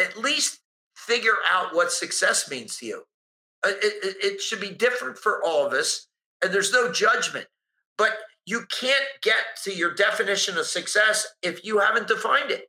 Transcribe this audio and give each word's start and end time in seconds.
at 0.00 0.16
least 0.16 0.60
figure 0.94 1.36
out 1.50 1.74
what 1.74 1.92
success 1.92 2.50
means 2.50 2.76
to 2.78 2.86
you. 2.86 3.02
Uh, 3.64 3.70
it, 3.82 4.04
it, 4.04 4.16
it 4.24 4.40
should 4.40 4.60
be 4.60 4.70
different 4.70 5.18
for 5.18 5.44
all 5.44 5.66
of 5.66 5.72
us, 5.72 6.08
and 6.42 6.52
there's 6.52 6.72
no 6.72 6.90
judgment. 6.90 7.46
But 7.98 8.12
you 8.46 8.64
can't 8.70 9.04
get 9.22 9.44
to 9.64 9.74
your 9.74 9.94
definition 9.94 10.56
of 10.56 10.66
success 10.66 11.26
if 11.42 11.64
you 11.64 11.78
haven't 11.78 12.08
defined 12.08 12.50
it. 12.50 12.64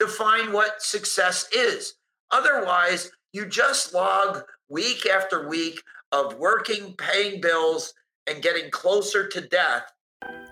Define 0.00 0.52
what 0.52 0.82
success 0.82 1.48
is. 1.52 1.94
Otherwise, 2.30 3.10
you 3.32 3.46
just 3.46 3.92
log 3.92 4.42
week 4.68 5.06
after 5.06 5.48
week 5.48 5.82
of 6.12 6.38
working, 6.38 6.94
paying 6.96 7.40
bills, 7.40 7.92
and 8.26 8.42
getting 8.42 8.70
closer 8.70 9.26
to 9.28 9.40
death. 9.40 9.84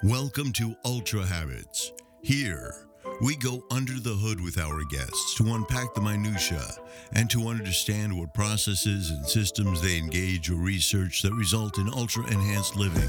Welcome 0.03 0.53
to 0.55 0.75
Ultra 0.85 1.25
Habits. 1.25 1.93
Here, 2.23 2.86
we 3.20 3.36
go 3.36 3.64
under 3.70 3.98
the 3.98 4.14
hood 4.14 4.41
with 4.41 4.59
our 4.59 4.84
guests 4.84 5.34
to 5.36 5.55
unpack 5.55 5.95
the 5.95 6.00
minutiae 6.00 6.77
and 7.12 7.30
to 7.30 7.48
understand 7.48 8.16
what 8.16 8.34
processes 8.34 9.10
and 9.10 9.27
systems 9.27 9.80
they 9.80 9.96
engage 9.96 10.51
or 10.51 10.56
research 10.56 11.23
that 11.23 11.32
result 11.32 11.79
in 11.79 11.88
ultra 11.95 12.24
enhanced 12.27 12.77
living. 12.77 13.09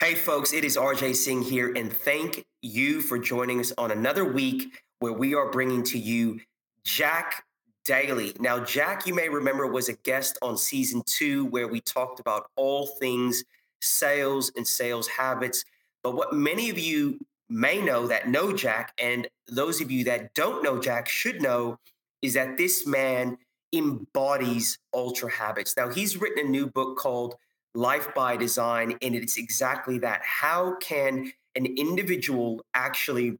Hey, 0.00 0.14
folks, 0.14 0.52
it 0.52 0.64
is 0.64 0.76
RJ 0.76 1.16
Singh 1.16 1.42
here, 1.42 1.72
and 1.74 1.92
thank 1.92 2.44
you 2.62 3.00
for 3.00 3.18
joining 3.18 3.60
us 3.60 3.72
on 3.78 3.90
another 3.90 4.24
week 4.24 4.80
where 5.00 5.12
we 5.12 5.34
are 5.34 5.50
bringing 5.50 5.82
to 5.84 5.98
you 5.98 6.40
Jack 6.84 7.44
Daly. 7.84 8.32
Now, 8.38 8.60
Jack, 8.60 9.06
you 9.06 9.14
may 9.14 9.28
remember, 9.28 9.66
was 9.66 9.88
a 9.88 9.94
guest 9.94 10.38
on 10.42 10.58
season 10.58 11.02
two 11.06 11.46
where 11.46 11.66
we 11.66 11.80
talked 11.80 12.20
about 12.20 12.46
all 12.56 12.86
things 12.86 13.44
sales 13.86 14.52
and 14.56 14.66
sales 14.66 15.08
habits. 15.08 15.64
But 16.02 16.14
what 16.14 16.32
many 16.32 16.70
of 16.70 16.78
you 16.78 17.20
may 17.48 17.80
know 17.80 18.06
that 18.06 18.28
know 18.28 18.52
Jack, 18.52 18.92
and 18.98 19.28
those 19.48 19.80
of 19.80 19.90
you 19.90 20.04
that 20.04 20.34
don't 20.34 20.62
know 20.62 20.80
Jack 20.80 21.08
should 21.08 21.40
know, 21.40 21.78
is 22.22 22.34
that 22.34 22.56
this 22.56 22.86
man 22.86 23.38
embodies 23.72 24.78
ultra 24.94 25.30
habits. 25.30 25.76
Now, 25.76 25.90
he's 25.90 26.16
written 26.16 26.46
a 26.46 26.48
new 26.48 26.66
book 26.66 26.96
called 26.96 27.36
Life 27.74 28.14
by 28.14 28.36
Design, 28.36 28.96
and 29.02 29.14
it's 29.14 29.36
exactly 29.36 29.98
that. 29.98 30.22
How 30.22 30.76
can 30.76 31.32
an 31.54 31.66
individual 31.66 32.64
actually 32.74 33.38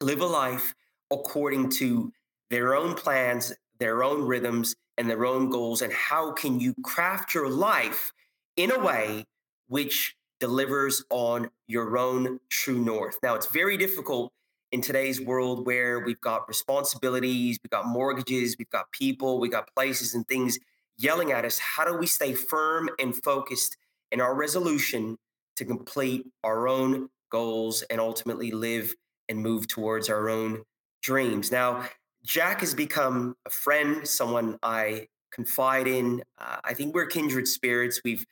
live 0.00 0.20
a 0.20 0.26
life 0.26 0.74
according 1.10 1.70
to 1.70 2.12
their 2.50 2.74
own 2.74 2.94
plans, 2.94 3.52
their 3.78 4.02
own 4.02 4.22
rhythms, 4.22 4.74
and 4.98 5.08
their 5.08 5.24
own 5.24 5.50
goals? 5.50 5.82
And 5.82 5.92
how 5.92 6.32
can 6.32 6.60
you 6.60 6.74
craft 6.82 7.34
your 7.34 7.48
life 7.48 8.12
in 8.56 8.70
a 8.70 8.78
way 8.78 9.24
which 9.70 10.16
delivers 10.40 11.04
on 11.10 11.48
your 11.68 11.96
own 11.96 12.40
true 12.48 12.80
north. 12.80 13.18
Now, 13.22 13.36
it's 13.36 13.46
very 13.46 13.76
difficult 13.76 14.32
in 14.72 14.80
today's 14.80 15.20
world 15.20 15.64
where 15.64 16.00
we've 16.00 16.20
got 16.20 16.48
responsibilities, 16.48 17.58
we've 17.62 17.70
got 17.70 17.86
mortgages, 17.86 18.56
we've 18.58 18.70
got 18.70 18.90
people, 18.90 19.38
we've 19.38 19.52
got 19.52 19.72
places 19.76 20.12
and 20.14 20.26
things 20.26 20.58
yelling 20.98 21.30
at 21.30 21.44
us. 21.44 21.58
How 21.58 21.84
do 21.84 21.96
we 21.96 22.08
stay 22.08 22.34
firm 22.34 22.90
and 22.98 23.14
focused 23.22 23.76
in 24.10 24.20
our 24.20 24.34
resolution 24.34 25.16
to 25.54 25.64
complete 25.64 26.26
our 26.42 26.66
own 26.66 27.08
goals 27.30 27.82
and 27.82 28.00
ultimately 28.00 28.50
live 28.50 28.92
and 29.28 29.38
move 29.38 29.68
towards 29.68 30.08
our 30.08 30.28
own 30.28 30.64
dreams? 31.00 31.52
Now, 31.52 31.84
Jack 32.24 32.60
has 32.60 32.74
become 32.74 33.36
a 33.46 33.50
friend, 33.50 34.06
someone 34.06 34.58
I 34.64 35.06
confide 35.30 35.86
in. 35.86 36.24
Uh, 36.38 36.56
I 36.64 36.74
think 36.74 36.92
we're 36.92 37.06
kindred 37.06 37.46
spirits. 37.46 38.00
We've 38.04 38.26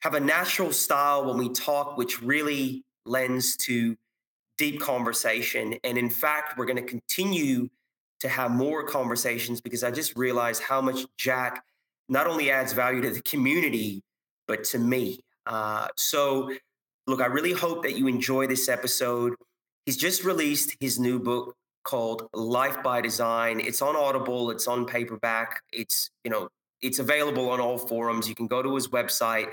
have 0.00 0.14
a 0.14 0.20
natural 0.20 0.72
style 0.72 1.26
when 1.26 1.38
we 1.38 1.48
talk, 1.48 1.96
which 1.96 2.22
really 2.22 2.84
lends 3.04 3.56
to 3.56 3.96
deep 4.56 4.80
conversation. 4.80 5.76
And 5.84 5.98
in 5.98 6.10
fact, 6.10 6.58
we're 6.58 6.66
going 6.66 6.76
to 6.76 6.82
continue 6.82 7.68
to 8.20 8.28
have 8.28 8.50
more 8.50 8.82
conversations 8.84 9.60
because 9.60 9.84
I 9.84 9.90
just 9.90 10.16
realized 10.16 10.62
how 10.62 10.80
much 10.80 11.06
Jack 11.16 11.64
not 12.08 12.26
only 12.26 12.50
adds 12.50 12.72
value 12.72 13.00
to 13.02 13.10
the 13.10 13.22
community, 13.22 14.02
but 14.46 14.64
to 14.64 14.78
me. 14.78 15.20
Uh, 15.46 15.88
so, 15.96 16.50
look, 17.06 17.20
I 17.20 17.26
really 17.26 17.52
hope 17.52 17.82
that 17.84 17.96
you 17.96 18.08
enjoy 18.08 18.46
this 18.46 18.68
episode. 18.68 19.34
He's 19.86 19.96
just 19.96 20.24
released 20.24 20.76
his 20.80 20.98
new 20.98 21.18
book 21.18 21.54
called 21.84 22.28
Life 22.34 22.82
by 22.82 23.00
Design. 23.00 23.60
It's 23.60 23.80
on 23.80 23.96
Audible, 23.96 24.50
it's 24.50 24.66
on 24.66 24.84
paperback, 24.84 25.62
it's, 25.72 26.10
you 26.24 26.30
know, 26.30 26.48
it's 26.82 26.98
available 26.98 27.50
on 27.50 27.60
all 27.60 27.78
forums. 27.78 28.28
You 28.28 28.34
can 28.34 28.46
go 28.46 28.62
to 28.62 28.74
his 28.74 28.88
website 28.88 29.52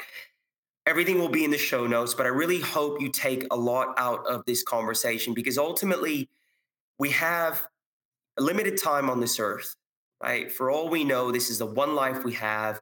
Everything 0.88 1.20
will 1.20 1.30
be 1.30 1.44
in 1.44 1.52
the 1.52 1.58
show 1.58 1.88
notes, 1.88 2.14
but 2.14 2.28
I 2.28 2.30
really 2.30 2.60
hope 2.60 3.02
you 3.02 3.10
take 3.10 3.46
a 3.50 3.56
lot 3.56 3.96
out 3.98 4.26
of 4.28 4.46
this 4.46 4.62
conversation 4.62 5.34
because 5.34 5.58
ultimately 5.58 6.30
we 7.00 7.10
have 7.10 7.68
a 8.38 8.44
limited 8.44 8.78
time 8.78 9.10
on 9.10 9.20
this 9.20 9.40
earth, 9.40 9.76
right? 10.22 10.52
For 10.52 10.70
all 10.70 10.90
we 10.90 11.04
know, 11.04 11.32
this 11.32 11.50
is 11.50 11.58
the 11.58 11.66
one 11.66 11.96
life 11.96 12.24
we 12.24 12.34
have. 12.34 12.82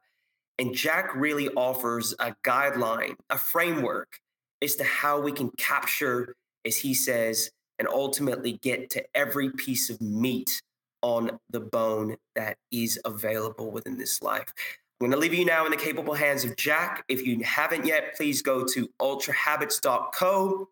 And 0.58 0.74
Jack 0.74 1.14
really 1.14 1.48
offers 1.50 2.14
a 2.18 2.36
guideline, 2.44 3.16
a 3.30 3.38
framework 3.38 4.20
as 4.62 4.76
to 4.76 4.84
how 4.84 5.20
we 5.20 5.32
can 5.32 5.50
capture, 5.50 6.36
as 6.66 6.76
he 6.76 6.92
says, 6.92 7.50
and 7.78 7.88
ultimately 7.88 8.52
get 8.52 8.90
to 8.90 9.04
every 9.14 9.50
piece 9.50 9.88
of 9.90 10.00
meat 10.00 10.62
on 11.02 11.38
the 11.50 11.60
bone 11.60 12.16
that 12.34 12.56
is 12.70 12.98
available 13.04 13.70
within 13.70 13.98
this 13.98 14.22
life. 14.22 14.52
I'm 15.00 15.10
going 15.10 15.12
to 15.12 15.18
leave 15.18 15.34
you 15.34 15.44
now 15.44 15.64
in 15.64 15.72
the 15.72 15.76
capable 15.76 16.14
hands 16.14 16.44
of 16.44 16.54
Jack. 16.56 17.04
If 17.08 17.26
you 17.26 17.42
haven't 17.42 17.84
yet, 17.84 18.14
please 18.16 18.42
go 18.42 18.64
to 18.64 18.88
ultrahabits.co, 19.00 20.68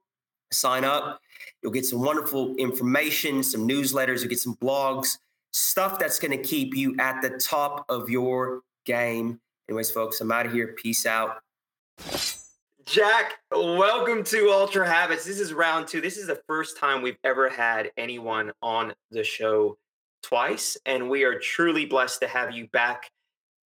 sign 0.52 0.84
up. 0.84 1.20
You'll 1.60 1.72
get 1.72 1.84
some 1.84 2.00
wonderful 2.02 2.54
information, 2.54 3.42
some 3.42 3.66
newsletters, 3.66 4.20
you'll 4.20 4.28
get 4.28 4.38
some 4.38 4.54
blogs, 4.56 5.18
stuff 5.52 5.98
that's 5.98 6.20
going 6.20 6.30
to 6.30 6.42
keep 6.42 6.76
you 6.76 6.94
at 7.00 7.20
the 7.20 7.30
top 7.30 7.84
of 7.88 8.08
your 8.08 8.62
game. 8.86 9.40
Anyways, 9.68 9.90
folks, 9.90 10.20
I'm 10.20 10.30
out 10.30 10.46
of 10.46 10.52
here. 10.52 10.68
Peace 10.68 11.04
out. 11.04 11.42
Jack, 12.84 13.38
welcome 13.50 14.22
to 14.24 14.50
Ultra 14.50 14.88
Habits. 14.88 15.24
This 15.24 15.40
is 15.40 15.52
round 15.52 15.88
two. 15.88 16.00
This 16.00 16.16
is 16.16 16.28
the 16.28 16.40
first 16.46 16.78
time 16.78 17.02
we've 17.02 17.18
ever 17.24 17.48
had 17.48 17.90
anyone 17.96 18.52
on 18.62 18.94
the 19.10 19.24
show 19.24 19.76
twice, 20.22 20.76
and 20.86 21.10
we 21.10 21.24
are 21.24 21.40
truly 21.40 21.86
blessed 21.86 22.20
to 22.20 22.28
have 22.28 22.52
you 22.52 22.68
back 22.68 23.10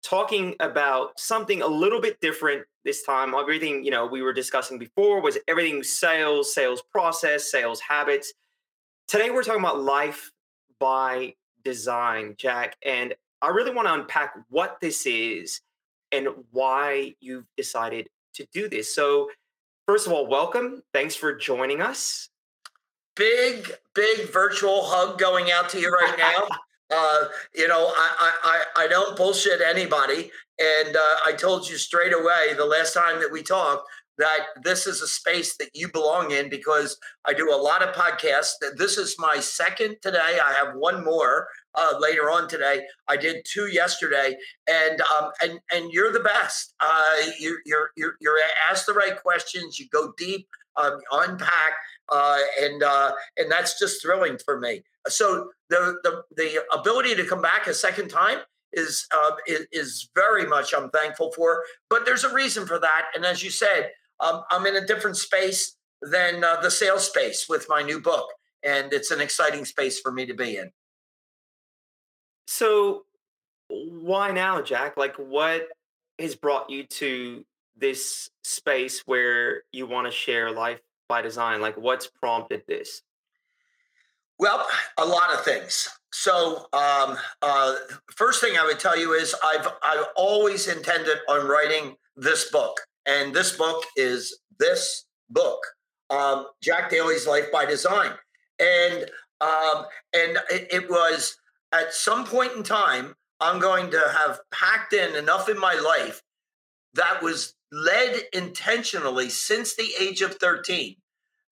talking 0.02 0.54
about 0.60 1.18
something 1.18 1.62
a 1.62 1.66
little 1.66 2.00
bit 2.00 2.20
different 2.20 2.64
this 2.84 3.02
time. 3.02 3.34
Everything, 3.34 3.84
you 3.84 3.90
know, 3.90 4.06
we 4.06 4.22
were 4.22 4.32
discussing 4.32 4.78
before 4.78 5.20
was 5.20 5.38
everything 5.48 5.82
sales, 5.82 6.54
sales 6.54 6.82
process, 6.92 7.50
sales 7.50 7.80
habits. 7.80 8.32
Today 9.08 9.30
we're 9.30 9.42
talking 9.42 9.60
about 9.60 9.80
life 9.80 10.30
by 10.78 11.34
design, 11.64 12.34
Jack. 12.38 12.76
And 12.84 13.14
I 13.42 13.48
really 13.48 13.72
want 13.72 13.88
to 13.88 13.94
unpack 13.94 14.34
what 14.48 14.78
this 14.80 15.06
is 15.06 15.60
and 16.12 16.28
why 16.52 17.14
you've 17.20 17.46
decided 17.56 18.08
to 18.34 18.46
do 18.52 18.68
this. 18.68 18.94
So, 18.94 19.28
first 19.86 20.06
of 20.06 20.12
all, 20.12 20.26
welcome. 20.26 20.82
Thanks 20.92 21.16
for 21.16 21.34
joining 21.34 21.80
us. 21.80 22.28
Big, 23.16 23.72
big 23.94 24.30
virtual 24.32 24.82
hug 24.84 25.18
going 25.18 25.50
out 25.50 25.68
to 25.70 25.80
you 25.80 25.90
right 25.90 26.16
now. 26.18 26.48
Uh, 26.90 27.24
you 27.54 27.66
know, 27.68 27.92
I, 27.96 28.32
I, 28.76 28.84
I 28.84 28.88
don't 28.88 29.16
bullshit 29.16 29.60
anybody. 29.60 30.30
And 30.58 30.96
uh, 30.96 31.16
I 31.26 31.32
told 31.32 31.68
you 31.68 31.76
straight 31.76 32.14
away 32.14 32.54
the 32.56 32.64
last 32.64 32.94
time 32.94 33.20
that 33.20 33.30
we 33.30 33.42
talked 33.42 33.88
that 34.18 34.40
this 34.62 34.86
is 34.86 35.02
a 35.02 35.08
space 35.08 35.56
that 35.58 35.70
you 35.74 35.88
belong 35.88 36.30
in 36.30 36.48
because 36.48 36.98
I 37.26 37.34
do 37.34 37.52
a 37.52 37.56
lot 37.56 37.82
of 37.82 37.94
podcasts. 37.94 38.52
This 38.76 38.96
is 38.96 39.16
my 39.18 39.38
second 39.40 39.96
today. 40.00 40.38
I 40.44 40.52
have 40.54 40.74
one 40.74 41.04
more 41.04 41.48
uh, 41.74 41.94
later 42.00 42.30
on 42.30 42.48
today. 42.48 42.86
I 43.08 43.16
did 43.16 43.44
two 43.44 43.66
yesterday, 43.66 44.36
and 44.68 45.00
um, 45.02 45.30
and 45.42 45.60
and 45.70 45.92
you're 45.92 46.12
the 46.12 46.20
best. 46.20 46.74
Uh, 46.80 47.16
you, 47.38 47.58
you're 47.66 47.90
you're 47.96 48.16
you're 48.20 48.38
ask 48.70 48.86
the 48.86 48.94
right 48.94 49.20
questions. 49.20 49.78
You 49.78 49.86
go 49.92 50.12
deep, 50.16 50.48
um, 50.76 50.98
unpack, 51.12 51.74
uh, 52.10 52.38
and 52.60 52.82
uh, 52.82 53.12
and 53.36 53.50
that's 53.50 53.78
just 53.78 54.02
thrilling 54.02 54.38
for 54.44 54.58
me. 54.60 54.82
So 55.08 55.50
the 55.70 55.98
the 56.02 56.22
the 56.36 56.62
ability 56.72 57.14
to 57.16 57.24
come 57.24 57.42
back 57.42 57.66
a 57.66 57.74
second 57.74 58.08
time 58.08 58.38
is 58.72 59.06
uh, 59.14 59.32
is, 59.46 59.66
is 59.72 60.08
very 60.14 60.46
much 60.46 60.74
I'm 60.74 60.90
thankful 60.90 61.32
for. 61.32 61.64
But 61.90 62.04
there's 62.04 62.24
a 62.24 62.32
reason 62.32 62.66
for 62.66 62.78
that, 62.78 63.06
and 63.14 63.24
as 63.24 63.42
you 63.42 63.50
said, 63.50 63.90
um, 64.20 64.42
I'm 64.50 64.66
in 64.66 64.76
a 64.76 64.86
different 64.86 65.16
space 65.16 65.76
than 66.02 66.44
uh, 66.44 66.60
the 66.60 66.70
sales 66.70 67.06
space 67.06 67.46
with 67.48 67.66
my 67.68 67.82
new 67.82 68.00
book, 68.00 68.28
and 68.62 68.92
it's 68.92 69.10
an 69.10 69.20
exciting 69.20 69.64
space 69.64 70.00
for 70.00 70.12
me 70.12 70.26
to 70.26 70.34
be 70.34 70.56
in. 70.56 70.70
So, 72.46 73.04
why 73.68 74.30
now, 74.30 74.62
Jack? 74.62 74.96
Like, 74.96 75.16
what 75.16 75.68
has 76.18 76.34
brought 76.34 76.70
you 76.70 76.84
to 76.84 77.44
this 77.76 78.30
space 78.42 79.02
where 79.06 79.62
you 79.72 79.86
want 79.86 80.06
to 80.06 80.10
share 80.10 80.50
life 80.50 80.80
by 81.08 81.22
design? 81.22 81.60
Like, 81.60 81.76
what's 81.76 82.06
prompted 82.06 82.62
this? 82.68 83.02
Well, 84.38 84.66
a 84.98 85.04
lot 85.04 85.32
of 85.32 85.44
things. 85.44 85.88
So, 86.12 86.66
um, 86.72 87.16
uh, 87.42 87.74
first 88.14 88.40
thing 88.40 88.56
I 88.58 88.64
would 88.64 88.78
tell 88.78 88.98
you 88.98 89.12
is 89.14 89.34
I've 89.44 89.66
I've 89.82 90.06
always 90.16 90.68
intended 90.68 91.18
on 91.28 91.46
writing 91.46 91.96
this 92.16 92.50
book, 92.50 92.80
and 93.06 93.34
this 93.34 93.56
book 93.56 93.84
is 93.96 94.40
this 94.58 95.06
book. 95.30 95.60
um, 96.10 96.46
Jack 96.62 96.90
Daly's 96.90 97.26
Life 97.26 97.50
by 97.52 97.64
Design, 97.64 98.12
and 98.58 99.10
um, 99.40 99.84
and 100.14 100.38
it, 100.50 100.68
it 100.72 100.90
was 100.90 101.36
at 101.72 101.92
some 101.92 102.24
point 102.24 102.52
in 102.52 102.62
time 102.62 103.14
I'm 103.40 103.58
going 103.60 103.90
to 103.90 104.02
have 104.16 104.40
packed 104.52 104.92
in 104.92 105.14
enough 105.16 105.48
in 105.48 105.58
my 105.58 105.74
life 105.74 106.22
that 106.96 107.22
was 107.22 107.54
led 107.72 108.22
intentionally 108.32 109.28
since 109.28 109.74
the 109.74 109.90
age 110.00 110.22
of 110.22 110.34
13 110.36 110.96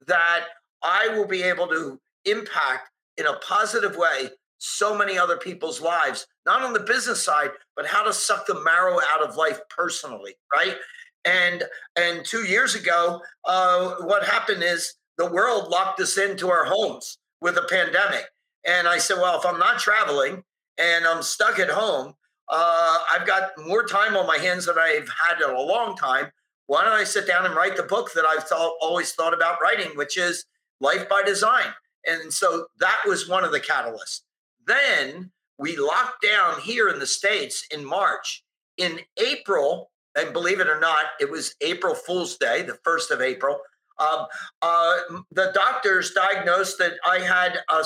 that 0.06 0.44
I 0.82 1.08
will 1.08 1.26
be 1.26 1.43
able 1.43 1.67
to 1.69 2.00
impact 2.25 2.91
in 3.17 3.26
a 3.26 3.38
positive 3.38 3.96
way 3.96 4.31
so 4.58 4.96
many 4.96 5.19
other 5.19 5.37
people's 5.37 5.81
lives, 5.81 6.26
not 6.46 6.62
on 6.62 6.73
the 6.73 6.81
business 6.81 7.23
side, 7.23 7.50
but 7.76 7.87
how 7.87 8.02
to 8.02 8.12
suck 8.12 8.46
the 8.46 8.62
marrow 8.62 8.99
out 9.12 9.23
of 9.23 9.37
life 9.37 9.61
personally, 9.69 10.35
right? 10.52 10.76
And 11.25 11.64
and 11.96 12.25
two 12.25 12.44
years 12.44 12.75
ago, 12.75 13.20
uh, 13.44 13.96
what 14.00 14.25
happened 14.25 14.62
is 14.62 14.94
the 15.19 15.31
world 15.31 15.70
locked 15.70 16.00
us 16.00 16.19
into 16.19 16.50
our 16.50 16.64
homes 16.64 17.19
with 17.41 17.56
a 17.56 17.67
pandemic. 17.69 18.25
And 18.67 18.88
I 18.88 18.99
said, 18.99 19.19
well, 19.19 19.38
if 19.38 19.46
I'm 19.46 19.58
not 19.58 19.79
traveling 19.79 20.43
and 20.79 21.06
I'm 21.06 21.23
stuck 21.23 21.58
at 21.58 21.70
home, 21.70 22.14
uh, 22.49 22.99
I've 23.11 23.26
got 23.26 23.50
more 23.67 23.85
time 23.85 24.17
on 24.17 24.26
my 24.26 24.38
hands 24.38 24.67
than 24.67 24.79
I've 24.79 25.08
had 25.08 25.41
in 25.41 25.55
a 25.55 25.61
long 25.61 25.96
time. 25.96 26.31
Why 26.67 26.85
don't 26.85 26.93
I 26.93 27.05
sit 27.05 27.26
down 27.26 27.46
and 27.46 27.55
write 27.55 27.76
the 27.76 27.82
book 27.82 28.12
that 28.14 28.25
I've 28.25 28.44
thought, 28.44 28.76
always 28.81 29.12
thought 29.12 29.35
about 29.35 29.58
writing, 29.62 29.96
which 29.96 30.17
is 30.17 30.46
Life 30.81 31.08
by 31.08 31.23
Design? 31.23 31.67
And 32.06 32.32
so 32.32 32.67
that 32.81 33.02
was 33.06 33.29
one 33.29 33.44
of 33.44 33.52
the 33.52 33.61
catalysts. 33.61 34.23
Then 34.67 35.31
we 35.58 35.76
locked 35.76 36.23
down 36.26 36.61
here 36.61 36.88
in 36.88 36.99
the 36.99 37.06
States 37.06 37.67
in 37.70 37.85
March. 37.85 38.43
In 38.76 38.99
April, 39.19 39.91
and 40.17 40.32
believe 40.32 40.61
it 40.61 40.69
or 40.69 40.81
not, 40.81 41.06
it 41.20 41.31
was 41.31 41.55
April 41.61 41.94
Fool's 41.94 42.37
Day, 42.37 42.62
the 42.62 42.79
1st 42.85 43.11
of 43.11 43.20
April. 43.20 43.61
Um, 43.99 44.26
uh, 44.62 44.96
the 45.31 45.52
doctors 45.55 46.11
diagnosed 46.11 46.79
that 46.79 46.94
I 47.06 47.20
had 47.20 47.58
a 47.70 47.85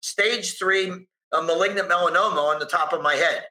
stage 0.00 0.58
three 0.58 1.06
a 1.32 1.42
malignant 1.42 1.88
melanoma 1.88 2.54
on 2.54 2.58
the 2.58 2.66
top 2.66 2.92
of 2.92 3.02
my 3.02 3.14
head. 3.14 3.44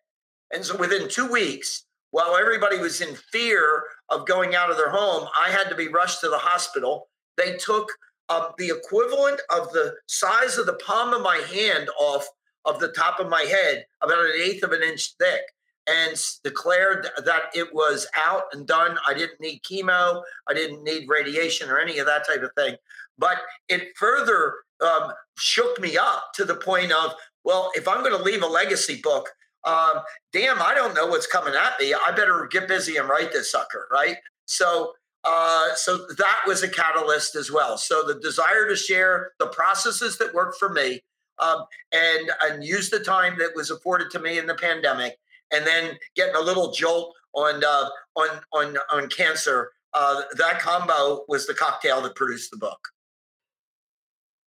And 0.53 0.65
so 0.65 0.77
within 0.77 1.07
two 1.09 1.29
weeks, 1.31 1.85
while 2.11 2.35
everybody 2.35 2.77
was 2.77 3.01
in 3.01 3.15
fear 3.31 3.83
of 4.09 4.27
going 4.27 4.53
out 4.53 4.69
of 4.69 4.77
their 4.77 4.91
home, 4.91 5.27
I 5.39 5.49
had 5.49 5.69
to 5.69 5.75
be 5.75 5.87
rushed 5.87 6.19
to 6.21 6.29
the 6.29 6.37
hospital. 6.37 7.07
They 7.37 7.55
took 7.55 7.89
uh, 8.29 8.49
the 8.57 8.69
equivalent 8.69 9.41
of 9.49 9.71
the 9.71 9.95
size 10.07 10.57
of 10.57 10.65
the 10.65 10.79
palm 10.85 11.13
of 11.13 11.21
my 11.21 11.37
hand 11.37 11.89
off 11.99 12.27
of 12.65 12.79
the 12.79 12.89
top 12.89 13.19
of 13.19 13.29
my 13.29 13.41
head, 13.41 13.85
about 14.01 14.19
an 14.19 14.33
eighth 14.39 14.63
of 14.63 14.71
an 14.71 14.83
inch 14.83 15.13
thick, 15.19 15.41
and 15.87 16.21
declared 16.43 17.07
that 17.25 17.43
it 17.55 17.73
was 17.73 18.07
out 18.15 18.43
and 18.53 18.67
done. 18.67 18.97
I 19.07 19.13
didn't 19.13 19.39
need 19.39 19.61
chemo, 19.63 20.21
I 20.47 20.53
didn't 20.53 20.83
need 20.83 21.07
radiation 21.09 21.69
or 21.69 21.79
any 21.79 21.97
of 21.97 22.05
that 22.05 22.27
type 22.27 22.43
of 22.43 22.51
thing. 22.55 22.75
But 23.17 23.37
it 23.67 23.89
further 23.97 24.55
um, 24.81 25.11
shook 25.37 25.79
me 25.79 25.97
up 25.97 26.33
to 26.35 26.45
the 26.45 26.55
point 26.55 26.91
of, 26.91 27.13
well, 27.43 27.71
if 27.73 27.87
I'm 27.87 28.03
going 28.03 28.17
to 28.17 28.23
leave 28.23 28.43
a 28.43 28.47
legacy 28.47 28.99
book, 29.01 29.29
um, 29.63 30.01
damn, 30.33 30.61
I 30.61 30.73
don't 30.73 30.95
know 30.95 31.07
what's 31.07 31.27
coming 31.27 31.53
at 31.53 31.79
me. 31.79 31.93
I 31.93 32.11
better 32.11 32.47
get 32.51 32.67
busy 32.67 32.97
and 32.97 33.07
write 33.07 33.31
this 33.31 33.51
sucker, 33.51 33.87
right? 33.91 34.17
So, 34.45 34.93
uh, 35.23 35.73
so 35.75 36.05
that 36.17 36.39
was 36.47 36.63
a 36.63 36.69
catalyst 36.69 37.35
as 37.35 37.51
well. 37.51 37.77
So 37.77 38.03
the 38.05 38.15
desire 38.15 38.67
to 38.67 38.75
share 38.75 39.31
the 39.39 39.47
processes 39.47 40.17
that 40.17 40.33
work 40.33 40.55
for 40.57 40.69
me, 40.69 41.01
um, 41.39 41.65
and 41.91 42.31
and 42.41 42.63
use 42.63 42.89
the 42.89 42.99
time 42.99 43.37
that 43.39 43.51
was 43.55 43.69
afforded 43.69 44.09
to 44.11 44.19
me 44.19 44.39
in 44.39 44.47
the 44.47 44.55
pandemic, 44.55 45.17
and 45.53 45.65
then 45.65 45.97
getting 46.15 46.35
a 46.35 46.41
little 46.41 46.71
jolt 46.71 47.13
on 47.33 47.63
uh, 47.63 47.89
on 48.15 48.41
on 48.53 48.77
on 48.91 49.09
cancer. 49.09 49.71
Uh, 49.93 50.21
that 50.37 50.59
combo 50.59 51.25
was 51.27 51.45
the 51.45 51.53
cocktail 51.53 52.01
that 52.01 52.15
produced 52.15 52.49
the 52.49 52.57
book. 52.57 52.79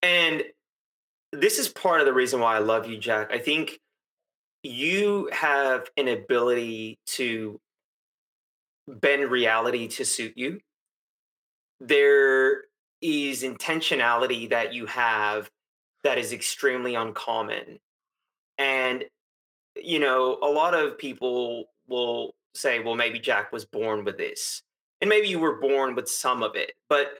And 0.02 0.42
this 1.32 1.58
is 1.58 1.68
part 1.68 2.00
of 2.00 2.06
the 2.06 2.12
reason 2.12 2.40
why 2.40 2.56
I 2.56 2.58
love 2.58 2.86
you, 2.86 2.96
Jack. 2.96 3.30
I 3.30 3.38
think 3.38 3.78
you 4.64 5.28
have 5.32 5.90
an 5.96 6.08
ability 6.08 6.98
to 7.06 7.60
bend 8.88 9.30
reality 9.30 9.88
to 9.88 10.04
suit 10.04 10.32
you. 10.36 10.60
There 11.80 12.64
is 13.00 13.42
intentionality 13.42 14.48
that 14.50 14.72
you 14.72 14.86
have 14.86 15.50
that 16.02 16.18
is 16.18 16.32
extremely 16.32 16.94
uncommon. 16.94 17.78
And, 18.58 19.04
you 19.76 19.98
know, 19.98 20.38
a 20.42 20.48
lot 20.48 20.74
of 20.74 20.98
people 20.98 21.66
will 21.86 22.34
say, 22.54 22.80
well, 22.80 22.94
maybe 22.94 23.18
Jack 23.18 23.52
was 23.52 23.64
born 23.64 24.04
with 24.04 24.16
this. 24.16 24.62
And 25.00 25.10
maybe 25.10 25.28
you 25.28 25.38
were 25.38 25.60
born 25.60 25.94
with 25.94 26.08
some 26.08 26.42
of 26.42 26.56
it. 26.56 26.72
But 26.88 27.18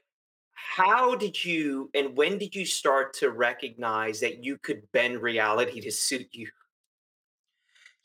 how 0.53 1.15
did 1.15 1.45
you 1.45 1.91
and 1.95 2.17
when 2.17 2.39
did 2.39 2.55
you 2.55 2.65
start 2.65 3.13
to 3.15 3.31
recognize 3.31 4.21
that 4.21 4.43
you 4.43 4.57
could 4.57 4.83
bend 4.93 5.21
reality 5.21 5.81
to 5.81 5.91
suit 5.91 6.29
you? 6.33 6.49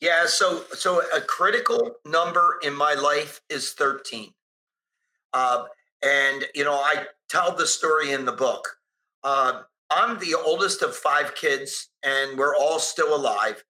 Yeah, 0.02 0.26
so 0.28 0.64
so 0.72 1.02
a 1.16 1.20
critical 1.20 1.96
number 2.06 2.60
in 2.64 2.74
my 2.74 2.94
life 2.94 3.42
is 3.50 3.74
13. 3.74 4.32
Uh, 5.34 5.66
and 6.02 6.46
you 6.56 6.64
know, 6.64 6.76
I 6.76 7.06
tell 7.30 7.56
the 7.56 7.68
story 7.68 8.12
in 8.12 8.26
the 8.26 8.32
book. 8.32 8.78
Uh, 9.24 9.64
I'm 9.90 10.20
the 10.20 10.36
oldest 10.36 10.82
of 10.82 10.96
five 10.96 11.36
kids, 11.36 11.90
and 12.04 12.38
we're 12.38 12.56
all 12.56 12.80
still 12.80 13.16
alive. 13.16 13.64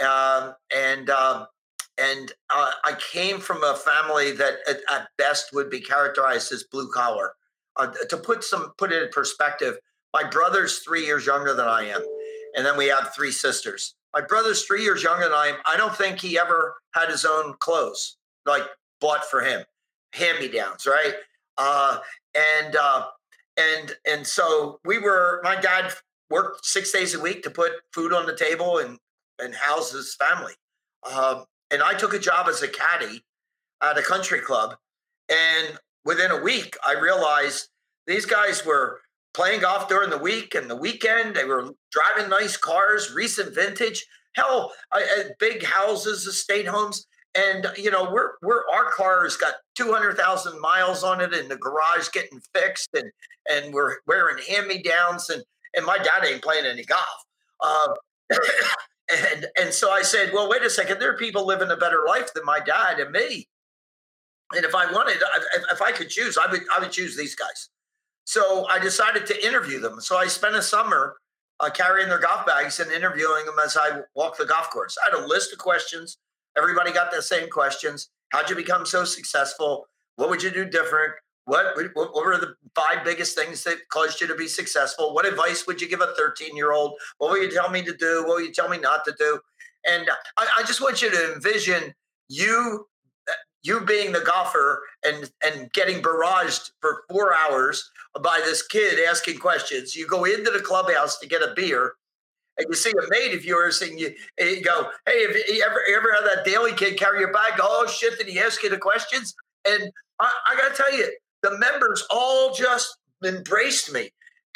Um, 0.00 0.54
and 0.74 1.10
um, 1.10 1.46
and 1.98 2.32
uh, 2.50 2.70
I 2.84 2.96
came 3.12 3.38
from 3.38 3.62
a 3.62 3.76
family 3.76 4.32
that, 4.32 4.54
at, 4.68 4.78
at, 4.90 5.08
best, 5.16 5.52
would 5.52 5.70
be 5.70 5.80
characterized 5.80 6.50
as 6.52 6.64
blue 6.64 6.90
collar 6.90 7.34
uh, 7.76 7.92
to 8.08 8.16
put 8.16 8.42
some 8.42 8.72
put 8.78 8.90
it 8.90 9.02
in 9.02 9.08
perspective, 9.10 9.78
my 10.12 10.24
brother's 10.24 10.78
three 10.78 11.04
years 11.04 11.26
younger 11.26 11.54
than 11.54 11.66
I 11.66 11.84
am, 11.84 12.02
and 12.56 12.64
then 12.64 12.76
we 12.76 12.86
have 12.88 13.14
three 13.14 13.32
sisters. 13.32 13.94
My 14.14 14.20
brother's 14.20 14.64
three 14.64 14.82
years 14.82 15.02
younger 15.02 15.24
than 15.24 15.32
I 15.32 15.48
am. 15.48 15.56
I 15.66 15.76
don't 15.76 15.94
think 15.94 16.20
he 16.20 16.38
ever 16.38 16.76
had 16.94 17.10
his 17.10 17.24
own 17.24 17.54
clothes 17.58 18.16
like 18.46 18.62
bought 19.00 19.24
for 19.24 19.40
him, 19.40 19.64
hand 20.12 20.38
me 20.38 20.48
downs, 20.48 20.86
right? 20.86 21.14
Uh, 21.58 21.98
and 22.34 22.76
uh, 22.76 23.06
and 23.56 23.96
and 24.06 24.26
so 24.26 24.78
we 24.84 24.98
were. 24.98 25.40
My 25.42 25.60
dad 25.60 25.92
worked 26.30 26.64
six 26.64 26.92
days 26.92 27.14
a 27.14 27.20
week 27.20 27.42
to 27.42 27.50
put 27.50 27.72
food 27.92 28.12
on 28.12 28.26
the 28.26 28.36
table 28.36 28.78
and 28.78 28.98
and 29.40 29.54
house 29.54 29.92
his 29.92 30.14
family. 30.14 30.54
Um, 31.12 31.44
and 31.72 31.82
I 31.82 31.94
took 31.94 32.14
a 32.14 32.18
job 32.18 32.46
as 32.48 32.62
a 32.62 32.68
caddy 32.68 33.24
at 33.82 33.98
a 33.98 34.02
country 34.02 34.40
club, 34.40 34.76
and 35.28 35.78
within 36.04 36.30
a 36.30 36.40
week, 36.40 36.76
I 36.86 36.94
realized 36.94 37.68
these 38.06 38.26
guys 38.26 38.64
were 38.64 39.00
playing 39.34 39.60
golf 39.60 39.88
during 39.88 40.10
the 40.10 40.18
week 40.18 40.54
and 40.54 40.70
the 40.70 40.76
weekend. 40.76 41.34
They 41.34 41.44
were 41.44 41.70
driving 41.90 42.30
nice 42.30 42.56
cars, 42.56 43.12
recent 43.12 43.54
vintage, 43.54 44.06
hell, 44.34 44.72
I, 44.92 45.24
big 45.38 45.64
houses, 45.64 46.26
estate 46.26 46.66
homes. 46.66 47.06
And 47.36 47.66
you 47.76 47.90
know, 47.90 48.10
we're 48.12 48.32
we're 48.42 48.62
our 48.72 48.90
car's 48.90 49.36
got 49.36 49.54
two 49.74 49.92
hundred 49.92 50.16
thousand 50.16 50.60
miles 50.60 51.02
on 51.02 51.20
it 51.20 51.34
in 51.34 51.48
the 51.48 51.56
garage 51.56 52.08
getting 52.12 52.40
fixed, 52.54 52.90
and 52.94 53.10
and 53.50 53.74
we're 53.74 53.96
wearing 54.06 54.38
hand 54.48 54.68
me 54.68 54.80
downs, 54.80 55.28
and 55.30 55.42
and 55.74 55.84
my 55.84 55.98
dad 55.98 56.24
ain't 56.24 56.42
playing 56.42 56.64
any 56.64 56.84
golf. 56.84 57.24
Uh, 57.60 57.88
and 59.34 59.46
and 59.60 59.74
so 59.74 59.90
I 59.90 60.02
said, 60.02 60.30
well, 60.32 60.48
wait 60.48 60.62
a 60.62 60.70
second, 60.70 61.00
there 61.00 61.12
are 61.12 61.16
people 61.16 61.44
living 61.44 61.72
a 61.72 61.76
better 61.76 62.04
life 62.06 62.32
than 62.34 62.44
my 62.44 62.60
dad 62.60 63.00
and 63.00 63.10
me. 63.10 63.48
And 64.54 64.64
if 64.64 64.72
I 64.72 64.90
wanted, 64.92 65.16
if, 65.16 65.64
if 65.72 65.82
I 65.82 65.90
could 65.90 66.10
choose, 66.10 66.38
I 66.38 66.48
would 66.48 66.60
I 66.72 66.78
would 66.78 66.92
choose 66.92 67.16
these 67.16 67.34
guys. 67.34 67.68
So 68.24 68.66
I 68.66 68.78
decided 68.78 69.26
to 69.26 69.46
interview 69.46 69.80
them. 69.80 70.00
So 70.00 70.16
I 70.16 70.26
spent 70.26 70.54
a 70.54 70.62
summer 70.62 71.16
uh, 71.60 71.70
carrying 71.70 72.08
their 72.08 72.18
golf 72.18 72.46
bags 72.46 72.80
and 72.80 72.90
interviewing 72.90 73.46
them 73.46 73.56
as 73.62 73.76
I 73.76 74.00
walked 74.14 74.38
the 74.38 74.46
golf 74.46 74.70
course. 74.70 74.96
I 75.04 75.14
had 75.14 75.24
a 75.24 75.26
list 75.26 75.52
of 75.52 75.58
questions. 75.58 76.18
Everybody 76.56 76.92
got 76.92 77.10
the 77.12 77.22
same 77.22 77.48
questions. 77.50 78.10
How'd 78.30 78.50
you 78.50 78.56
become 78.56 78.86
so 78.86 79.04
successful? 79.04 79.86
What 80.16 80.30
would 80.30 80.42
you 80.42 80.50
do 80.50 80.64
different? 80.64 81.14
What, 81.46 81.76
what 81.94 82.14
were 82.14 82.38
the 82.38 82.54
five 82.74 83.04
biggest 83.04 83.36
things 83.36 83.62
that 83.64 83.76
caused 83.90 84.20
you 84.20 84.26
to 84.26 84.34
be 84.34 84.48
successful? 84.48 85.14
What 85.14 85.26
advice 85.26 85.66
would 85.66 85.80
you 85.80 85.88
give 85.88 86.00
a 86.00 86.14
13 86.16 86.56
year 86.56 86.72
old? 86.72 86.94
What 87.18 87.30
will 87.30 87.42
you 87.42 87.50
tell 87.50 87.70
me 87.70 87.82
to 87.82 87.94
do? 87.94 88.24
What 88.26 88.36
will 88.36 88.40
you 88.40 88.52
tell 88.52 88.68
me 88.68 88.78
not 88.78 89.04
to 89.04 89.14
do? 89.18 89.40
And 89.86 90.08
I, 90.38 90.46
I 90.58 90.62
just 90.62 90.80
want 90.80 91.02
you 91.02 91.10
to 91.10 91.34
envision 91.34 91.92
you 92.28 92.86
you 93.64 93.80
being 93.80 94.12
the 94.12 94.20
golfer 94.20 94.82
and 95.04 95.30
and 95.42 95.72
getting 95.72 96.02
barraged 96.02 96.70
for 96.80 97.02
four 97.10 97.34
hours 97.34 97.90
by 98.22 98.40
this 98.44 98.62
kid 98.62 99.00
asking 99.08 99.38
questions. 99.38 99.96
You 99.96 100.06
go 100.06 100.24
into 100.24 100.50
the 100.50 100.60
clubhouse 100.60 101.18
to 101.18 101.26
get 101.26 101.42
a 101.42 101.54
beer, 101.56 101.94
and 102.58 102.66
you 102.68 102.76
see 102.76 102.90
a 102.90 103.08
mate 103.08 103.34
of 103.34 103.44
yours, 103.44 103.82
and 103.82 103.98
you, 103.98 104.14
and 104.38 104.50
you 104.50 104.62
go, 104.62 104.88
"Hey, 105.06 105.26
have 105.26 105.34
you 105.34 105.64
ever 105.64 105.80
ever 105.96 106.12
had 106.12 106.24
that 106.24 106.44
Daly 106.44 106.72
kid 106.72 106.98
carry 106.98 107.20
your 107.20 107.32
bag? 107.32 107.54
Oh 107.60 107.86
shit! 107.86 108.18
Did 108.18 108.28
he 108.28 108.38
ask 108.38 108.62
you 108.62 108.70
the 108.70 108.78
questions?" 108.78 109.34
And 109.66 109.90
I, 110.20 110.30
I 110.46 110.56
got 110.56 110.76
to 110.76 110.82
tell 110.82 110.96
you, 110.96 111.10
the 111.42 111.58
members 111.58 112.06
all 112.10 112.54
just 112.54 112.98
embraced 113.24 113.92
me, 113.92 114.10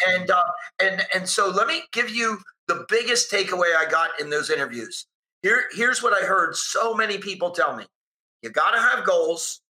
and 0.06 0.30
uh, 0.30 0.44
and 0.82 1.02
and 1.14 1.28
so 1.28 1.48
let 1.48 1.66
me 1.66 1.82
give 1.92 2.10
you 2.10 2.38
the 2.68 2.84
biggest 2.90 3.32
takeaway 3.32 3.74
I 3.74 3.88
got 3.90 4.20
in 4.20 4.28
those 4.28 4.50
interviews. 4.50 5.06
Here, 5.42 5.64
here's 5.72 6.02
what 6.02 6.12
I 6.12 6.26
heard 6.26 6.56
so 6.56 6.92
many 6.94 7.16
people 7.16 7.52
tell 7.52 7.74
me 7.74 7.86
you 8.42 8.50
got 8.50 8.70
to 8.70 8.80
have 8.80 9.04
goals. 9.04 9.60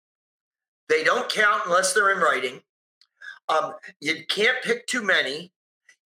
They 0.89 1.05
don't 1.05 1.29
count 1.29 1.63
unless 1.67 1.93
they're 1.93 2.13
in 2.13 2.19
writing. 2.19 2.61
Um, 3.49 3.75
you 4.01 4.25
can't 4.29 4.63
pick 4.63 4.87
too 4.87 5.03
many. 5.03 5.53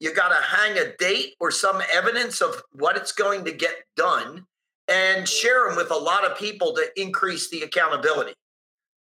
You 0.01 0.15
got 0.15 0.29
to 0.29 0.43
hang 0.43 0.79
a 0.79 0.97
date 0.97 1.35
or 1.41 1.51
some 1.51 1.81
evidence 1.93 2.41
of 2.41 2.63
what 2.73 2.97
it's 2.97 3.13
going 3.13 3.45
to 3.45 3.53
get 3.53 3.75
done 3.97 4.47
and 4.89 5.29
share 5.29 5.69
them 5.69 5.77
with 5.77 5.91
a 5.91 5.97
lot 5.97 6.25
of 6.25 6.37
people 6.37 6.75
to 6.75 6.87
increase 6.97 7.51
the 7.51 7.63
accountability. 7.63 8.35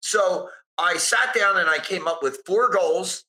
So 0.01 0.49
I 0.77 0.97
sat 0.97 1.33
down 1.35 1.57
and 1.57 1.69
I 1.69 1.77
came 1.79 2.07
up 2.07 2.23
with 2.23 2.41
four 2.45 2.69
goals 2.69 3.25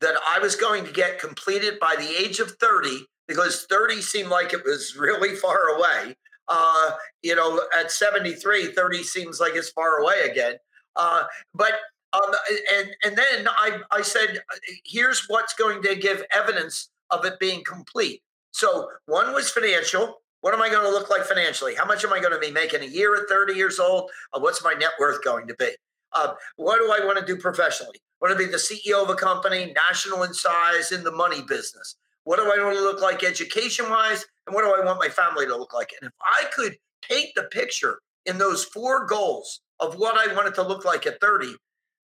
that 0.00 0.14
I 0.26 0.38
was 0.38 0.56
going 0.56 0.84
to 0.84 0.92
get 0.92 1.18
completed 1.18 1.78
by 1.78 1.94
the 1.98 2.08
age 2.08 2.40
of 2.40 2.52
30 2.52 3.06
because 3.28 3.66
30 3.68 4.00
seemed 4.00 4.28
like 4.28 4.52
it 4.52 4.64
was 4.64 4.96
really 4.98 5.36
far 5.36 5.76
away. 5.76 6.14
Uh, 6.50 6.90
you 7.22 7.34
know, 7.36 7.62
at 7.78 7.92
73, 7.92 8.72
30 8.72 9.02
seems 9.04 9.38
like 9.40 9.54
it's 9.54 9.70
far 9.70 10.00
away 10.00 10.28
again. 10.28 10.56
Uh, 10.96 11.22
but 11.54 11.74
um, 12.12 12.34
and 12.76 12.88
and 13.04 13.16
then 13.16 13.48
I 13.48 13.78
I 13.92 14.02
said, 14.02 14.42
here's 14.84 15.26
what's 15.28 15.54
going 15.54 15.80
to 15.82 15.94
give 15.94 16.24
evidence 16.32 16.90
of 17.10 17.24
it 17.24 17.38
being 17.38 17.62
complete. 17.64 18.22
So 18.50 18.88
one 19.06 19.32
was 19.32 19.50
financial. 19.50 20.20
What 20.40 20.54
am 20.54 20.62
I 20.62 20.70
going 20.70 20.84
to 20.84 20.90
look 20.90 21.08
like 21.08 21.22
financially? 21.22 21.74
How 21.74 21.84
much 21.84 22.04
am 22.04 22.12
I 22.12 22.18
going 22.18 22.32
to 22.32 22.38
be 22.38 22.50
making 22.50 22.82
a 22.82 22.86
year 22.86 23.14
at 23.14 23.28
30 23.28 23.54
years 23.54 23.78
old? 23.78 24.10
Uh, 24.32 24.40
what's 24.40 24.64
my 24.64 24.72
net 24.72 24.90
worth 24.98 25.22
going 25.22 25.46
to 25.46 25.54
be? 25.54 25.70
Uh, 26.12 26.32
what 26.56 26.78
do 26.78 26.90
I 26.90 27.04
want 27.04 27.18
to 27.18 27.24
do 27.24 27.40
professionally? 27.40 28.00
Want 28.20 28.36
to 28.36 28.38
be 28.38 28.50
the 28.50 28.56
CEO 28.56 29.02
of 29.02 29.10
a 29.10 29.14
company, 29.14 29.72
national 29.88 30.24
in 30.24 30.34
size, 30.34 30.92
in 30.92 31.04
the 31.04 31.12
money 31.12 31.42
business. 31.42 31.96
What 32.24 32.36
do 32.36 32.44
I 32.44 32.62
want 32.62 32.76
to 32.76 32.82
look 32.82 33.00
like 33.00 33.24
education 33.24 33.88
wise? 33.88 34.24
And 34.46 34.54
what 34.54 34.62
do 34.62 34.74
I 34.74 34.84
want 34.84 34.98
my 34.98 35.08
family 35.08 35.46
to 35.46 35.56
look 35.56 35.72
like? 35.72 35.90
And 36.00 36.08
if 36.08 36.14
I 36.22 36.44
could 36.54 36.76
paint 37.02 37.30
the 37.34 37.44
picture 37.44 38.00
in 38.26 38.38
those 38.38 38.64
four 38.64 39.06
goals 39.06 39.60
of 39.78 39.94
what 39.94 40.16
I 40.16 40.34
wanted 40.34 40.54
to 40.56 40.62
look 40.62 40.84
like 40.84 41.06
at 41.06 41.20
30, 41.20 41.54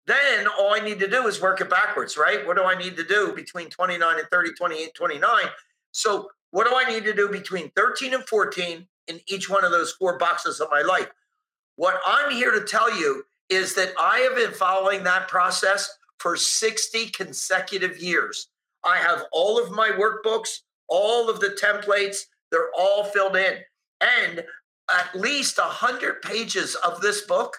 then 0.05 0.47
all 0.59 0.73
I 0.73 0.79
need 0.79 0.99
to 0.99 1.09
do 1.09 1.27
is 1.27 1.41
work 1.41 1.61
it 1.61 1.69
backwards, 1.69 2.17
right? 2.17 2.45
What 2.45 2.57
do 2.57 2.63
I 2.63 2.75
need 2.75 2.97
to 2.97 3.03
do 3.03 3.33
between 3.33 3.69
29 3.69 4.19
and 4.19 4.27
30, 4.29 4.53
28, 4.53 4.93
29? 4.93 5.43
So, 5.91 6.29
what 6.51 6.67
do 6.67 6.75
I 6.75 6.87
need 6.87 7.03
to 7.05 7.13
do 7.13 7.29
between 7.29 7.71
13 7.75 8.13
and 8.13 8.23
14 8.25 8.87
in 9.07 9.19
each 9.27 9.49
one 9.49 9.63
of 9.65 9.71
those 9.71 9.93
four 9.93 10.17
boxes 10.19 10.59
of 10.59 10.67
my 10.69 10.81
life? 10.81 11.09
What 11.77 11.99
I'm 12.05 12.31
here 12.31 12.51
to 12.51 12.63
tell 12.65 12.95
you 12.95 13.23
is 13.49 13.73
that 13.75 13.93
I 13.99 14.19
have 14.19 14.35
been 14.35 14.51
following 14.51 15.03
that 15.03 15.27
process 15.27 15.97
for 16.19 16.35
60 16.35 17.09
consecutive 17.09 17.97
years. 17.97 18.49
I 18.85 18.97
have 18.97 19.25
all 19.31 19.61
of 19.61 19.71
my 19.71 19.89
workbooks, 19.89 20.59
all 20.87 21.29
of 21.29 21.39
the 21.39 21.57
templates, 21.61 22.17
they're 22.51 22.71
all 22.77 23.05
filled 23.05 23.35
in. 23.35 23.57
And 24.01 24.43
at 24.91 25.15
least 25.15 25.57
100 25.57 26.21
pages 26.21 26.75
of 26.75 27.01
this 27.01 27.21
book 27.21 27.57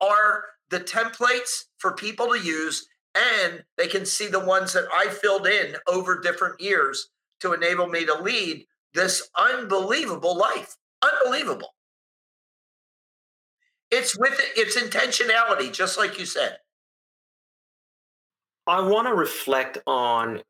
are 0.00 0.44
the 0.70 0.80
templates 0.80 1.64
for 1.78 1.92
people 1.92 2.28
to 2.28 2.38
use, 2.38 2.88
and 3.14 3.64
they 3.76 3.86
can 3.86 4.06
see 4.06 4.28
the 4.28 4.44
ones 4.44 4.72
that 4.72 4.86
I 4.94 5.08
filled 5.08 5.46
in 5.46 5.76
over 5.88 6.20
different 6.20 6.60
years 6.60 7.10
to 7.40 7.52
enable 7.52 7.86
me 7.86 8.04
to 8.06 8.14
lead 8.14 8.64
this 8.94 9.28
unbelievable 9.36 10.36
life. 10.36 10.76
Unbelievable. 11.02 11.74
It's 13.90 14.18
with 14.18 14.38
it's 14.56 14.76
intentionality, 14.78 15.72
just 15.72 15.96
like 15.96 16.18
you 16.18 16.26
said. 16.26 16.58
I 18.68 18.82
want 18.82 19.08
to 19.08 19.14
reflect 19.14 19.78
on 19.86 20.42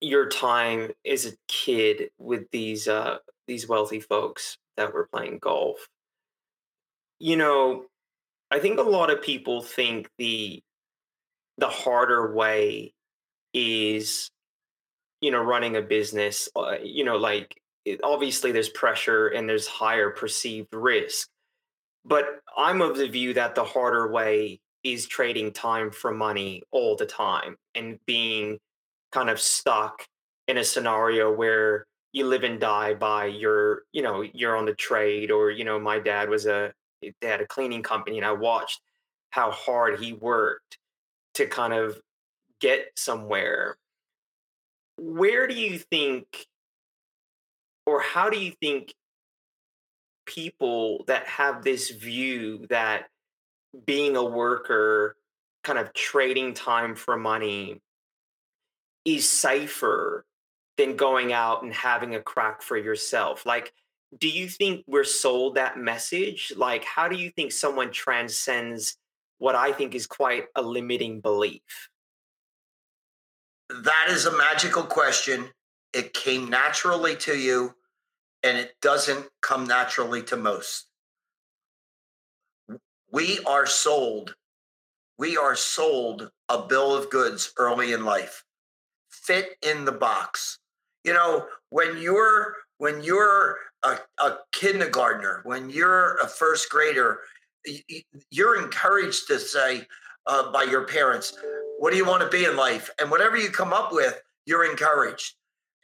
your 0.00 0.28
time 0.28 0.92
as 1.06 1.26
a 1.26 1.36
kid 1.46 2.10
with 2.18 2.50
these 2.50 2.88
uh, 2.88 3.18
these 3.46 3.68
wealthy 3.68 4.00
folks 4.00 4.56
that 4.76 4.94
were 4.94 5.08
playing 5.12 5.38
golf. 5.38 5.86
You 7.18 7.36
know, 7.36 7.84
I 8.50 8.58
think 8.58 8.78
a 8.78 8.82
lot 8.82 9.10
of 9.10 9.22
people 9.22 9.62
think 9.62 10.08
the 10.18 10.62
the 11.58 11.68
harder 11.68 12.34
way 12.34 12.94
is 13.52 14.30
you 15.20 15.30
know 15.30 15.42
running 15.42 15.76
a 15.76 15.82
business 15.82 16.48
uh, 16.56 16.76
you 16.82 17.04
know 17.04 17.16
like 17.16 17.56
it, 17.84 18.00
obviously 18.04 18.52
there's 18.52 18.68
pressure 18.68 19.28
and 19.28 19.48
there's 19.48 19.66
higher 19.66 20.10
perceived 20.10 20.74
risk 20.74 21.28
but 22.04 22.26
i'm 22.56 22.82
of 22.82 22.98
the 22.98 23.08
view 23.08 23.32
that 23.32 23.54
the 23.54 23.64
harder 23.64 24.12
way 24.12 24.60
is 24.92 25.06
trading 25.06 25.52
time 25.52 25.90
for 25.90 26.12
money 26.12 26.62
all 26.70 26.94
the 26.94 27.06
time 27.06 27.56
and 27.74 27.98
being 28.06 28.56
kind 29.10 29.28
of 29.28 29.40
stuck 29.40 30.06
in 30.46 30.58
a 30.58 30.64
scenario 30.64 31.32
where 31.32 31.86
you 32.12 32.24
live 32.24 32.44
and 32.44 32.60
die 32.60 32.94
by 32.94 33.26
your 33.26 33.82
you 33.92 34.00
know 34.00 34.22
you're 34.22 34.56
on 34.56 34.64
the 34.64 34.74
trade 34.74 35.30
or 35.30 35.50
you 35.50 35.64
know 35.64 35.78
my 35.78 35.98
dad 35.98 36.28
was 36.28 36.46
a 36.46 36.72
eh, 37.02 37.10
they 37.20 37.28
had 37.28 37.40
a 37.40 37.46
cleaning 37.46 37.82
company, 37.82 38.16
and 38.16 38.26
I 38.26 38.32
watched 38.32 38.80
how 39.30 39.50
hard 39.50 39.98
he 39.98 40.12
worked 40.12 40.78
to 41.34 41.46
kind 41.46 41.72
of 41.72 42.00
get 42.60 42.86
somewhere. 42.94 43.76
Where 44.98 45.46
do 45.46 45.54
you 45.54 45.78
think, 45.78 46.46
or 47.84 48.00
how 48.00 48.30
do 48.30 48.38
you 48.38 48.52
think 48.62 48.94
people 50.26 51.04
that 51.06 51.26
have 51.26 51.62
this 51.64 51.90
view 51.90 52.66
that 52.70 53.06
being 53.84 54.16
a 54.16 54.24
worker, 54.24 55.16
kind 55.64 55.78
of 55.78 55.92
trading 55.92 56.54
time 56.54 56.94
for 56.94 57.16
money, 57.16 57.80
is 59.04 59.28
safer 59.28 60.24
than 60.76 60.96
going 60.96 61.32
out 61.32 61.62
and 61.62 61.72
having 61.72 62.14
a 62.14 62.20
crack 62.20 62.62
for 62.62 62.76
yourself? 62.76 63.46
Like, 63.46 63.72
do 64.18 64.28
you 64.28 64.48
think 64.48 64.84
we're 64.86 65.04
sold 65.04 65.56
that 65.56 65.78
message? 65.78 66.52
Like, 66.56 66.84
how 66.84 67.08
do 67.08 67.16
you 67.16 67.30
think 67.30 67.52
someone 67.52 67.90
transcends 67.90 68.96
what 69.38 69.54
I 69.54 69.72
think 69.72 69.94
is 69.94 70.06
quite 70.06 70.46
a 70.54 70.62
limiting 70.62 71.20
belief? 71.20 71.90
That 73.68 74.06
is 74.10 74.26
a 74.26 74.36
magical 74.36 74.84
question. 74.84 75.50
It 75.92 76.14
came 76.14 76.48
naturally 76.48 77.16
to 77.16 77.36
you, 77.36 77.74
and 78.42 78.56
it 78.56 78.74
doesn't 78.80 79.26
come 79.40 79.66
naturally 79.66 80.22
to 80.24 80.36
most. 80.36 80.86
We 83.12 83.40
are 83.46 83.66
sold, 83.66 84.34
we 85.18 85.36
are 85.36 85.56
sold 85.56 86.30
a 86.48 86.62
bill 86.62 86.94
of 86.94 87.10
goods 87.10 87.52
early 87.58 87.92
in 87.92 88.04
life. 88.04 88.44
Fit 89.10 89.56
in 89.62 89.84
the 89.84 89.92
box. 89.92 90.58
You 91.04 91.14
know, 91.14 91.46
when 91.70 91.98
you're 91.98 92.56
when 92.78 93.02
you're 93.02 93.58
a, 93.82 93.98
a 94.18 94.38
kindergartner, 94.52 95.40
when 95.44 95.70
you're 95.70 96.16
a 96.16 96.26
first 96.26 96.68
grader, 96.68 97.20
you're 98.30 98.62
encouraged 98.62 99.26
to 99.28 99.38
say 99.38 99.86
uh, 100.26 100.50
by 100.52 100.64
your 100.64 100.86
parents, 100.86 101.36
What 101.78 101.92
do 101.92 101.96
you 101.96 102.04
want 102.04 102.22
to 102.22 102.28
be 102.28 102.44
in 102.44 102.56
life? 102.56 102.90
And 103.00 103.10
whatever 103.10 103.36
you 103.36 103.50
come 103.50 103.72
up 103.72 103.92
with, 103.92 104.20
you're 104.44 104.68
encouraged. 104.68 105.34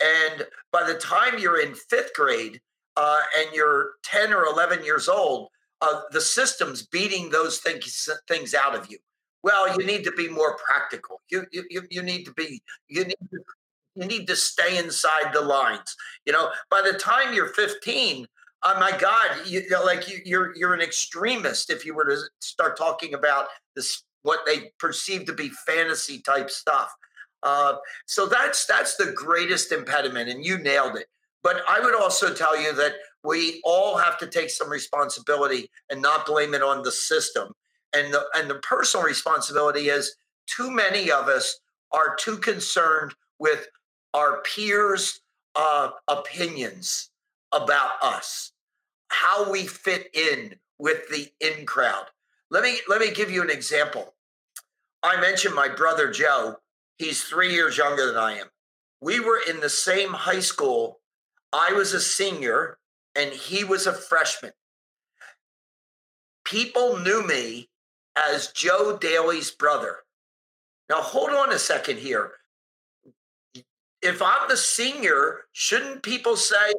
And 0.03 0.47
by 0.73 0.85
the 0.85 0.99
time 0.99 1.39
you're 1.39 1.61
in 1.61 1.75
fifth 1.75 2.15
grade 2.15 2.61
uh, 2.97 3.21
and 3.39 3.55
you're 3.55 3.93
10 4.05 4.33
or 4.33 4.45
11 4.45 4.85
years 4.85 5.09
old, 5.09 5.49
uh, 5.83 6.03
the 6.13 6.21
system's 6.21 6.87
beating 6.87 7.29
those 7.29 7.59
things, 7.59 8.09
things 8.29 8.55
out 8.55 8.75
of 8.75 8.91
you. 8.91 8.99
Well, 9.43 9.77
you 9.77 9.85
need 9.85 10.05
to 10.05 10.13
be 10.13 10.29
more 10.29 10.57
practical. 10.57 11.21
You, 11.29 11.45
you, 11.51 11.83
you 11.91 12.03
need 12.03 12.25
to 12.25 12.33
be, 12.33 12.63
you 12.89 13.05
need 13.05 13.17
to 13.33 13.41
you 13.95 14.07
need 14.07 14.27
to 14.27 14.37
stay 14.37 14.79
inside 14.79 15.35
the 15.35 15.41
lines. 15.41 15.97
You 16.25 16.33
know, 16.33 16.51
by 16.71 16.81
the 16.81 16.95
time 16.95 17.35
you're 17.35 17.49
15, 17.49 18.27
oh 18.63 18.81
my 18.81 18.97
God, 18.97 19.47
you, 19.47 19.69
know, 19.69 19.85
like 19.85 20.09
you, 20.09 20.19
you're 20.25 20.57
you're 20.57 20.73
an 20.73 20.81
extremist 20.81 21.69
if 21.69 21.85
you 21.85 21.95
were 21.95 22.07
to 22.07 22.17
start 22.41 22.79
talking 22.79 23.15
about 23.15 23.49
this 23.77 24.05
what 24.23 24.41
they 24.47 24.71
perceive 24.79 25.27
to 25.27 25.33
be 25.33 25.51
fantasy 25.67 26.21
type 26.21 26.49
stuff. 26.49 26.95
Uh, 27.43 27.75
so 28.07 28.27
that's 28.27 28.65
that's 28.67 28.97
the 28.97 29.13
greatest 29.13 29.73
impediment, 29.73 30.31
and 30.31 30.45
you 30.45 30.59
nailed 30.59 30.97
it. 30.97 31.07
But 31.43 31.63
I 31.69 31.81
would 31.81 31.95
also 31.95 32.33
tell 32.33 32.61
you 32.61 32.73
that 32.75 32.95
we 33.25 33.61
all 33.65 33.97
have 33.97 34.19
to 34.19 34.27
take 34.27 34.51
some 34.51 34.71
responsibility 34.71 35.71
and 35.91 36.03
not 36.03 36.27
blame 36.27 36.55
it 36.55 36.63
on 36.63 36.83
the 36.83 36.93
system. 36.93 37.53
And 37.95 38.13
the 38.13 38.25
and 38.35 38.49
the 38.49 38.57
personal 38.57 39.07
responsibility 39.07 39.89
is 39.89 40.17
too 40.47 40.71
many 40.71 41.11
of 41.11 41.29
us 41.29 41.61
are 41.93 42.17
too 42.17 42.39
concerned 42.39 43.15
with 43.39 43.69
our 44.15 44.41
peers' 44.43 45.21
uh, 45.55 45.91
opinions 46.09 47.11
about 47.53 47.93
us, 48.03 48.53
how 49.09 49.51
we 49.51 49.67
fit 49.67 50.09
in 50.15 50.55
with 50.79 51.09
the 51.11 51.29
in 51.41 51.67
crowd. 51.67 52.07
Let 52.51 52.63
me 52.63 52.79
let 52.89 53.01
me 53.01 53.13
give 53.13 53.31
you 53.31 53.43
an 53.43 53.51
example. 53.51 54.15
I 55.03 55.21
mentioned 55.21 55.55
my 55.55 55.69
brother 55.69 56.11
Joe. 56.11 56.57
He's 56.99 57.23
three 57.23 57.53
years 57.53 57.77
younger 57.77 58.07
than 58.07 58.17
I 58.17 58.39
am. 58.39 58.47
We 59.01 59.21
were 59.21 59.41
in 59.49 59.61
the 59.61 59.69
same 59.69 60.11
high 60.13 60.41
school. 60.41 61.01
I 61.53 61.73
was 61.73 61.93
a 61.93 62.01
senior 62.01 62.79
and 63.17 63.33
he 63.33 63.65
was 63.65 63.87
a 63.87 63.93
freshman. 63.93 64.53
People 66.45 66.99
knew 66.99 67.27
me 67.27 67.69
as 68.17 68.49
Joe 68.49 68.99
Daly's 69.01 69.51
brother. 69.51 69.99
Now, 70.89 71.01
hold 71.01 71.31
on 71.31 71.53
a 71.53 71.59
second 71.59 71.99
here 71.99 72.33
if 74.03 74.21
I'm 74.21 74.49
the 74.49 74.57
senior, 74.57 75.43
shouldn't 75.53 76.03
people 76.03 76.37
say, 76.37 76.75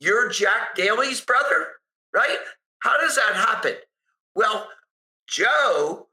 you're 0.00 0.30
Jack 0.30 0.74
Daly's 0.74 1.20
brother? 1.20 1.68
Right? 2.12 2.38
How 2.80 2.98
does 2.98 3.14
that 3.16 3.34
happen? 3.34 3.74
Well, 4.34 4.68
Joe, 5.28 6.08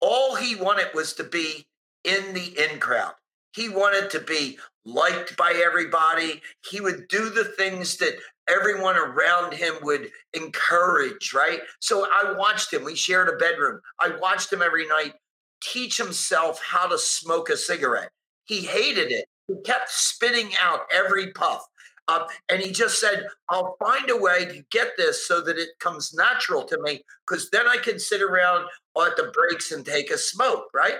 all 0.00 0.36
he 0.36 0.54
wanted 0.54 0.88
was 0.94 1.12
to 1.14 1.24
be 1.24 1.66
in 2.04 2.32
the 2.32 2.56
in 2.58 2.78
crowd. 2.78 3.14
He 3.54 3.68
wanted 3.68 4.10
to 4.10 4.20
be 4.20 4.58
liked 4.84 5.36
by 5.36 5.60
everybody. 5.64 6.42
He 6.70 6.80
would 6.80 7.08
do 7.08 7.28
the 7.28 7.44
things 7.44 7.96
that 7.96 8.14
everyone 8.48 8.96
around 8.96 9.52
him 9.52 9.74
would 9.82 10.10
encourage, 10.34 11.32
right? 11.34 11.60
So 11.80 12.06
I 12.12 12.34
watched 12.36 12.72
him. 12.72 12.84
We 12.84 12.94
shared 12.94 13.28
a 13.28 13.36
bedroom. 13.36 13.80
I 14.00 14.10
watched 14.20 14.52
him 14.52 14.62
every 14.62 14.86
night 14.86 15.14
teach 15.62 15.96
himself 15.96 16.62
how 16.62 16.86
to 16.86 16.98
smoke 16.98 17.50
a 17.50 17.56
cigarette. 17.56 18.10
He 18.44 18.60
hated 18.60 19.10
it. 19.10 19.26
He 19.48 19.54
kept 19.64 19.90
spitting 19.90 20.50
out 20.60 20.80
every 20.92 21.32
puff. 21.32 21.66
Uh, 22.08 22.24
and 22.48 22.62
he 22.62 22.70
just 22.70 23.00
said, 23.00 23.26
I'll 23.48 23.76
find 23.80 24.10
a 24.10 24.16
way 24.16 24.44
to 24.44 24.64
get 24.70 24.92
this 24.96 25.26
so 25.26 25.40
that 25.40 25.58
it 25.58 25.70
comes 25.80 26.14
natural 26.14 26.62
to 26.64 26.80
me, 26.82 27.02
because 27.26 27.50
then 27.50 27.66
I 27.66 27.78
can 27.78 27.98
sit 27.98 28.22
around 28.22 28.66
at 28.96 29.16
the 29.16 29.32
breaks 29.34 29.72
and 29.72 29.84
take 29.84 30.10
a 30.10 30.18
smoke, 30.18 30.66
right? 30.72 30.98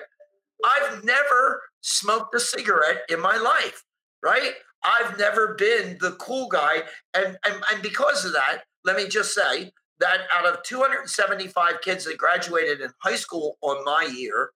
I've 0.64 1.04
never 1.04 1.62
smoked 1.82 2.34
a 2.34 2.40
cigarette 2.40 3.02
in 3.08 3.20
my 3.20 3.36
life, 3.36 3.84
right? 4.22 4.54
I've 4.84 5.18
never 5.18 5.54
been 5.54 5.98
the 6.00 6.12
cool 6.12 6.48
guy. 6.48 6.82
And, 7.14 7.36
and, 7.46 7.62
and 7.72 7.82
because 7.82 8.24
of 8.24 8.32
that, 8.32 8.62
let 8.84 8.96
me 8.96 9.08
just 9.08 9.34
say 9.34 9.72
that 10.00 10.20
out 10.32 10.46
of 10.46 10.62
275 10.62 11.80
kids 11.80 12.04
that 12.04 12.18
graduated 12.18 12.80
in 12.80 12.90
high 13.00 13.16
school 13.16 13.56
on 13.62 13.84
my 13.84 14.08
year, 14.16 14.50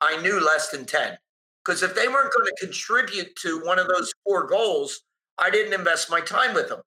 I 0.00 0.20
knew 0.22 0.44
less 0.44 0.70
than 0.70 0.86
10. 0.86 1.16
Because 1.64 1.82
if 1.82 1.94
they 1.94 2.08
weren't 2.08 2.32
going 2.32 2.46
to 2.46 2.66
contribute 2.66 3.36
to 3.42 3.60
one 3.64 3.78
of 3.78 3.86
those 3.86 4.12
four 4.24 4.46
goals, 4.46 5.02
I 5.38 5.50
didn't 5.50 5.74
invest 5.74 6.10
my 6.10 6.20
time 6.20 6.54
with 6.54 6.68
them. 6.68 6.80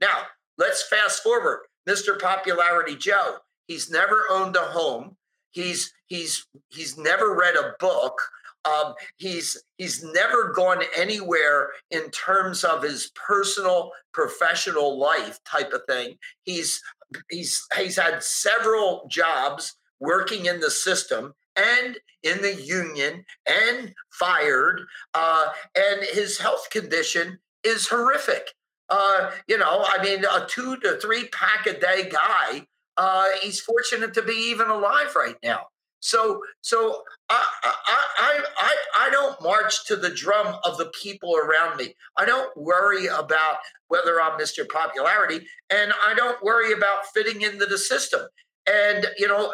Now, 0.00 0.22
let's 0.58 0.86
fast 0.86 1.22
forward. 1.22 1.60
Mr. 1.88 2.20
Popularity 2.20 2.96
Joe, 2.96 3.38
he's 3.66 3.90
never 3.90 4.24
owned 4.30 4.56
a 4.56 4.60
home. 4.60 5.16
He's 5.50 5.92
he's 6.06 6.46
he's 6.68 6.98
never 6.98 7.34
read 7.34 7.56
a 7.56 7.74
book. 7.80 8.20
Um, 8.68 8.94
he's 9.16 9.62
he's 9.78 10.04
never 10.04 10.52
gone 10.52 10.82
anywhere 10.96 11.70
in 11.90 12.10
terms 12.10 12.64
of 12.64 12.82
his 12.82 13.10
personal 13.14 13.92
professional 14.12 14.98
life 14.98 15.38
type 15.44 15.72
of 15.72 15.82
thing. 15.88 16.16
He's 16.42 16.82
he's 17.30 17.66
he's 17.76 17.96
had 17.96 18.22
several 18.22 19.06
jobs 19.08 19.76
working 20.00 20.46
in 20.46 20.60
the 20.60 20.70
system 20.70 21.34
and 21.56 21.98
in 22.22 22.40
the 22.42 22.54
union 22.54 23.24
and 23.46 23.94
fired 24.10 24.82
uh, 25.14 25.48
and 25.76 26.02
his 26.12 26.38
health 26.38 26.68
condition 26.70 27.38
is 27.64 27.88
horrific 27.88 28.52
uh, 28.90 29.30
you 29.48 29.58
know 29.58 29.84
i 29.86 30.02
mean 30.02 30.24
a 30.24 30.46
two 30.46 30.76
to 30.78 30.98
three 31.00 31.28
pack 31.28 31.66
a 31.66 31.78
day 31.78 32.08
guy 32.10 32.64
uh, 32.96 33.26
he's 33.40 33.60
fortunate 33.60 34.12
to 34.14 34.22
be 34.22 34.32
even 34.32 34.68
alive 34.68 35.14
right 35.16 35.36
now 35.42 35.66
so, 36.00 36.42
so 36.60 37.02
I, 37.28 37.44
I, 37.64 38.40
I, 38.56 38.76
I, 39.06 39.10
don't 39.10 39.40
march 39.42 39.84
to 39.86 39.96
the 39.96 40.10
drum 40.10 40.56
of 40.64 40.78
the 40.78 40.90
people 41.00 41.36
around 41.36 41.76
me. 41.76 41.94
I 42.16 42.24
don't 42.24 42.56
worry 42.56 43.06
about 43.06 43.56
whether 43.88 44.20
I'm 44.20 44.38
Mr. 44.38 44.68
Popularity, 44.68 45.46
and 45.70 45.92
I 46.06 46.14
don't 46.14 46.42
worry 46.42 46.72
about 46.72 47.06
fitting 47.12 47.42
into 47.42 47.66
the 47.66 47.78
system. 47.78 48.22
And 48.70 49.06
you 49.18 49.26
know, 49.26 49.52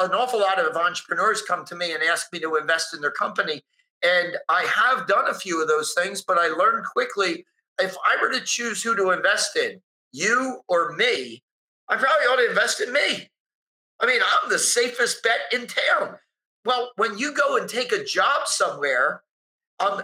an 0.00 0.12
awful 0.12 0.40
lot 0.40 0.58
of 0.58 0.76
entrepreneurs 0.76 1.42
come 1.42 1.64
to 1.66 1.76
me 1.76 1.92
and 1.92 2.02
ask 2.02 2.32
me 2.32 2.40
to 2.40 2.56
invest 2.56 2.94
in 2.94 3.00
their 3.00 3.10
company, 3.10 3.62
and 4.02 4.36
I 4.48 4.62
have 4.64 5.06
done 5.06 5.28
a 5.28 5.34
few 5.34 5.60
of 5.62 5.68
those 5.68 5.94
things. 5.94 6.22
But 6.22 6.38
I 6.38 6.48
learned 6.48 6.86
quickly 6.86 7.44
if 7.80 7.96
I 8.04 8.20
were 8.20 8.32
to 8.32 8.40
choose 8.40 8.82
who 8.82 8.96
to 8.96 9.10
invest 9.10 9.56
in, 9.56 9.80
you 10.12 10.60
or 10.68 10.92
me, 10.92 11.42
I 11.88 11.96
probably 11.96 12.26
ought 12.26 12.36
to 12.36 12.48
invest 12.48 12.80
in 12.80 12.92
me 12.92 13.28
I 14.00 14.06
mean, 14.06 14.20
I'm 14.20 14.50
the 14.50 14.58
safest 14.58 15.22
bet 15.22 15.40
in 15.52 15.66
town. 15.66 16.16
Well, 16.64 16.92
when 16.96 17.18
you 17.18 17.34
go 17.34 17.56
and 17.56 17.68
take 17.68 17.92
a 17.92 18.04
job 18.04 18.46
somewhere, 18.46 19.22
um, 19.78 20.02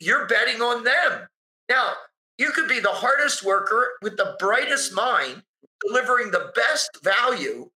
you're 0.00 0.26
betting 0.26 0.60
on 0.60 0.84
them. 0.84 1.28
Now, 1.68 1.92
you 2.38 2.50
could 2.50 2.68
be 2.68 2.80
the 2.80 2.90
hardest 2.90 3.44
worker 3.44 3.92
with 4.02 4.16
the 4.16 4.36
brightest 4.38 4.92
mind, 4.92 5.42
delivering 5.86 6.30
the 6.30 6.52
best 6.54 7.02
value. 7.02 7.70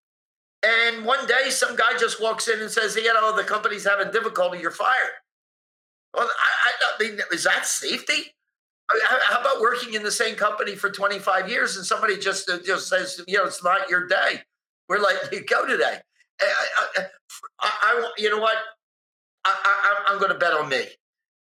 And 0.67 1.05
one 1.05 1.27
day, 1.27 1.51
some 1.51 1.77
guy 1.77 1.97
just 1.99 2.21
walks 2.21 2.49
in 2.49 2.61
and 2.61 2.71
says, 2.71 2.97
You 2.97 3.15
know, 3.15 3.37
the 3.37 3.45
company's 3.45 3.87
having 3.87 4.11
difficulty, 4.11 4.59
you're 4.59 4.71
fired. 4.71 5.13
Well, 6.15 6.29
I, 6.29 6.73
I 6.83 7.03
mean, 7.03 7.21
is 7.33 7.45
that 7.45 7.67
safety? 7.67 8.35
How 8.91 9.41
about 9.41 9.61
working 9.61 9.95
in 9.95 10.03
the 10.03 10.11
same 10.11 10.35
company 10.35 10.75
for 10.75 10.91
25 10.91 11.49
years 11.49 11.77
and 11.77 11.85
somebody 11.85 12.19
just 12.19 12.49
uh, 12.49 12.59
just 12.65 12.89
says, 12.89 13.21
you 13.29 13.37
know, 13.37 13.45
it's 13.45 13.63
not 13.63 13.91
your 13.91 14.07
day? 14.07 14.43
We're 14.89 15.01
letting 15.01 15.33
you 15.33 15.45
go 15.45 15.67
today. 15.67 15.99
I, 16.41 16.67
I, 16.99 17.05
I, 17.61 18.13
you 18.17 18.31
know 18.31 18.41
what? 18.41 18.57
I, 19.45 20.05
am 20.09 20.19
going 20.19 20.33
to 20.33 20.39
bet 20.39 20.53
on 20.53 20.69
me, 20.69 20.85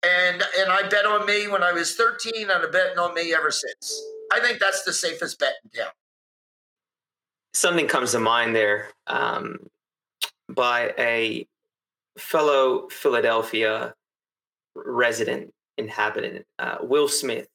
and 0.04 0.44
and 0.60 0.72
I 0.72 0.88
bet 0.88 1.06
on 1.06 1.26
me 1.26 1.48
when 1.48 1.62
I 1.62 1.74
was 1.74 1.96
13, 1.96 2.44
and 2.44 2.52
I've 2.52 2.72
betting 2.72 2.98
on 2.98 3.14
me 3.14 3.34
ever 3.34 3.52
since. 3.52 4.02
I 4.32 4.40
think 4.40 4.60
that's 4.60 4.84
the 4.84 4.94
safest 4.94 5.40
bet 5.40 5.54
in 5.64 5.82
town. 5.82 5.92
Something 7.54 7.88
comes 7.88 8.12
to 8.14 8.20
mind 8.20 8.56
there 8.56 8.90
um, 9.08 9.58
by 10.48 10.94
a 10.98 11.48
fellow 12.18 12.88
Philadelphia 12.90 13.94
resident 14.76 15.52
inhabitant, 15.78 16.46
uh, 16.60 16.78
Will 16.82 17.08
Smith. 17.08 17.48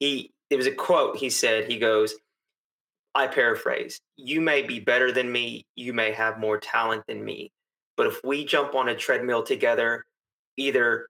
He 0.00 0.32
it 0.50 0.56
was 0.56 0.66
a 0.66 0.72
quote. 0.72 1.16
He 1.16 1.30
said, 1.30 1.70
"He 1.70 1.78
goes." 1.78 2.14
I 3.16 3.26
paraphrase, 3.26 3.98
you 4.18 4.42
may 4.42 4.62
be 4.62 4.78
better 4.78 5.10
than 5.10 5.32
me, 5.32 5.64
you 5.74 5.94
may 5.94 6.12
have 6.12 6.38
more 6.38 6.58
talent 6.58 7.04
than 7.08 7.24
me, 7.24 7.50
but 7.96 8.06
if 8.06 8.20
we 8.22 8.44
jump 8.44 8.74
on 8.74 8.90
a 8.90 8.94
treadmill 8.94 9.42
together, 9.42 10.04
either 10.58 11.08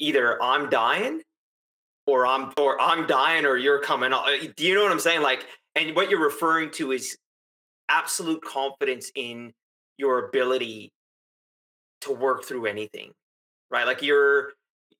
either 0.00 0.42
I'm 0.42 0.68
dying 0.68 1.22
or 2.06 2.26
I'm 2.26 2.52
or 2.58 2.80
I'm 2.80 3.06
dying 3.06 3.46
or 3.46 3.56
you're 3.56 3.80
coming. 3.80 4.12
Uh, 4.12 4.24
do 4.56 4.66
you 4.66 4.74
know 4.74 4.82
what 4.82 4.90
I'm 4.90 4.98
saying? 4.98 5.22
Like, 5.22 5.46
and 5.76 5.94
what 5.94 6.10
you're 6.10 6.22
referring 6.22 6.72
to 6.72 6.90
is 6.90 7.16
absolute 7.88 8.42
confidence 8.42 9.12
in 9.14 9.52
your 9.96 10.28
ability 10.28 10.90
to 12.00 12.12
work 12.12 12.44
through 12.44 12.66
anything, 12.66 13.12
right? 13.70 13.86
Like 13.86 14.02
you're 14.02 14.52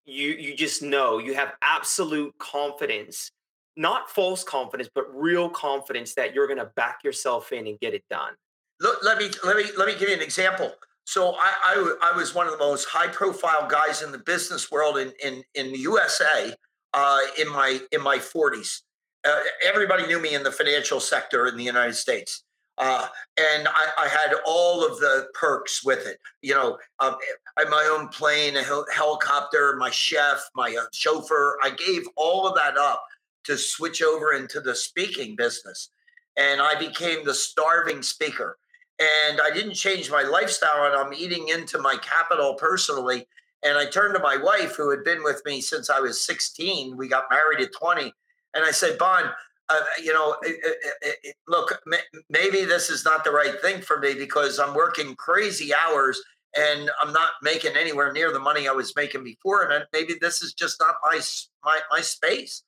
you 0.05 0.29
you 0.29 0.55
just 0.55 0.81
know 0.81 1.18
you 1.18 1.35
have 1.35 1.55
absolute 1.61 2.37
confidence 2.38 3.33
not 3.76 4.10
false 4.10 4.44
confidence, 4.44 4.88
but 4.94 5.04
real 5.14 5.48
confidence 5.48 6.14
that 6.14 6.34
you're 6.34 6.46
going 6.46 6.58
to 6.58 6.70
back 6.76 6.98
yourself 7.04 7.52
in 7.52 7.66
and 7.66 7.78
get 7.80 7.94
it 7.94 8.04
done. 8.10 8.32
Let 8.80 9.18
me 9.18 9.30
let 9.44 9.56
me 9.56 9.64
let 9.78 9.87
me 9.87 9.94
give 9.98 10.08
you 10.08 10.14
an 10.14 10.22
example. 10.22 10.72
So 11.06 11.34
I, 11.34 11.52
I, 11.64 12.10
I 12.12 12.16
was 12.16 12.34
one 12.34 12.46
of 12.46 12.52
the 12.52 12.58
most 12.58 12.87
high 12.87 13.08
profile 13.08 13.68
guys 13.68 14.02
in 14.02 14.10
the 14.10 14.18
business 14.18 14.70
world 14.70 14.98
in 14.98 15.12
in, 15.22 15.42
in 15.54 15.72
the 15.72 15.78
USA 15.78 16.54
uh, 16.92 17.18
in 17.38 17.48
my 17.50 17.80
in 17.92 18.02
my 18.02 18.18
40s. 18.18 18.82
Uh, 19.26 19.38
everybody 19.66 20.06
knew 20.06 20.20
me 20.20 20.34
in 20.34 20.42
the 20.42 20.52
financial 20.52 21.00
sector 21.00 21.46
in 21.46 21.56
the 21.56 21.64
United 21.64 21.94
States. 21.94 22.42
Uh, 22.76 23.06
and 23.38 23.68
I, 23.68 23.87
I, 23.98 24.08
had 24.08 24.34
all 24.44 24.84
of 24.84 24.98
the 24.98 25.28
perks 25.32 25.84
with 25.84 26.08
it. 26.08 26.18
You 26.42 26.54
know, 26.54 26.76
um, 26.98 27.14
I 27.56 27.60
had 27.60 27.68
my 27.68 27.88
own 27.96 28.08
plane, 28.08 28.56
a 28.56 28.64
hel- 28.64 28.84
helicopter, 28.92 29.76
my 29.76 29.90
chef, 29.90 30.42
my 30.56 30.76
uh, 30.76 30.87
chauffeur. 30.92 31.56
I 31.62 31.70
gave 31.70 32.02
all 32.16 32.48
of 32.48 32.56
that 32.56 32.76
up 32.76 33.04
to 33.44 33.57
switch 33.57 34.02
over 34.02 34.33
into 34.33 34.61
the 34.61 34.74
speaking 34.74 35.37
business. 35.37 35.90
And 36.37 36.61
I 36.61 36.78
became 36.78 37.24
the 37.24 37.35
starving 37.35 38.02
speaker. 38.02 38.59
And 38.98 39.40
I 39.40 39.50
didn't 39.52 39.74
change 39.74 40.11
my 40.11 40.22
lifestyle, 40.22 40.87
and 40.87 40.94
I'm 40.94 41.12
eating 41.12 41.48
into 41.48 41.78
my 41.78 41.96
capital 41.96 42.54
personally. 42.54 43.26
And 43.64 43.78
I 43.78 43.87
turned 43.87 44.14
to 44.14 44.22
my 44.22 44.37
wife, 44.37 44.76
who 44.76 44.90
had 44.90 45.04
been 45.04 45.22
with 45.22 45.42
me 45.44 45.61
since 45.61 45.90
I 45.90 46.00
was 46.00 46.20
16. 46.20 46.96
We 46.96 47.09
got 47.09 47.24
married 47.30 47.61
at 47.61 47.72
20. 47.72 48.12
And 48.54 48.64
I 48.64 48.70
said, 48.70 48.98
Bon, 48.98 49.24
uh, 49.68 49.80
you 50.02 50.12
know, 50.12 50.37
it, 50.42 50.76
it, 51.02 51.16
it, 51.22 51.37
look, 51.48 51.80
maybe 52.28 52.64
this 52.64 52.90
is 52.90 53.04
not 53.04 53.24
the 53.24 53.30
right 53.30 53.61
thing 53.62 53.80
for 53.80 53.98
me 53.98 54.14
because 54.14 54.59
I'm 54.59 54.74
working 54.74 55.14
crazy 55.16 55.72
hours 55.74 56.20
and 56.57 56.90
I'm 57.02 57.12
not 57.12 57.30
making 57.42 57.76
anywhere 57.76 58.12
near 58.12 58.33
the 58.33 58.38
money 58.38 58.68
I 58.68 58.72
was 58.72 58.94
making 58.94 59.24
before. 59.24 59.70
And 59.70 59.85
maybe 59.92 60.14
this 60.20 60.42
is 60.42 60.52
just 60.52 60.78
not 60.80 60.96
my 61.02 61.20
my, 61.64 61.80
my 61.90 62.00
space. 62.00 62.62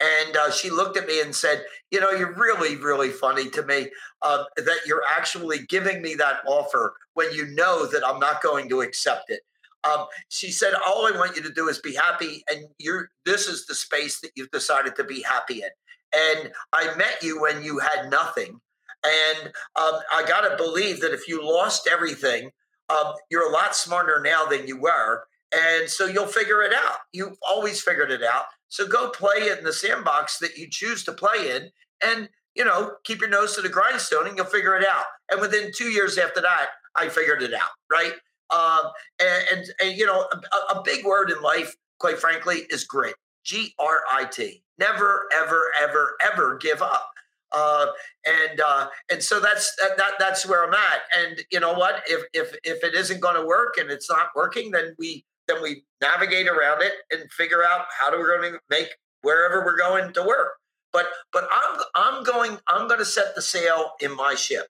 And 0.00 0.36
uh, 0.36 0.50
she 0.50 0.70
looked 0.70 0.96
at 0.96 1.06
me 1.06 1.20
and 1.20 1.34
said, 1.34 1.64
You 1.90 2.00
know, 2.00 2.10
you're 2.10 2.34
really, 2.34 2.76
really 2.76 3.10
funny 3.10 3.50
to 3.50 3.62
me 3.64 3.88
uh, 4.22 4.44
that 4.56 4.80
you're 4.86 5.02
actually 5.08 5.66
giving 5.68 6.02
me 6.02 6.14
that 6.14 6.40
offer 6.46 6.94
when 7.14 7.32
you 7.32 7.46
know 7.48 7.86
that 7.86 8.06
I'm 8.06 8.20
not 8.20 8.42
going 8.42 8.68
to 8.68 8.80
accept 8.82 9.30
it. 9.30 9.40
Um, 9.84 10.06
she 10.28 10.50
said, 10.50 10.74
All 10.86 11.06
I 11.06 11.16
want 11.16 11.36
you 11.36 11.42
to 11.42 11.52
do 11.52 11.68
is 11.68 11.80
be 11.80 11.94
happy. 11.94 12.44
And 12.50 12.66
you're, 12.78 13.10
this 13.24 13.48
is 13.48 13.66
the 13.66 13.74
space 13.74 14.20
that 14.20 14.30
you've 14.36 14.50
decided 14.50 14.94
to 14.96 15.04
be 15.04 15.22
happy 15.22 15.62
in. 15.62 15.70
And 16.14 16.52
I 16.72 16.94
met 16.96 17.22
you 17.22 17.40
when 17.40 17.62
you 17.62 17.78
had 17.78 18.10
nothing. 18.10 18.60
And 19.04 19.46
um, 19.76 20.00
I 20.12 20.24
got 20.26 20.48
to 20.48 20.56
believe 20.56 21.00
that 21.00 21.12
if 21.12 21.28
you 21.28 21.44
lost 21.44 21.88
everything, 21.90 22.50
um, 22.88 23.14
you're 23.30 23.48
a 23.48 23.52
lot 23.52 23.76
smarter 23.76 24.20
now 24.24 24.44
than 24.44 24.66
you 24.66 24.80
were. 24.80 25.24
And 25.52 25.88
so 25.88 26.06
you'll 26.06 26.26
figure 26.26 26.62
it 26.62 26.72
out. 26.74 26.98
You've 27.12 27.36
always 27.46 27.80
figured 27.80 28.10
it 28.10 28.22
out. 28.22 28.44
So 28.68 28.86
go 28.86 29.10
play 29.10 29.50
in 29.56 29.64
the 29.64 29.72
sandbox 29.72 30.38
that 30.38 30.56
you 30.56 30.68
choose 30.70 31.04
to 31.04 31.12
play 31.12 31.56
in 31.56 31.70
and, 32.02 32.28
you 32.54 32.64
know, 32.64 32.92
keep 33.04 33.20
your 33.20 33.30
nose 33.30 33.54
to 33.56 33.62
the 33.62 33.68
grindstone 33.68 34.26
and 34.26 34.36
you'll 34.36 34.46
figure 34.46 34.76
it 34.76 34.86
out. 34.86 35.04
And 35.30 35.40
within 35.40 35.72
two 35.74 35.90
years 35.90 36.18
after 36.18 36.40
that, 36.40 36.68
I 36.96 37.08
figured 37.08 37.42
it 37.42 37.54
out, 37.54 37.70
right? 37.90 38.12
Um, 38.50 38.90
and, 39.20 39.44
and, 39.52 39.66
and, 39.80 39.98
you 39.98 40.06
know, 40.06 40.26
a, 40.52 40.74
a 40.74 40.82
big 40.82 41.04
word 41.04 41.30
in 41.30 41.40
life, 41.42 41.76
quite 41.98 42.18
frankly, 42.18 42.66
is 42.70 42.84
grit. 42.84 43.14
G 43.44 43.74
R 43.78 44.02
I 44.10 44.24
T. 44.24 44.62
Never, 44.78 45.26
ever, 45.32 45.70
ever, 45.80 46.16
ever 46.32 46.58
give 46.58 46.82
up. 46.82 47.10
Uh, 47.50 47.86
and 48.26 48.60
uh, 48.60 48.88
and 49.10 49.22
so 49.22 49.40
that's 49.40 49.74
that, 49.76 49.96
that 49.96 50.12
that's 50.18 50.46
where 50.46 50.66
I'm 50.66 50.74
at. 50.74 51.00
And 51.16 51.40
you 51.50 51.60
know 51.60 51.72
what? 51.72 52.02
If 52.06 52.24
if 52.34 52.54
if 52.62 52.84
it 52.84 52.94
isn't 52.94 53.20
going 53.20 53.36
to 53.36 53.46
work 53.46 53.76
and 53.78 53.90
it's 53.90 54.10
not 54.10 54.28
working, 54.36 54.70
then 54.70 54.94
we 54.98 55.24
then 55.48 55.62
we 55.62 55.84
navigate 56.00 56.46
around 56.46 56.82
it 56.82 56.92
and 57.10 57.30
figure 57.32 57.64
out 57.64 57.86
how 57.98 58.10
do 58.10 58.18
we're 58.18 58.38
going 58.38 58.52
to 58.52 58.60
make 58.70 58.88
wherever 59.22 59.64
we're 59.64 59.76
going 59.76 60.12
to 60.12 60.22
work. 60.22 60.52
But 60.92 61.06
but 61.32 61.48
I'm 61.52 61.80
I'm 61.94 62.24
going 62.24 62.58
I'm 62.66 62.86
going 62.86 63.00
to 63.00 63.04
set 63.04 63.34
the 63.34 63.42
sail 63.42 63.92
in 64.00 64.14
my 64.14 64.34
ship. 64.34 64.66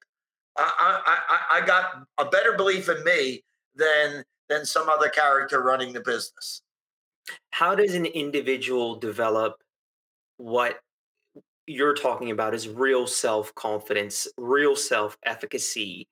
I 0.57 1.01
I 1.07 1.59
I 1.61 1.67
got 1.67 2.03
a 2.19 2.25
better 2.25 2.57
belief 2.57 2.89
in 2.89 3.05
me 3.05 3.43
than 3.75 4.25
than 4.49 4.65
some 4.65 4.89
other 4.89 5.09
character 5.09 5.63
running 5.63 5.93
the 5.93 6.01
business. 6.01 6.63
How 7.51 7.75
does 7.75 7.95
an 7.95 8.07
individual 8.07 8.97
develop 8.97 9.57
what 10.39 10.81
you're 11.67 11.95
talking 11.95 12.31
about 12.31 12.55
is 12.55 12.69
real 12.69 13.07
self 13.07 13.55
confidence, 13.55 14.27
real 14.37 14.75
self 14.75 15.17
efficacy 15.25 16.09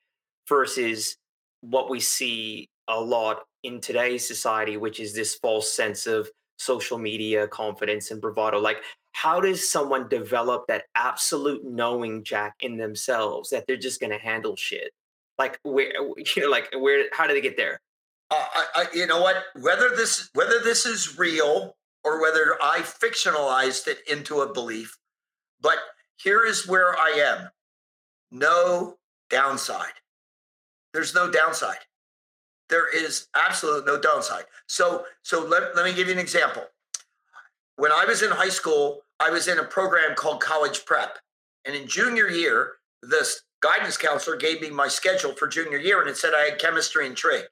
versus 0.49 1.17
what 1.63 1.91
we 1.91 1.99
see 1.99 2.69
a 2.89 3.01
lot 3.01 3.45
in 3.63 3.81
today's 3.81 4.27
society, 4.27 4.77
which 4.77 5.01
is 5.01 5.15
this 5.15 5.35
false 5.35 5.73
sense 5.73 6.07
of 6.07 6.31
social 6.59 6.99
media 6.99 7.47
confidence 7.49 8.11
and 8.11 8.21
bravado. 8.21 8.59
Like, 8.59 8.79
how 9.13 9.41
does 9.41 9.69
someone 9.69 10.09
develop 10.09 10.67
that 10.69 10.85
absolute 10.95 11.65
knowing, 11.65 12.23
Jack, 12.23 12.55
in 12.61 12.77
themselves 12.77 13.51
that 13.51 13.67
they're 13.67 13.77
just 13.77 14.01
going 14.01 14.13
to 14.13 14.19
handle 14.19 14.57
shit? 14.57 14.93
Like, 15.39 15.59
where, 15.63 15.93
you 16.37 16.43
know, 16.43 16.51
like, 16.51 16.69
where, 16.77 17.07
how 17.13 17.27
do 17.27 17.35
they 17.35 17.41
get 17.41 17.57
there? 17.57 17.81
Uh, 18.31 18.45
I, 18.55 18.67
I, 18.75 18.87
you 18.93 19.07
know 19.07 19.21
what? 19.21 19.37
Whether 19.61 19.91
this, 19.91 20.31
whether 20.35 20.59
this 20.61 20.87
is 20.87 21.19
real 21.19 21.77
or 22.05 22.21
whether 22.21 22.57
I 22.63 22.81
fictionalized 22.81 23.87
it 23.87 23.99
into 24.11 24.41
a 24.41 24.53
belief, 24.53 24.97
but 25.61 25.79
here 26.17 26.45
is 26.45 26.67
where 26.67 26.97
I 26.97 27.39
am 27.41 27.49
no 28.31 28.97
downside. 29.31 29.93
There's 30.93 31.15
no 31.15 31.31
downside. 31.31 31.79
There 32.69 32.89
is 32.95 33.29
absolute 33.35 33.87
no 33.87 34.01
downside. 34.01 34.45
So, 34.67 35.05
so 35.23 35.45
let, 35.45 35.77
let 35.77 35.85
me 35.85 35.95
give 35.95 36.09
you 36.09 36.15
an 36.15 36.19
example. 36.19 36.65
When 37.77 37.93
I 37.93 38.05
was 38.05 38.23
in 38.23 38.31
high 38.31 38.49
school, 38.49 39.03
I 39.21 39.31
was 39.31 39.49
in 39.49 39.59
a 39.59 39.65
program 39.65 40.15
called 40.15 40.41
College 40.41 40.85
Prep. 40.85 41.19
And 41.65 41.75
in 41.75 41.87
junior 41.87 42.29
year, 42.29 42.73
this 43.03 43.43
guidance 43.61 43.97
counselor 43.97 44.37
gave 44.37 44.61
me 44.61 44.71
my 44.71 44.89
schedule 44.89 45.33
for 45.33 45.49
junior 45.49 45.79
year 45.79 46.01
and 46.01 46.11
it 46.11 46.17
said 46.17 46.33
I 46.35 46.51
had 46.51 46.59
chemistry 46.59 47.07
and 47.07 47.17
trig. 47.17 47.45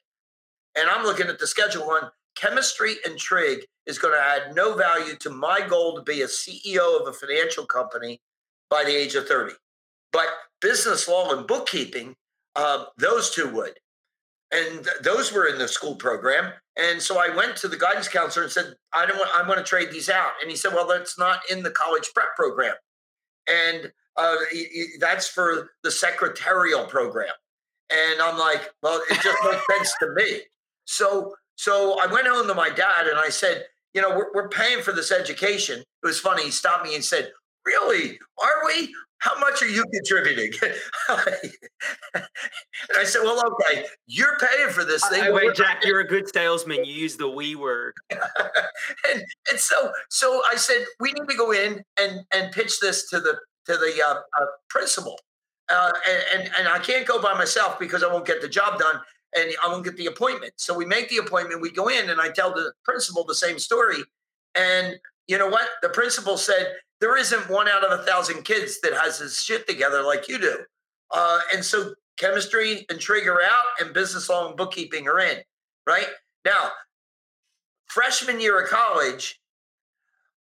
And 0.76 0.88
I'm 0.88 1.04
looking 1.04 1.28
at 1.28 1.38
the 1.38 1.46
schedule 1.46 1.82
going, 1.84 2.04
chemistry 2.34 2.96
and 3.06 3.18
trig 3.18 3.60
is 3.86 3.98
going 3.98 4.14
to 4.14 4.20
add 4.20 4.54
no 4.54 4.74
value 4.74 5.14
to 5.16 5.30
my 5.30 5.60
goal 5.66 5.94
to 5.94 6.02
be 6.02 6.22
a 6.22 6.26
CEO 6.26 7.00
of 7.00 7.06
a 7.06 7.12
financial 7.12 7.64
company 7.64 8.20
by 8.70 8.82
the 8.84 8.94
age 8.94 9.14
of 9.14 9.26
30. 9.26 9.54
But 10.12 10.26
business 10.60 11.08
law 11.08 11.36
and 11.36 11.46
bookkeeping, 11.46 12.16
uh, 12.56 12.86
those 12.96 13.30
two 13.30 13.48
would. 13.50 13.78
And 14.52 14.86
those 15.02 15.32
were 15.32 15.46
in 15.46 15.58
the 15.58 15.66
school 15.66 15.96
program. 15.96 16.52
And 16.76 17.00
so 17.00 17.18
I 17.18 17.34
went 17.34 17.56
to 17.56 17.68
the 17.68 17.76
guidance 17.76 18.08
counselor 18.08 18.44
and 18.44 18.52
said, 18.52 18.74
I 18.92 19.06
don't 19.06 19.16
want, 19.16 19.30
I 19.34 19.46
want 19.48 19.58
to 19.58 19.64
trade 19.64 19.90
these 19.90 20.08
out. 20.08 20.32
And 20.40 20.50
he 20.50 20.56
said, 20.56 20.72
Well, 20.72 20.86
that's 20.86 21.18
not 21.18 21.40
in 21.50 21.62
the 21.62 21.70
college 21.70 22.10
prep 22.14 22.36
program. 22.36 22.74
And 23.48 23.92
uh, 24.16 24.36
that's 25.00 25.26
for 25.28 25.70
the 25.82 25.90
secretarial 25.90 26.86
program. 26.86 27.32
And 27.90 28.20
I'm 28.20 28.38
like, 28.38 28.72
Well, 28.82 29.00
it 29.10 29.20
just 29.20 29.38
makes 29.44 29.66
sense 29.70 29.94
to 30.00 30.12
me. 30.14 30.40
So 30.84 31.34
so 31.56 31.98
I 32.00 32.12
went 32.12 32.26
home 32.26 32.46
to 32.48 32.54
my 32.54 32.68
dad 32.70 33.06
and 33.06 33.18
I 33.18 33.28
said, 33.28 33.64
you 33.92 34.02
know, 34.02 34.10
we're, 34.10 34.32
we're 34.34 34.48
paying 34.48 34.82
for 34.82 34.92
this 34.92 35.12
education. 35.12 35.80
It 35.80 36.06
was 36.06 36.18
funny. 36.18 36.44
He 36.44 36.50
stopped 36.50 36.84
me 36.84 36.94
and 36.94 37.04
said, 37.04 37.30
really? 37.66 38.18
Are 38.42 38.66
we? 38.66 38.94
How 39.18 39.38
much 39.38 39.62
are 39.62 39.68
you 39.68 39.84
contributing? 39.92 40.52
and 41.08 42.24
I 42.98 43.04
said, 43.04 43.22
well, 43.22 43.42
okay, 43.52 43.86
you're 44.06 44.36
paying 44.38 44.68
for 44.68 44.84
this 44.84 45.06
thing. 45.08 45.32
wait, 45.32 45.54
Jack, 45.54 45.82
you're 45.82 46.00
a 46.00 46.06
good 46.06 46.28
salesman. 46.28 46.84
You 46.84 46.92
use 46.92 47.16
the 47.16 47.28
we 47.28 47.54
word. 47.54 47.94
and, 48.10 49.24
and 49.50 49.58
so, 49.58 49.90
so 50.10 50.42
I 50.52 50.56
said, 50.56 50.84
we 51.00 51.12
need 51.12 51.26
to 51.26 51.36
go 51.36 51.52
in 51.52 51.82
and, 51.98 52.20
and 52.34 52.52
pitch 52.52 52.80
this 52.80 53.08
to 53.10 53.20
the, 53.20 53.38
to 53.64 53.78
the 53.78 54.02
uh, 54.06 54.14
uh, 54.42 54.46
principal. 54.68 55.18
Uh, 55.70 55.92
and, 56.06 56.42
and, 56.42 56.50
and 56.58 56.68
I 56.68 56.78
can't 56.78 57.06
go 57.06 57.22
by 57.22 57.32
myself 57.32 57.78
because 57.78 58.02
I 58.02 58.12
won't 58.12 58.26
get 58.26 58.42
the 58.42 58.48
job 58.48 58.78
done 58.78 59.00
and 59.34 59.50
I 59.62 59.68
won't 59.68 59.84
get 59.84 59.96
the 59.96 60.06
appointment. 60.06 60.52
So 60.56 60.76
we 60.76 60.84
make 60.84 61.08
the 61.08 61.16
appointment, 61.18 61.60
we 61.60 61.70
go 61.70 61.88
in, 61.88 62.10
and 62.10 62.20
I 62.20 62.28
tell 62.28 62.52
the 62.52 62.72
principal 62.84 63.24
the 63.24 63.34
same 63.34 63.58
story. 63.58 64.02
And 64.54 64.96
you 65.26 65.38
know 65.38 65.48
what? 65.48 65.66
The 65.82 65.88
principal 65.88 66.36
said, 66.36 66.74
There 67.04 67.18
isn't 67.18 67.50
one 67.50 67.68
out 67.68 67.84
of 67.84 68.00
a 68.00 68.02
thousand 68.02 68.44
kids 68.44 68.80
that 68.80 68.94
has 68.94 69.18
his 69.18 69.38
shit 69.38 69.68
together 69.68 70.02
like 70.02 70.26
you 70.26 70.38
do. 70.38 70.60
Uh, 71.10 71.38
and 71.52 71.62
so 71.62 71.92
chemistry 72.16 72.86
and 72.88 72.98
trig 72.98 73.28
out, 73.28 73.64
and 73.78 73.92
business 73.92 74.30
law 74.30 74.48
and 74.48 74.56
bookkeeping 74.56 75.06
are 75.06 75.20
in, 75.20 75.36
right? 75.86 76.06
Now, 76.46 76.70
freshman 77.88 78.40
year 78.40 78.58
of 78.58 78.70
college, 78.70 79.38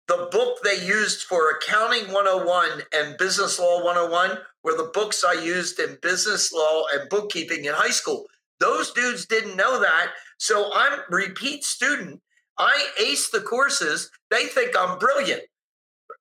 the 0.08 0.28
book 0.32 0.58
they 0.64 0.84
used 0.84 1.22
for 1.22 1.48
accounting 1.52 2.12
101 2.12 2.82
and 2.92 3.16
business 3.18 3.60
law 3.60 3.84
101 3.84 4.38
were 4.64 4.76
the 4.76 4.90
books 4.92 5.22
I 5.22 5.34
used 5.34 5.78
in 5.78 5.96
business 6.02 6.52
law 6.52 6.86
and 6.92 7.08
bookkeeping 7.08 7.66
in 7.66 7.72
high 7.72 7.92
school. 7.92 8.26
Those 8.58 8.90
dudes 8.90 9.26
didn't 9.26 9.56
know 9.56 9.78
that. 9.78 10.08
So 10.38 10.72
I'm 10.74 11.02
repeat 11.08 11.62
student. 11.62 12.20
I 12.58 12.88
ace 12.98 13.30
the 13.30 13.42
courses. 13.42 14.10
They 14.28 14.46
think 14.46 14.74
I'm 14.76 14.98
brilliant. 14.98 15.44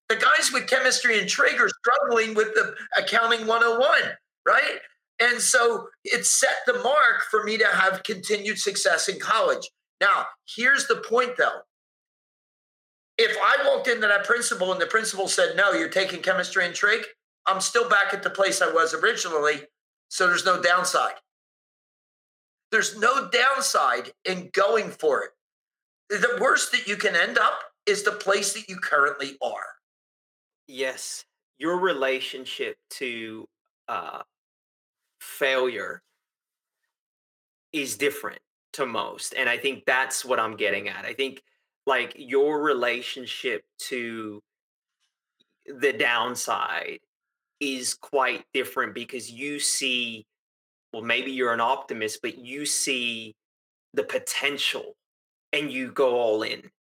The 0.10 0.16
guys 0.16 0.52
with 0.54 0.68
chemistry 0.68 1.20
and 1.20 1.28
trig 1.28 1.60
are 1.60 1.70
struggling 1.70 2.34
with 2.34 2.54
the 2.54 2.74
accounting 2.98 3.46
101, 3.46 3.92
right? 4.46 4.80
And 5.20 5.42
so 5.42 5.90
it 6.04 6.26
set 6.26 6.58
the 6.66 6.80
mark 6.80 7.24
for 7.30 7.44
me 7.44 7.58
to 7.58 7.68
have 7.68 8.04
continued 8.04 8.60
success 8.60 9.10
in 9.10 9.20
college. 9.20 9.68
Now, 10.00 10.28
here's 10.56 10.88
the 10.88 10.98
point 10.98 11.32
though. 11.38 11.62
If 13.18 13.36
I 13.44 13.68
walked 13.68 13.88
into 13.88 14.08
that 14.08 14.26
principal 14.26 14.72
and 14.72 14.80
the 14.80 14.86
principal 14.86 15.28
said, 15.28 15.56
no, 15.56 15.72
you're 15.72 15.90
taking 15.90 16.22
chemistry 16.22 16.66
and 16.66 16.76
trig, 16.76 17.04
I'm 17.48 17.62
still 17.62 17.90
back 17.90 18.14
at 18.14 18.22
the 18.22 18.30
place 18.30 18.62
I 18.62 18.72
was 18.72 18.94
originally. 18.94 19.62
So 20.10 20.28
there's 20.28 20.46
no 20.46 20.62
downside. 20.62 21.16
There's 22.72 22.98
no 22.98 23.30
downside 23.30 24.12
in 24.26 24.50
going 24.54 24.92
for 24.92 25.24
it. 25.24 25.32
The 26.10 26.38
worst 26.40 26.72
that 26.74 26.88
you 26.88 26.96
can 26.96 27.16
end 27.16 27.38
up 27.38 27.60
is 27.86 28.04
the 28.04 28.12
place 28.12 28.54
that 28.54 28.70
you 28.70 28.78
currently 28.78 29.38
are. 29.42 29.77
Yes. 30.68 31.26
Your 31.58 31.80
relationship 31.80 32.78
to 32.92 33.48
uh, 33.88 34.22
failure 35.20 36.02
is 37.74 37.98
different 37.98 38.40
to 38.74 38.86
most. 38.86 39.34
And 39.36 39.50
I 39.50 39.58
think 39.58 39.86
that's 39.86 40.24
what 40.26 40.40
I'm 40.40 40.56
getting 40.56 40.88
at. 40.88 41.06
I 41.06 41.14
think 41.14 41.42
like 41.86 42.14
your 42.18 42.62
relationship 42.62 43.64
to 43.90 44.42
the 45.66 45.94
downside 45.94 47.00
is 47.60 47.94
quite 47.94 48.46
different 48.54 48.94
because 48.94 49.32
you 49.32 49.60
see 49.60 50.26
well, 50.94 51.04
maybe 51.04 51.32
you're 51.32 51.54
an 51.54 51.62
optimist, 51.62 52.22
but 52.22 52.38
you 52.38 52.66
see 52.66 53.36
the 53.94 54.04
potential 54.04 54.96
and 55.54 55.72
you 55.72 55.92
go 55.92 56.16
all 56.16 56.44
in 56.44 56.72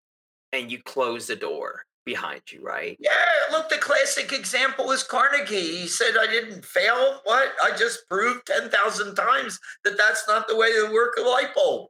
and 0.53 0.71
you 0.71 0.81
close 0.83 1.27
the 1.27 1.35
door 1.35 1.86
behind 2.07 2.41
you, 2.51 2.63
right? 2.63 2.97
Yeah, 2.99 3.11
look, 3.51 3.67
the 3.69 3.77
classic 3.77 4.31
example 4.31 4.91
is 4.91 5.03
Carnegie. 5.03 5.77
He 5.77 5.87
said, 5.87 6.15
I 6.19 6.25
didn't 6.25 6.63
fail. 6.63 7.19
What? 7.25 7.49
I 7.61 7.75
just 7.77 8.07
proved 8.09 8.47
10,000 8.47 9.13
times 9.13 9.59
that 9.83 9.97
that's 9.97 10.25
not 10.25 10.47
the 10.47 10.55
way 10.55 10.71
to 10.71 10.89
work 10.91 11.15
a 11.19 11.21
light 11.21 11.53
bulb. 11.53 11.89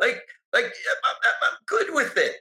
Like, 0.00 0.22
like 0.54 0.64
I'm, 0.64 1.56
good 1.66 1.88
with 1.90 2.16
it. 2.16 2.36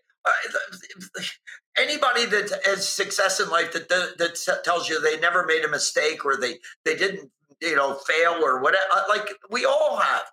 Anybody 1.77 2.25
that 2.25 2.61
has 2.65 2.87
success 2.87 3.41
in 3.41 3.49
life 3.49 3.73
that, 3.73 3.89
that 3.89 4.63
tells 4.63 4.89
you 4.89 5.01
they 5.01 5.19
never 5.19 5.45
made 5.45 5.65
a 5.65 5.69
mistake 5.69 6.25
or 6.25 6.37
they 6.37 6.55
they 6.85 6.95
didn't 6.95 7.29
you 7.61 7.75
know 7.75 7.95
fail 7.95 8.35
or 8.41 8.61
whatever. 8.61 8.83
Uh, 8.93 9.03
like 9.09 9.27
we 9.49 9.65
all 9.65 9.97
have. 9.97 10.23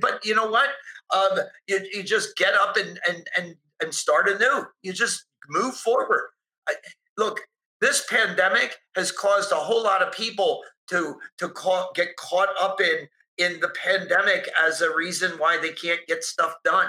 But 0.00 0.24
you 0.24 0.34
know 0.34 0.48
what? 0.48 0.70
Um, 1.14 1.38
you, 1.66 1.80
you 1.92 2.02
just 2.02 2.36
get 2.36 2.54
up 2.54 2.76
and 2.76 2.98
and 3.08 3.28
and 3.36 3.54
and 3.82 3.94
start 3.94 4.28
anew. 4.28 4.66
You 4.82 4.92
just 4.92 5.24
move 5.48 5.74
forward. 5.74 6.30
Look, 7.16 7.40
this 7.80 8.04
pandemic 8.08 8.76
has 8.96 9.12
caused 9.12 9.52
a 9.52 9.56
whole 9.56 9.82
lot 9.82 10.02
of 10.02 10.12
people 10.12 10.62
to 10.90 11.16
to 11.38 11.52
get 11.94 12.16
caught 12.16 12.48
up 12.60 12.80
in 12.80 13.08
in 13.38 13.60
the 13.60 13.70
pandemic 13.82 14.48
as 14.64 14.80
a 14.80 14.94
reason 14.94 15.32
why 15.38 15.58
they 15.58 15.72
can't 15.72 16.00
get 16.08 16.24
stuff 16.24 16.54
done. 16.64 16.88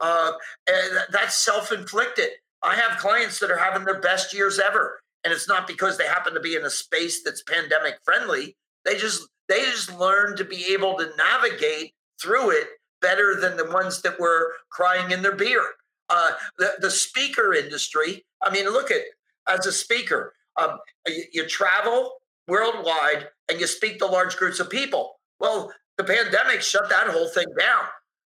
Uh, 0.00 0.32
and 0.68 0.98
that's 1.12 1.36
self 1.36 1.72
inflicted. 1.72 2.30
I 2.62 2.74
have 2.74 2.98
clients 2.98 3.38
that 3.40 3.50
are 3.50 3.58
having 3.58 3.84
their 3.84 4.00
best 4.00 4.34
years 4.34 4.58
ever, 4.58 5.00
and 5.22 5.32
it's 5.32 5.48
not 5.48 5.66
because 5.66 5.96
they 5.96 6.06
happen 6.06 6.34
to 6.34 6.40
be 6.40 6.56
in 6.56 6.64
a 6.64 6.70
space 6.70 7.22
that's 7.22 7.42
pandemic 7.42 7.98
friendly. 8.04 8.56
They 8.84 8.96
just 8.96 9.28
they 9.48 9.60
just 9.62 9.96
learn 9.98 10.36
to 10.36 10.44
be 10.44 10.72
able 10.72 10.96
to 10.96 11.10
navigate 11.16 11.92
through 12.20 12.50
it 12.50 12.68
better 13.00 13.38
than 13.38 13.56
the 13.56 13.70
ones 13.70 14.02
that 14.02 14.18
were 14.18 14.54
crying 14.70 15.10
in 15.10 15.22
their 15.22 15.36
beer. 15.36 15.62
Uh, 16.08 16.32
the, 16.58 16.72
the 16.80 16.90
speaker 16.90 17.54
industry, 17.54 18.24
I 18.42 18.52
mean, 18.52 18.64
look 18.64 18.90
at 18.90 19.00
as 19.48 19.66
a 19.66 19.72
speaker, 19.72 20.34
um, 20.56 20.78
you, 21.06 21.24
you 21.32 21.48
travel 21.48 22.14
worldwide 22.48 23.28
and 23.48 23.60
you 23.60 23.66
speak 23.66 23.98
to 23.98 24.06
large 24.06 24.36
groups 24.36 24.60
of 24.60 24.70
people. 24.70 25.18
Well, 25.40 25.72
the 25.96 26.04
pandemic 26.04 26.62
shut 26.62 26.88
that 26.90 27.08
whole 27.08 27.28
thing 27.28 27.46
down. 27.58 27.84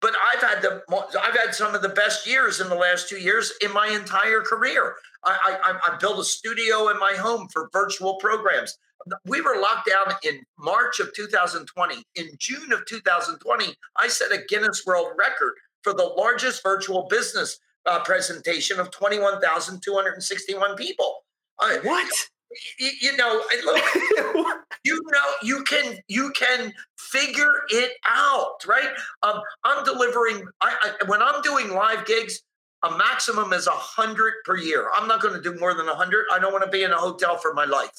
But 0.01 0.13
I've 0.21 0.41
had 0.41 0.62
the 0.62 0.84
I've 1.19 1.36
had 1.36 1.56
some 1.56 1.73
of 1.73 1.82
the 1.82 1.89
best 1.89 2.28
years 2.28 2.62
in 2.62 2.69
the 2.69 2.75
last 2.75 3.10
two 3.10 3.17
years 3.17 3.54
in 3.62 3.73
my 3.73 3.88
entire 3.88 4.41
career. 4.41 4.93
I, 5.23 5.58
I, 5.63 5.93
I 5.93 5.97
built 5.97 6.19
a 6.19 6.23
studio 6.23 6.89
in 6.89 6.99
my 6.99 7.13
home 7.13 7.47
for 7.51 7.69
virtual 7.73 8.15
programs. 8.17 8.78
We 9.25 9.41
were 9.41 9.60
locked 9.60 9.89
down 9.89 10.15
in 10.23 10.43
March 10.60 10.99
of 10.99 11.13
2020. 11.15 12.04
In 12.15 12.30
June 12.38 12.71
of 12.73 12.86
2020, 12.86 13.73
I 13.97 14.08
set 14.08 14.32
a 14.32 14.43
Guinness 14.47 14.86
World 14.86 15.13
Record 15.17 15.54
for 15.86 15.93
the 15.93 16.04
largest 16.04 16.63
virtual 16.63 17.08
business 17.12 17.60
uh, 17.86 18.04
presentation 18.04 18.80
of 18.80 18.89
21,261 18.89 20.76
people. 20.76 21.24
Uh, 21.60 21.76
what? 21.84 22.12
You, 22.80 22.89
you 23.02 23.17
know, 23.17 23.43
look, 23.65 23.84
you 24.84 25.00
know, 25.12 25.26
you 25.43 25.63
can 25.63 25.98
you 26.08 26.32
can 26.32 26.74
figure 26.98 27.52
it 27.69 27.91
out, 28.04 28.65
right? 28.67 28.89
Um, 29.21 29.41
I'm 29.63 29.86
delivering. 29.86 30.48
I, 30.62 30.76
I, 30.82 31.06
when 31.06 31.21
I'm 31.21 31.41
doing 31.43 31.69
live 31.69 32.06
gigs, 32.06 32.41
a 32.82 32.98
maximum 32.98 33.54
is 33.54 33.67
a 33.67 33.71
hundred 33.71 34.34
per 34.43 34.58
year. 34.58 34.89
I'm 34.95 35.08
not 35.08 35.21
going 35.21 35.36
to 35.36 35.41
do 35.41 35.60
more 35.60 35.76
than 35.76 35.88
a 35.88 35.95
hundred. 35.95 36.26
I 36.34 36.39
don't 36.39 36.52
want 36.52 36.63
to 36.63 36.71
be 36.71 36.82
in 36.82 36.91
a 36.91 36.98
hotel 36.98 37.38
for 37.38 37.54
my 37.54 37.65
life. 37.65 37.91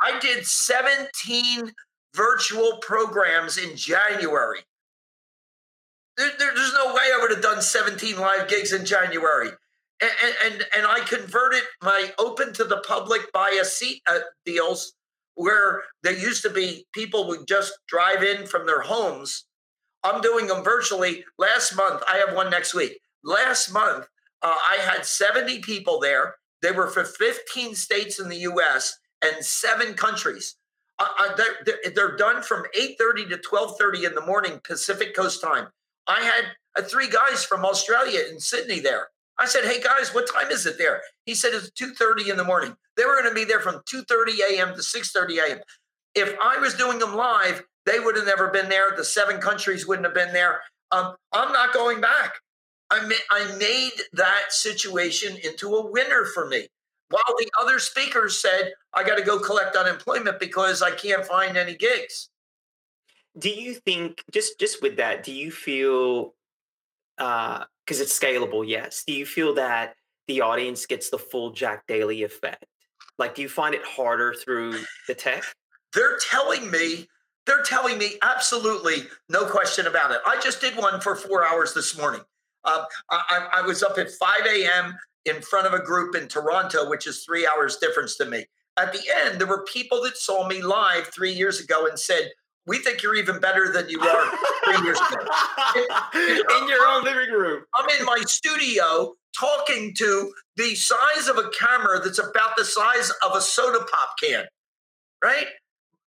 I 0.00 0.18
did 0.18 0.46
17 0.46 1.72
virtual 2.14 2.76
programs 2.82 3.56
in 3.56 3.74
January. 3.74 4.60
There, 6.16 6.30
there, 6.38 6.54
there's 6.54 6.72
no 6.74 6.94
way 6.94 7.02
I 7.02 7.18
would 7.20 7.30
have 7.32 7.42
done 7.42 7.60
17 7.60 8.18
live 8.18 8.48
gigs 8.48 8.72
in 8.72 8.84
January. 8.84 9.50
And, 10.00 10.34
and, 10.44 10.66
and 10.76 10.86
I 10.86 11.00
converted 11.00 11.62
my 11.82 12.12
open 12.18 12.52
to 12.54 12.64
the 12.64 12.82
public 12.86 13.32
buy 13.32 13.58
a 13.60 13.64
seat 13.64 14.02
uh, 14.08 14.20
deals 14.44 14.94
where 15.34 15.82
there 16.02 16.16
used 16.16 16.42
to 16.42 16.50
be 16.50 16.86
people 16.92 17.26
would 17.28 17.46
just 17.46 17.72
drive 17.88 18.22
in 18.22 18.46
from 18.46 18.66
their 18.66 18.82
homes. 18.82 19.44
I'm 20.02 20.20
doing 20.20 20.46
them 20.46 20.62
virtually. 20.62 21.24
Last 21.38 21.74
month, 21.76 22.02
I 22.08 22.18
have 22.18 22.36
one 22.36 22.50
next 22.50 22.74
week. 22.74 23.00
Last 23.24 23.72
month, 23.72 24.06
uh, 24.42 24.54
I 24.54 24.76
had 24.80 25.06
70 25.06 25.60
people 25.60 25.98
there. 25.98 26.36
They 26.60 26.72
were 26.72 26.88
for 26.88 27.04
15 27.04 27.74
states 27.74 28.20
in 28.20 28.28
the 28.28 28.38
U.S. 28.38 28.98
and 29.22 29.44
seven 29.44 29.94
countries. 29.94 30.56
Uh, 30.98 31.06
uh 31.18 31.36
they're, 31.36 31.92
they're, 31.94 32.16
done 32.16 32.42
from 32.42 32.64
8:30 32.78 33.30
to 33.30 33.36
12:30 33.38 34.06
in 34.06 34.14
the 34.14 34.24
morning 34.24 34.60
Pacific 34.62 35.14
Coast 35.16 35.42
time. 35.42 35.68
I 36.06 36.22
had 36.22 36.44
uh, 36.76 36.82
three 36.82 37.08
guys 37.08 37.44
from 37.44 37.64
Australia 37.64 38.20
in 38.30 38.40
Sydney 38.40 38.80
there. 38.80 39.08
I 39.38 39.46
said, 39.46 39.64
"Hey 39.64 39.80
guys, 39.80 40.14
what 40.14 40.28
time 40.32 40.50
is 40.50 40.66
it 40.66 40.78
there?" 40.78 41.02
He 41.26 41.34
said 41.34 41.54
it's 41.54 41.70
2:30 41.70 42.30
in 42.30 42.36
the 42.36 42.44
morning. 42.44 42.76
They 42.96 43.04
were 43.04 43.20
going 43.20 43.28
to 43.28 43.34
be 43.34 43.44
there 43.44 43.60
from 43.60 43.82
2:30 43.90 44.40
a.m. 44.50 44.74
to 44.74 44.82
6:30 44.82 45.38
a.m. 45.38 45.60
If 46.14 46.36
I 46.40 46.58
was 46.58 46.74
doing 46.74 46.98
them 46.98 47.14
live, 47.14 47.64
they 47.86 47.98
would 47.98 48.16
have 48.16 48.26
never 48.26 48.48
been 48.48 48.68
there. 48.68 48.94
The 48.96 49.04
seven 49.04 49.40
countries 49.40 49.86
wouldn't 49.86 50.06
have 50.06 50.14
been 50.14 50.32
there. 50.32 50.60
Um, 50.92 51.16
I'm 51.32 51.52
not 51.52 51.72
going 51.72 52.00
back. 52.00 52.34
I, 52.90 53.04
ma- 53.06 53.14
I 53.30 53.56
made 53.56 53.92
that 54.12 54.52
situation 54.52 55.36
into 55.42 55.74
a 55.74 55.90
winner 55.90 56.24
for 56.26 56.46
me. 56.46 56.68
While 57.08 57.36
the 57.38 57.50
other 57.60 57.78
speakers 57.80 58.40
said, 58.40 58.72
I 58.92 59.02
got 59.02 59.16
to 59.16 59.24
go 59.24 59.40
collect 59.40 59.74
unemployment 59.74 60.38
because 60.38 60.82
I 60.82 60.92
can't 60.92 61.26
find 61.26 61.56
any 61.56 61.74
gigs 61.74 62.28
do 63.38 63.50
you 63.50 63.74
think 63.74 64.22
just 64.30 64.58
just 64.58 64.82
with 64.82 64.96
that 64.96 65.22
do 65.22 65.32
you 65.32 65.50
feel 65.50 66.34
uh 67.18 67.64
because 67.84 68.00
it's 68.00 68.18
scalable 68.18 68.66
yes 68.66 69.02
do 69.06 69.12
you 69.12 69.26
feel 69.26 69.54
that 69.54 69.94
the 70.26 70.40
audience 70.40 70.86
gets 70.86 71.10
the 71.10 71.18
full 71.18 71.50
jack 71.50 71.86
daly 71.86 72.22
effect? 72.22 72.64
Like 73.18 73.34
do 73.34 73.42
you 73.42 73.48
find 73.48 73.74
it 73.74 73.84
harder 73.84 74.34
through 74.34 74.78
the 75.06 75.14
tech? 75.14 75.44
They're 75.92 76.18
telling 76.18 76.70
me 76.70 77.08
they're 77.46 77.62
telling 77.62 77.98
me 77.98 78.14
absolutely 78.22 79.06
no 79.28 79.44
question 79.44 79.86
about 79.86 80.10
it. 80.10 80.18
I 80.26 80.40
just 80.40 80.60
did 80.60 80.76
one 80.76 81.00
for 81.00 81.14
four 81.14 81.46
hours 81.46 81.74
this 81.74 81.96
morning. 81.96 82.22
Uh, 82.64 82.84
I, 83.10 83.48
I 83.56 83.62
was 83.62 83.82
up 83.82 83.98
at 83.98 84.10
5 84.10 84.28
a.m 84.46 84.96
in 85.26 85.40
front 85.40 85.66
of 85.66 85.72
a 85.72 85.82
group 85.82 86.14
in 86.14 86.28
toronto 86.28 86.88
which 86.88 87.06
is 87.06 87.24
three 87.24 87.46
hours 87.46 87.76
difference 87.76 88.16
to 88.16 88.24
me. 88.24 88.44
At 88.78 88.92
the 88.92 89.02
end 89.24 89.38
there 89.38 89.46
were 89.46 89.64
people 89.64 90.02
that 90.02 90.16
saw 90.16 90.48
me 90.48 90.62
live 90.62 91.08
three 91.08 91.32
years 91.32 91.60
ago 91.60 91.86
and 91.86 91.98
said 91.98 92.30
we 92.66 92.78
think 92.78 93.02
you're 93.02 93.14
even 93.14 93.40
better 93.40 93.70
than 93.72 93.88
you 93.88 94.00
are 94.00 94.30
three 94.64 94.84
years 94.84 94.98
ago. 94.98 95.26
in 96.60 96.68
your 96.68 96.86
own 96.88 97.04
living 97.04 97.32
room. 97.32 97.64
I'm 97.74 97.86
in 97.98 98.06
my 98.06 98.20
studio 98.26 99.14
talking 99.38 99.94
to 99.94 100.32
the 100.56 100.74
size 100.74 101.28
of 101.28 101.36
a 101.38 101.50
camera 101.50 102.00
that's 102.00 102.18
about 102.18 102.56
the 102.56 102.64
size 102.64 103.10
of 103.24 103.36
a 103.36 103.40
soda 103.40 103.84
pop 103.92 104.14
can, 104.22 104.44
right? 105.22 105.46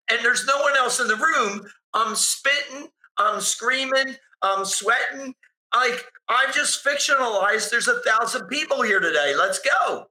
And 0.09 0.19
there's 0.23 0.45
no 0.45 0.61
one 0.61 0.77
else 0.77 0.99
in 0.99 1.07
the 1.07 1.15
room. 1.15 1.65
I'm 1.93 2.15
spitting, 2.15 2.87
I'm 3.17 3.41
screaming, 3.41 4.15
I'm 4.41 4.63
sweating. 4.65 5.33
Like 5.75 6.05
I've 6.29 6.53
just 6.53 6.85
fictionalized 6.85 7.71
there's 7.71 7.87
a 7.89 7.99
thousand 8.01 8.47
people 8.47 8.83
here 8.83 8.99
today. 8.99 9.33
Let's 9.37 9.59
go. 9.59 10.05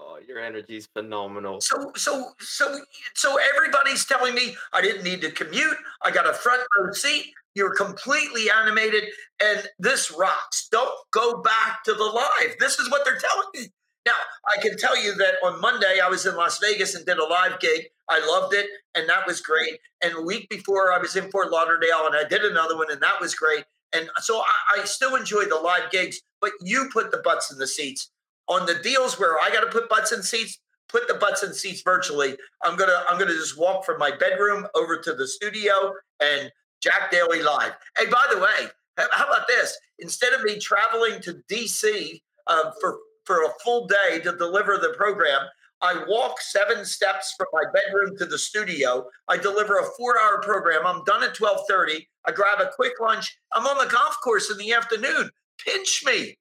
Oh, 0.00 0.18
your 0.26 0.38
energy 0.38 0.76
is 0.76 0.86
phenomenal. 0.86 1.60
So, 1.60 1.92
so, 1.96 2.30
so, 2.38 2.80
so 3.14 3.36
everybody's 3.54 4.04
telling 4.04 4.34
me 4.34 4.56
I 4.72 4.80
didn't 4.80 5.02
need 5.02 5.20
to 5.22 5.30
commute. 5.30 5.76
I 6.02 6.12
got 6.12 6.28
a 6.28 6.32
front 6.32 6.62
row 6.78 6.92
seat. 6.92 7.32
You're 7.54 7.74
completely 7.74 8.48
animated, 8.48 9.04
and 9.42 9.66
this 9.80 10.12
rocks. 10.16 10.68
Don't 10.70 10.94
go 11.10 11.42
back 11.42 11.82
to 11.84 11.94
the 11.94 12.04
live. 12.04 12.56
This 12.60 12.78
is 12.78 12.88
what 12.90 13.04
they're 13.04 13.18
telling 13.18 13.48
me. 13.54 13.72
Now, 14.06 14.12
I 14.46 14.60
can 14.62 14.78
tell 14.78 14.96
you 14.96 15.14
that 15.16 15.34
on 15.42 15.60
Monday 15.60 15.98
I 16.02 16.08
was 16.08 16.24
in 16.26 16.36
Las 16.36 16.60
Vegas 16.60 16.94
and 16.94 17.04
did 17.04 17.18
a 17.18 17.24
live 17.24 17.58
gig. 17.58 17.86
I 18.08 18.20
loved 18.20 18.54
it, 18.54 18.66
and 18.94 19.08
that 19.08 19.26
was 19.26 19.40
great. 19.40 19.80
And 20.02 20.14
a 20.14 20.22
week 20.22 20.48
before 20.48 20.92
I 20.92 20.98
was 20.98 21.16
in 21.16 21.28
Fort 21.30 21.50
Lauderdale, 21.50 22.06
and 22.06 22.14
I 22.14 22.22
did 22.28 22.42
another 22.42 22.76
one, 22.76 22.92
and 22.92 23.00
that 23.02 23.20
was 23.20 23.34
great. 23.34 23.64
And 23.92 24.08
so 24.20 24.38
I, 24.38 24.80
I 24.80 24.84
still 24.84 25.16
enjoy 25.16 25.46
the 25.46 25.56
live 25.56 25.90
gigs, 25.90 26.20
but 26.40 26.52
you 26.60 26.88
put 26.92 27.10
the 27.10 27.18
butts 27.18 27.50
in 27.50 27.58
the 27.58 27.66
seats 27.66 28.10
on 28.48 28.66
the 28.66 28.76
deals 28.82 29.18
where 29.18 29.38
I 29.42 29.50
got 29.50 29.60
to 29.60 29.70
put 29.70 29.88
butts 29.88 30.12
in 30.12 30.22
seats, 30.22 30.58
put 30.88 31.06
the 31.06 31.14
butts 31.14 31.42
in 31.42 31.52
seats 31.52 31.82
virtually. 31.82 32.36
I'm 32.62 32.76
gonna 32.76 33.04
I'm 33.08 33.18
gonna 33.18 33.32
just 33.32 33.58
walk 33.58 33.84
from 33.84 33.98
my 33.98 34.10
bedroom 34.10 34.66
over 34.74 34.98
to 34.98 35.14
the 35.14 35.26
studio 35.26 35.92
and 36.20 36.50
Jack 36.80 37.10
Daly 37.10 37.42
live. 37.42 37.72
Hey, 37.96 38.06
by 38.06 38.24
the 38.32 38.38
way, 38.38 38.68
how 39.12 39.26
about 39.26 39.46
this? 39.48 39.76
Instead 39.98 40.32
of 40.32 40.42
me 40.42 40.58
traveling 40.58 41.20
to 41.22 41.42
DC 41.50 42.20
uh, 42.46 42.70
for 42.80 42.98
for 43.24 43.44
a 43.44 43.50
full 43.62 43.86
day 43.86 44.20
to 44.20 44.36
deliver 44.36 44.78
the 44.78 44.94
program, 44.96 45.42
I 45.80 46.04
walk 46.08 46.40
seven 46.40 46.84
steps 46.84 47.34
from 47.36 47.46
my 47.52 47.64
bedroom 47.72 48.16
to 48.18 48.26
the 48.26 48.38
studio. 48.38 49.06
I 49.28 49.36
deliver 49.36 49.78
a 49.78 49.84
four-hour 49.96 50.40
program. 50.42 50.86
I'm 50.86 51.04
done 51.04 51.22
at 51.22 51.34
12:30. 51.34 52.06
I 52.26 52.32
grab 52.32 52.60
a 52.60 52.70
quick 52.74 52.94
lunch. 53.00 53.36
I'm 53.52 53.66
on 53.66 53.78
the 53.78 53.92
golf 53.92 54.16
course 54.22 54.50
in 54.50 54.58
the 54.58 54.72
afternoon. 54.72 55.30
Pinch 55.58 56.04
me. 56.04 56.36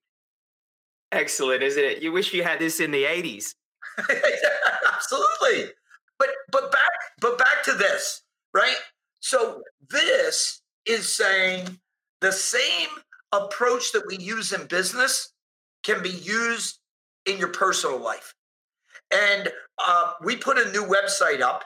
Excellent, 1.11 1.63
isn't 1.63 1.83
it? 1.83 2.01
You 2.01 2.11
wish 2.11 2.33
you 2.33 2.43
had 2.43 2.59
this 2.59 2.79
in 2.79 2.91
the 2.91 3.03
80s. 3.03 3.55
Absolutely. 4.93 5.73
But 6.19 6.29
but 6.51 6.71
back 6.71 6.91
but 7.21 7.37
back 7.37 7.63
to 7.65 7.73
this, 7.73 8.23
right? 8.53 8.75
So 9.19 9.61
this 9.89 10.61
is 10.85 11.11
saying 11.11 11.79
the 12.21 12.31
same 12.31 12.89
approach 13.31 13.91
that 13.91 14.03
we 14.07 14.17
use 14.17 14.53
in 14.53 14.65
business 14.67 15.33
can 15.83 16.01
be 16.01 16.09
used 16.09 16.79
in 17.25 17.37
your 17.37 17.49
personal 17.49 17.99
life. 17.99 18.33
And 19.11 19.49
uh, 19.85 20.13
we 20.23 20.35
put 20.35 20.57
a 20.57 20.71
new 20.71 20.83
website 20.83 21.41
up, 21.41 21.63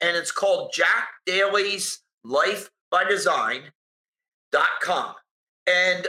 and 0.00 0.16
it's 0.16 0.30
called 0.30 0.72
Jack 0.72 1.08
Daly's 1.26 2.00
Life 2.24 2.70
by 2.90 3.04
Design.com. 3.04 5.14
And 5.66 6.06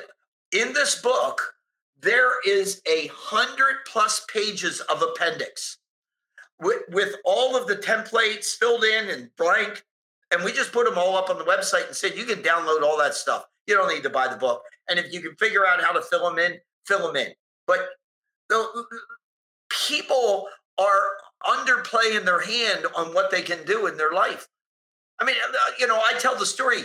in 0.51 0.73
this 0.73 1.01
book, 1.01 1.54
there 2.01 2.31
is 2.45 2.81
a 2.87 3.09
hundred 3.13 3.77
plus 3.85 4.25
pages 4.31 4.81
of 4.81 5.01
appendix 5.01 5.77
with, 6.59 6.83
with 6.89 7.15
all 7.25 7.55
of 7.55 7.67
the 7.67 7.75
templates 7.75 8.55
filled 8.55 8.83
in 8.83 9.09
and 9.09 9.29
blank. 9.37 9.83
And 10.31 10.43
we 10.43 10.51
just 10.51 10.71
put 10.71 10.85
them 10.85 10.97
all 10.97 11.15
up 11.15 11.29
on 11.29 11.37
the 11.37 11.45
website 11.45 11.87
and 11.87 11.95
said, 11.95 12.15
you 12.15 12.25
can 12.25 12.39
download 12.39 12.81
all 12.81 12.97
that 12.97 13.13
stuff. 13.13 13.45
You 13.67 13.75
don't 13.75 13.93
need 13.93 14.03
to 14.03 14.09
buy 14.09 14.27
the 14.27 14.35
book. 14.35 14.63
And 14.89 14.99
if 14.99 15.13
you 15.13 15.21
can 15.21 15.35
figure 15.35 15.65
out 15.65 15.81
how 15.81 15.91
to 15.91 16.01
fill 16.01 16.29
them 16.29 16.39
in, 16.39 16.57
fill 16.85 17.07
them 17.07 17.15
in. 17.15 17.31
But 17.67 17.79
the, 18.49 18.85
people 19.87 20.47
are 20.77 21.01
underplaying 21.45 22.25
their 22.25 22.41
hand 22.41 22.85
on 22.95 23.13
what 23.13 23.31
they 23.31 23.41
can 23.41 23.63
do 23.65 23.87
in 23.87 23.97
their 23.97 24.11
life. 24.11 24.47
I 25.19 25.25
mean, 25.25 25.35
uh, 25.41 25.71
you 25.79 25.87
know, 25.87 25.97
I 25.97 26.13
tell 26.19 26.37
the 26.37 26.45
story. 26.45 26.83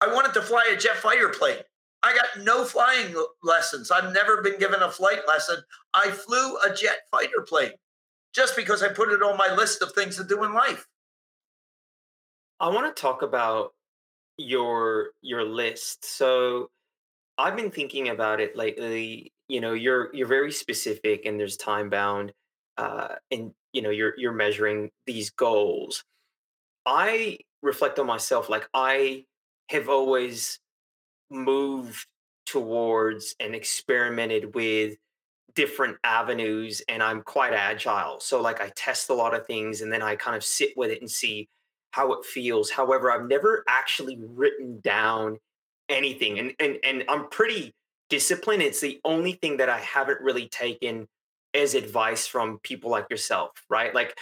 I 0.00 0.12
wanted 0.12 0.34
to 0.34 0.42
fly 0.42 0.70
a 0.72 0.76
jet 0.76 0.96
fighter 0.96 1.28
plane. 1.28 1.58
I 2.06 2.14
got 2.14 2.44
no 2.44 2.64
flying 2.64 3.14
lessons. 3.42 3.90
I've 3.90 4.12
never 4.12 4.40
been 4.40 4.58
given 4.58 4.80
a 4.80 4.90
flight 4.90 5.22
lesson. 5.26 5.56
I 5.92 6.10
flew 6.10 6.56
a 6.58 6.72
jet 6.72 6.98
fighter 7.10 7.44
plane 7.46 7.72
just 8.32 8.54
because 8.54 8.82
I 8.82 8.88
put 8.88 9.10
it 9.10 9.22
on 9.22 9.36
my 9.36 9.52
list 9.52 9.82
of 9.82 9.92
things 9.92 10.16
to 10.16 10.24
do 10.24 10.44
in 10.44 10.54
life. 10.54 10.86
I 12.60 12.68
want 12.68 12.94
to 12.94 13.00
talk 13.00 13.22
about 13.22 13.74
your 14.38 15.10
your 15.20 15.42
list. 15.42 16.04
So 16.04 16.70
I've 17.38 17.56
been 17.56 17.70
thinking 17.70 18.08
about 18.08 18.40
it 18.40 18.56
lately. 18.56 19.32
You 19.48 19.60
know, 19.60 19.72
you're 19.72 20.14
you're 20.14 20.28
very 20.28 20.52
specific 20.52 21.26
and 21.26 21.40
there's 21.40 21.56
time 21.56 21.90
bound, 21.90 22.32
uh, 22.76 23.16
and 23.30 23.52
you 23.72 23.82
know 23.82 23.90
you're 23.90 24.14
you're 24.16 24.32
measuring 24.32 24.90
these 25.06 25.30
goals. 25.30 26.04
I 26.86 27.38
reflect 27.62 27.98
on 27.98 28.06
myself 28.06 28.48
like 28.48 28.68
I 28.72 29.24
have 29.70 29.88
always 29.88 30.60
moved 31.30 32.06
towards 32.46 33.34
and 33.40 33.54
experimented 33.54 34.54
with 34.54 34.96
different 35.54 35.96
avenues 36.04 36.82
and 36.88 37.02
I'm 37.02 37.22
quite 37.22 37.52
agile. 37.52 38.20
So 38.20 38.40
like 38.40 38.60
I 38.60 38.70
test 38.76 39.10
a 39.10 39.14
lot 39.14 39.34
of 39.34 39.46
things 39.46 39.80
and 39.80 39.92
then 39.92 40.02
I 40.02 40.14
kind 40.14 40.36
of 40.36 40.44
sit 40.44 40.76
with 40.76 40.90
it 40.90 41.00
and 41.00 41.10
see 41.10 41.48
how 41.90 42.12
it 42.12 42.24
feels. 42.24 42.70
However, 42.70 43.10
I've 43.10 43.26
never 43.26 43.64
actually 43.66 44.18
written 44.20 44.80
down 44.80 45.38
anything 45.88 46.38
and 46.38 46.52
and 46.60 46.78
and 46.84 47.04
I'm 47.08 47.28
pretty 47.30 47.74
disciplined. 48.10 48.62
It's 48.62 48.80
the 48.80 49.00
only 49.04 49.32
thing 49.32 49.56
that 49.56 49.68
I 49.68 49.78
haven't 49.78 50.20
really 50.20 50.48
taken 50.48 51.08
as 51.54 51.74
advice 51.74 52.26
from 52.26 52.58
people 52.62 52.90
like 52.90 53.06
yourself, 53.10 53.50
right? 53.70 53.94
Like 53.94 54.16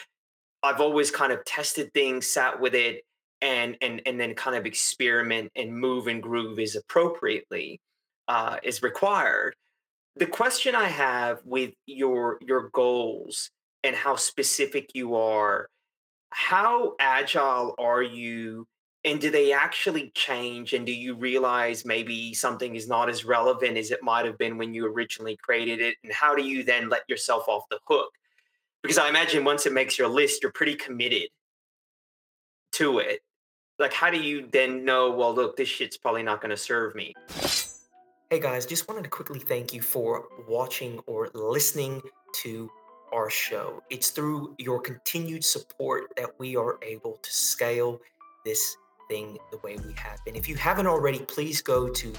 I've 0.62 0.80
always 0.80 1.10
kind 1.10 1.32
of 1.32 1.44
tested 1.44 1.92
things, 1.92 2.26
sat 2.26 2.60
with 2.60 2.74
it 2.74 3.02
and 3.40 3.76
and 3.80 4.00
and 4.06 4.18
then 4.18 4.34
kind 4.34 4.56
of 4.56 4.66
experiment 4.66 5.52
and 5.56 5.76
move 5.76 6.06
and 6.06 6.22
groove 6.22 6.58
as 6.58 6.76
appropriately 6.76 7.80
uh, 8.28 8.56
is 8.62 8.82
required. 8.82 9.54
The 10.16 10.26
question 10.26 10.74
I 10.74 10.88
have 10.88 11.40
with 11.44 11.72
your 11.86 12.38
your 12.40 12.70
goals 12.70 13.50
and 13.82 13.94
how 13.94 14.16
specific 14.16 14.90
you 14.94 15.14
are, 15.14 15.68
how 16.30 16.94
agile 16.98 17.74
are 17.78 18.02
you? 18.02 18.66
And 19.06 19.20
do 19.20 19.30
they 19.30 19.52
actually 19.52 20.10
change? 20.14 20.72
And 20.72 20.86
do 20.86 20.92
you 20.92 21.14
realize 21.14 21.84
maybe 21.84 22.32
something 22.32 22.74
is 22.74 22.88
not 22.88 23.10
as 23.10 23.26
relevant 23.26 23.76
as 23.76 23.90
it 23.90 24.02
might 24.02 24.24
have 24.24 24.38
been 24.38 24.56
when 24.56 24.72
you 24.72 24.86
originally 24.86 25.36
created 25.36 25.82
it? 25.82 25.96
And 26.02 26.10
how 26.10 26.34
do 26.34 26.42
you 26.42 26.64
then 26.64 26.88
let 26.88 27.02
yourself 27.06 27.46
off 27.46 27.64
the 27.70 27.78
hook? 27.86 28.08
Because 28.82 28.96
I 28.96 29.10
imagine 29.10 29.44
once 29.44 29.66
it 29.66 29.74
makes 29.74 29.98
your 29.98 30.08
list, 30.08 30.42
you're 30.42 30.52
pretty 30.52 30.74
committed 30.74 31.28
to 32.74 32.98
it. 32.98 33.20
Like, 33.78 33.92
how 33.92 34.10
do 34.10 34.18
you 34.18 34.48
then 34.52 34.84
know, 34.84 35.10
well, 35.10 35.34
look, 35.34 35.56
this 35.56 35.68
shit's 35.68 35.96
probably 35.96 36.22
not 36.22 36.40
going 36.40 36.50
to 36.50 36.56
serve 36.56 36.94
me? 36.94 37.14
Hey 38.30 38.40
guys, 38.40 38.66
just 38.66 38.88
wanted 38.88 39.04
to 39.04 39.10
quickly 39.10 39.38
thank 39.38 39.72
you 39.72 39.80
for 39.82 40.24
watching 40.48 40.98
or 41.06 41.28
listening 41.34 42.00
to 42.42 42.70
our 43.12 43.30
show. 43.30 43.82
It's 43.90 44.10
through 44.10 44.56
your 44.58 44.80
continued 44.80 45.44
support 45.44 46.12
that 46.16 46.30
we 46.38 46.56
are 46.56 46.78
able 46.82 47.18
to 47.22 47.32
scale 47.32 48.00
this 48.44 48.76
thing 49.08 49.38
the 49.52 49.58
way 49.58 49.76
we 49.76 49.92
have 49.94 50.24
been. 50.24 50.34
If 50.34 50.48
you 50.48 50.56
haven't 50.56 50.86
already, 50.86 51.18
please 51.20 51.62
go 51.62 51.88
to 51.88 52.12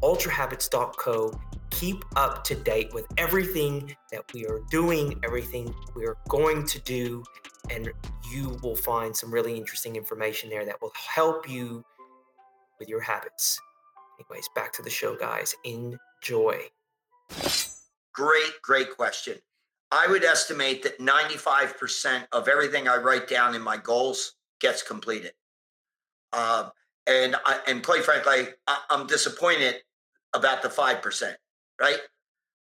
www.ultrahabits.co. 0.00 1.40
Keep 1.70 2.04
up 2.16 2.44
to 2.44 2.54
date 2.54 2.92
with 2.94 3.06
everything 3.18 3.94
that 4.12 4.22
we 4.32 4.46
are 4.46 4.60
doing, 4.70 5.18
everything 5.24 5.74
we 5.94 6.06
are 6.06 6.16
going 6.28 6.66
to 6.66 6.80
do, 6.80 7.24
and 7.70 7.90
you 8.30 8.56
will 8.62 8.76
find 8.76 9.14
some 9.14 9.30
really 9.30 9.56
interesting 9.56 9.96
information 9.96 10.48
there 10.48 10.64
that 10.64 10.80
will 10.80 10.92
help 10.94 11.48
you 11.48 11.84
with 12.78 12.88
your 12.88 13.00
habits. 13.00 13.60
Anyways, 14.18 14.48
back 14.54 14.72
to 14.74 14.82
the 14.82 14.90
show, 14.90 15.16
guys. 15.16 15.54
Enjoy. 15.64 16.60
Great, 18.14 18.52
great 18.62 18.96
question. 18.96 19.36
I 19.90 20.06
would 20.08 20.24
estimate 20.24 20.82
that 20.82 20.98
95% 20.98 22.26
of 22.32 22.48
everything 22.48 22.88
I 22.88 22.96
write 22.96 23.28
down 23.28 23.54
in 23.54 23.62
my 23.62 23.76
goals 23.76 24.34
gets 24.60 24.82
completed. 24.82 25.32
Um, 26.32 26.70
and 27.06 27.36
I, 27.44 27.60
and 27.68 27.84
quite 27.84 28.04
frankly, 28.04 28.48
I, 28.66 28.78
am 28.90 29.06
disappointed 29.06 29.76
about 30.36 30.62
the 30.62 30.70
five 30.70 31.02
percent, 31.02 31.36
right? 31.80 31.98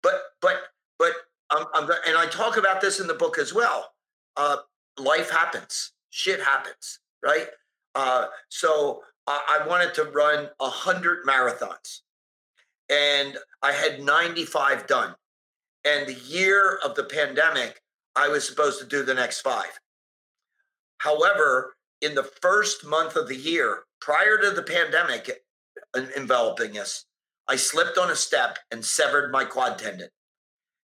But 0.02 0.22
but 0.42 0.56
but 0.98 1.12
I'm, 1.52 1.66
I'm 1.74 1.84
and 2.08 2.18
I 2.18 2.26
talk 2.28 2.58
about 2.58 2.82
this 2.82 3.00
in 3.00 3.08
the 3.08 3.14
book 3.14 3.38
as 3.38 3.54
well. 3.54 3.92
Uh, 4.36 4.58
life 4.98 5.30
happens, 5.30 5.92
shit 6.10 6.42
happens, 6.42 7.00
right? 7.24 7.48
Uh, 7.94 8.28
so 8.50 9.02
I, 9.28 9.60
I 9.62 9.68
wanted 9.68 9.94
to 9.96 10.06
run 10.06 10.50
a 10.60 10.70
hundred 10.70 11.26
marathons, 11.26 12.02
and 12.90 13.38
I 13.62 13.72
had 13.72 14.02
95 14.02 14.88
done. 14.88 15.16
And 15.86 16.08
the 16.08 16.16
year 16.16 16.80
of 16.84 16.96
the 16.96 17.04
pandemic, 17.04 17.82
I 18.16 18.28
was 18.28 18.48
supposed 18.48 18.80
to 18.80 18.88
do 18.88 19.04
the 19.04 19.14
next 19.14 19.42
five. 19.42 19.80
However, 20.98 21.76
in 22.02 22.16
the 22.16 22.24
first 22.24 22.86
month 22.86 23.16
of 23.16 23.28
the 23.28 23.36
year, 23.36 23.84
prior 24.02 24.38
to 24.40 24.50
the 24.50 24.64
pandemic 24.64 25.44
enveloping 26.16 26.80
us, 26.80 27.06
I 27.48 27.56
slipped 27.56 27.98
on 27.98 28.12
a 28.12 28.16
step 28.16 28.58
and 28.72 28.84
severed 28.84 29.32
my 29.32 29.46
quad 29.46 29.78
tendon. 29.78 30.10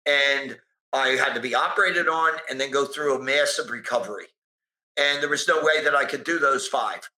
And 0.07 0.59
I 0.93 1.09
had 1.09 1.35
to 1.35 1.41
be 1.41 1.55
operated 1.55 2.09
on 2.09 2.33
and 2.51 2.61
then 2.61 2.71
go 2.71 2.85
through 2.85 3.17
a 3.17 3.23
massive 3.23 3.71
recovery. 3.71 4.27
And 4.97 5.23
there 5.23 5.31
was 5.31 5.49
no 5.49 5.62
way 5.62 5.83
that 5.83 5.95
I 5.95 6.05
could 6.05 6.25
do 6.25 6.38
those 6.38 6.69
five. 6.69 7.09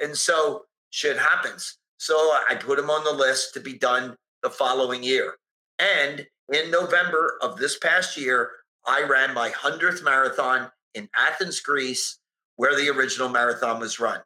And 0.00 0.16
so 0.16 0.66
shit 0.90 1.18
happens. 1.18 1.78
So 1.96 2.14
I 2.14 2.56
put 2.56 2.76
them 2.76 2.90
on 2.90 3.04
the 3.04 3.12
list 3.12 3.54
to 3.54 3.60
be 3.60 3.74
done 3.74 4.16
the 4.42 4.50
following 4.50 5.02
year. 5.02 5.36
And 5.78 6.26
in 6.52 6.70
November 6.70 7.38
of 7.40 7.56
this 7.56 7.78
past 7.78 8.16
year, 8.16 8.50
I 8.86 9.02
ran 9.02 9.32
my 9.32 9.50
100th 9.50 10.02
marathon 10.02 10.70
in 10.94 11.08
Athens, 11.16 11.60
Greece, 11.60 12.18
where 12.56 12.76
the 12.76 12.90
original 12.90 13.28
marathon 13.28 13.80
was 13.80 14.00
run. 14.00 14.20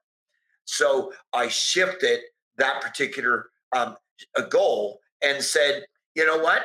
So 0.64 1.12
I 1.32 1.48
shifted 1.48 2.20
that 2.56 2.80
particular 2.80 3.50
um, 3.76 3.96
goal 4.42 5.00
and 5.22 5.42
said, 5.42 5.84
you 6.14 6.26
know 6.26 6.38
what? 6.38 6.62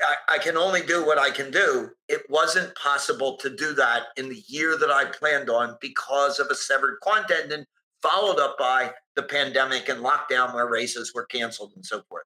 I, 0.00 0.34
I, 0.34 0.38
can 0.38 0.56
only 0.56 0.82
do 0.82 1.06
what 1.06 1.18
I 1.18 1.30
can 1.30 1.50
do. 1.50 1.90
It 2.08 2.22
wasn't 2.28 2.74
possible 2.74 3.36
to 3.36 3.54
do 3.54 3.74
that 3.74 4.06
in 4.16 4.28
the 4.28 4.42
year 4.48 4.76
that 4.76 4.90
I 4.90 5.04
planned 5.04 5.48
on 5.50 5.76
because 5.80 6.40
of 6.40 6.48
a 6.48 6.54
severed 6.54 6.98
tendon, 7.28 7.64
followed 8.02 8.40
up 8.40 8.58
by 8.58 8.92
the 9.14 9.22
pandemic 9.22 9.88
and 9.88 10.04
lockdown 10.04 10.52
where 10.52 10.66
races 10.66 11.12
were 11.14 11.26
canceled 11.26 11.72
and 11.76 11.86
so 11.86 12.02
forth. 12.08 12.24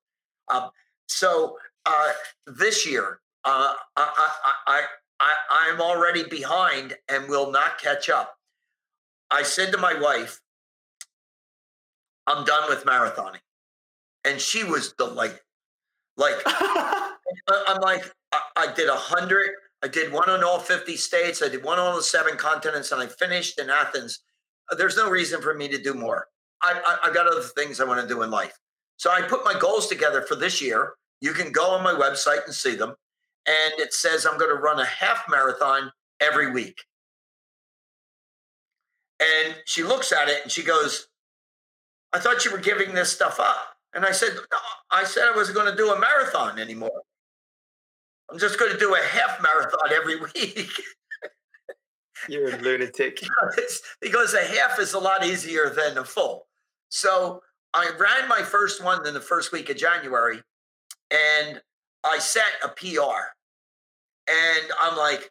Um, 0.48 0.70
so 1.08 1.58
uh, 1.84 2.12
this 2.46 2.86
year, 2.86 3.20
uh, 3.44 3.74
I, 3.96 4.30
I, 4.66 4.82
I, 5.20 5.34
I'm 5.50 5.80
already 5.80 6.24
behind 6.24 6.94
and 7.08 7.28
will 7.28 7.50
not 7.50 7.78
catch 7.78 8.08
up. 8.08 8.34
I 9.30 9.42
said 9.42 9.72
to 9.72 9.78
my 9.78 9.98
wife, 9.98 10.40
I'm 12.26 12.44
done 12.44 12.68
with 12.68 12.84
marathoning. 12.84 13.40
And 14.28 14.40
she 14.40 14.62
was 14.62 14.92
delighted. 14.92 15.40
Like, 16.16 16.34
I'm 16.46 17.80
like, 17.80 18.04
I, 18.32 18.40
I 18.56 18.72
did 18.74 18.88
a 18.88 18.94
hundred. 18.94 19.50
I 19.82 19.88
did 19.88 20.12
one 20.12 20.28
on 20.28 20.44
all 20.44 20.58
50 20.58 20.96
states. 20.96 21.42
I 21.42 21.48
did 21.48 21.64
one 21.64 21.78
on 21.78 21.86
all 21.86 21.96
the 21.96 22.02
seven 22.02 22.36
continents, 22.36 22.92
and 22.92 23.00
I 23.00 23.06
finished 23.06 23.58
in 23.58 23.70
Athens. 23.70 24.20
Uh, 24.70 24.74
there's 24.74 24.96
no 24.96 25.08
reason 25.08 25.40
for 25.40 25.54
me 25.54 25.68
to 25.68 25.78
do 25.78 25.94
more. 25.94 26.26
I, 26.62 26.80
I, 26.84 27.08
I've 27.08 27.14
got 27.14 27.26
other 27.26 27.40
things 27.40 27.80
I 27.80 27.84
want 27.84 28.02
to 28.02 28.08
do 28.08 28.22
in 28.22 28.30
life. 28.30 28.58
So 28.96 29.10
I 29.10 29.22
put 29.22 29.44
my 29.44 29.54
goals 29.58 29.86
together 29.86 30.22
for 30.22 30.34
this 30.34 30.60
year. 30.60 30.94
You 31.20 31.32
can 31.32 31.52
go 31.52 31.70
on 31.70 31.84
my 31.84 31.92
website 31.92 32.44
and 32.44 32.54
see 32.54 32.74
them. 32.74 32.94
And 33.46 33.72
it 33.78 33.94
says 33.94 34.26
I'm 34.26 34.38
going 34.38 34.54
to 34.54 34.60
run 34.60 34.80
a 34.80 34.84
half 34.84 35.24
marathon 35.30 35.90
every 36.20 36.50
week. 36.50 36.82
And 39.20 39.56
she 39.64 39.82
looks 39.82 40.12
at 40.12 40.28
it 40.28 40.42
and 40.42 40.50
she 40.50 40.62
goes, 40.62 41.08
I 42.12 42.18
thought 42.18 42.44
you 42.44 42.50
were 42.50 42.58
giving 42.58 42.94
this 42.94 43.12
stuff 43.12 43.38
up. 43.40 43.77
And 43.94 44.04
I 44.04 44.12
said, 44.12 44.30
no, 44.34 44.58
I 44.90 45.04
said 45.04 45.24
I 45.32 45.36
wasn't 45.36 45.56
going 45.56 45.70
to 45.70 45.76
do 45.76 45.90
a 45.90 45.98
marathon 45.98 46.58
anymore. 46.58 47.02
I'm 48.30 48.38
just 48.38 48.58
going 48.58 48.72
to 48.72 48.78
do 48.78 48.94
a 48.94 48.98
half 48.98 49.42
marathon 49.42 49.90
every 49.92 50.20
week. 50.34 50.72
You're 52.28 52.54
a 52.54 52.58
lunatic. 52.58 53.20
because 54.00 54.34
a 54.34 54.44
half 54.44 54.78
is 54.78 54.94
a 54.94 54.98
lot 54.98 55.24
easier 55.24 55.70
than 55.70 55.98
a 55.98 56.04
full. 56.04 56.46
So 56.90 57.42
I 57.74 57.90
ran 57.98 58.28
my 58.28 58.42
first 58.42 58.82
one 58.82 59.06
in 59.06 59.14
the 59.14 59.20
first 59.20 59.52
week 59.52 59.70
of 59.70 59.76
January 59.76 60.42
and 61.10 61.60
I 62.04 62.18
set 62.18 62.44
a 62.62 62.68
PR. 62.68 63.34
And 64.26 64.70
I'm 64.80 64.96
like, 64.96 65.30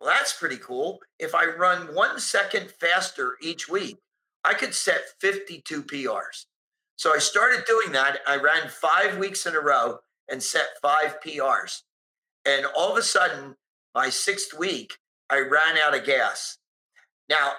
well, 0.00 0.10
that's 0.10 0.38
pretty 0.38 0.58
cool. 0.58 1.00
If 1.18 1.34
I 1.34 1.46
run 1.46 1.94
one 1.94 2.20
second 2.20 2.70
faster 2.70 3.36
each 3.40 3.68
week, 3.68 3.98
I 4.44 4.54
could 4.54 4.74
set 4.74 5.00
52 5.20 5.82
PRs. 5.82 6.46
So 6.96 7.14
I 7.14 7.18
started 7.18 7.64
doing 7.66 7.92
that. 7.92 8.18
I 8.26 8.36
ran 8.36 8.68
five 8.68 9.18
weeks 9.18 9.46
in 9.46 9.54
a 9.54 9.60
row 9.60 9.98
and 10.30 10.42
set 10.42 10.66
five 10.82 11.20
PRs. 11.20 11.82
And 12.44 12.66
all 12.76 12.90
of 12.90 12.98
a 12.98 13.02
sudden, 13.02 13.56
my 13.94 14.08
sixth 14.08 14.58
week, 14.58 14.98
I 15.30 15.40
ran 15.40 15.76
out 15.78 15.96
of 15.96 16.04
gas. 16.04 16.58
Now, 17.28 17.52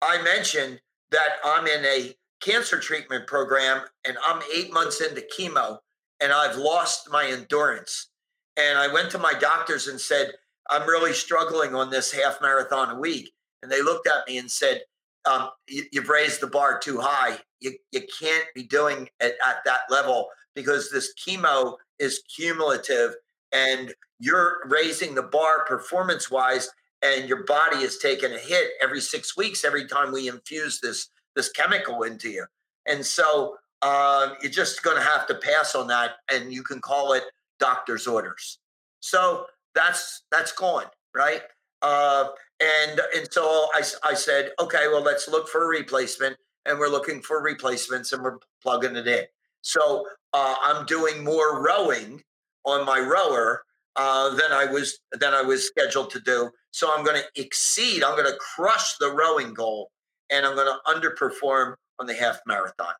I 0.00 0.20
mentioned 0.22 0.80
that 1.10 1.36
I'm 1.44 1.66
in 1.66 1.84
a 1.84 2.14
cancer 2.40 2.78
treatment 2.78 3.26
program 3.26 3.82
and 4.04 4.16
I'm 4.24 4.42
eight 4.54 4.72
months 4.72 5.00
into 5.00 5.24
chemo 5.38 5.78
and 6.20 6.32
I've 6.32 6.56
lost 6.56 7.10
my 7.10 7.26
endurance. 7.26 8.08
And 8.56 8.78
I 8.78 8.92
went 8.92 9.10
to 9.12 9.18
my 9.18 9.32
doctors 9.32 9.86
and 9.86 10.00
said, 10.00 10.32
I'm 10.70 10.88
really 10.88 11.12
struggling 11.12 11.74
on 11.74 11.90
this 11.90 12.12
half 12.12 12.40
marathon 12.40 12.90
a 12.90 12.98
week. 12.98 13.32
And 13.62 13.70
they 13.70 13.82
looked 13.82 14.08
at 14.08 14.26
me 14.26 14.38
and 14.38 14.50
said, 14.50 14.82
um, 15.24 15.50
you, 15.68 15.84
have 15.94 16.08
raised 16.08 16.40
the 16.40 16.46
bar 16.46 16.78
too 16.78 17.00
high. 17.00 17.38
You, 17.60 17.74
you 17.92 18.02
can't 18.20 18.46
be 18.54 18.64
doing 18.64 19.08
it 19.20 19.36
at 19.46 19.56
that 19.64 19.80
level 19.90 20.28
because 20.54 20.90
this 20.90 21.12
chemo 21.14 21.76
is 21.98 22.22
cumulative 22.34 23.14
and 23.52 23.94
you're 24.18 24.62
raising 24.66 25.14
the 25.14 25.22
bar 25.22 25.64
performance 25.64 26.30
wise 26.30 26.70
and 27.02 27.28
your 27.28 27.44
body 27.44 27.78
is 27.78 27.98
taking 27.98 28.32
a 28.32 28.38
hit 28.38 28.70
every 28.80 29.00
six 29.00 29.36
weeks 29.36 29.64
every 29.64 29.86
time 29.86 30.12
we 30.12 30.28
infuse 30.28 30.80
this 30.80 31.08
this 31.34 31.50
chemical 31.50 32.02
into 32.02 32.28
you. 32.28 32.44
And 32.86 33.04
so 33.04 33.56
uh, 33.80 34.34
you're 34.42 34.52
just 34.52 34.82
going 34.82 34.96
to 34.96 35.02
have 35.02 35.26
to 35.28 35.34
pass 35.36 35.74
on 35.74 35.86
that 35.88 36.12
and 36.30 36.52
you 36.52 36.62
can 36.62 36.80
call 36.80 37.14
it 37.14 37.24
doctor's 37.58 38.06
orders. 38.06 38.58
So 39.00 39.46
that's 39.74 40.24
that's 40.30 40.52
gone 40.52 40.86
right 41.14 41.42
uh, 41.82 42.28
and 42.60 43.00
and 43.16 43.26
so 43.30 43.68
I, 43.74 43.82
I 44.04 44.14
said 44.14 44.50
okay 44.60 44.88
well 44.88 45.02
let's 45.02 45.28
look 45.28 45.48
for 45.48 45.64
a 45.64 45.68
replacement 45.68 46.36
and 46.66 46.78
we're 46.78 46.88
looking 46.88 47.20
for 47.22 47.42
replacements 47.42 48.12
and 48.12 48.22
we're 48.22 48.38
plugging 48.62 48.96
it 48.96 49.06
in 49.06 49.24
so 49.62 50.06
uh, 50.32 50.54
i'm 50.64 50.86
doing 50.86 51.24
more 51.24 51.62
rowing 51.62 52.22
on 52.64 52.86
my 52.86 53.00
rower 53.00 53.64
uh, 53.96 54.30
than 54.30 54.52
I 54.52 54.66
was 54.66 54.98
than 55.12 55.34
I 55.34 55.42
was 55.42 55.66
scheduled 55.66 56.10
to 56.10 56.20
do. 56.20 56.50
So 56.70 56.92
I'm 56.94 57.04
going 57.04 57.20
to 57.20 57.42
exceed. 57.42 58.02
I'm 58.02 58.16
going 58.16 58.30
to 58.30 58.38
crush 58.38 58.96
the 58.98 59.10
rowing 59.10 59.52
goal, 59.52 59.90
and 60.30 60.46
I'm 60.46 60.54
going 60.54 60.66
to 60.66 60.78
underperform 60.90 61.74
on 61.98 62.06
the 62.06 62.14
half 62.14 62.40
marathon. 62.46 62.94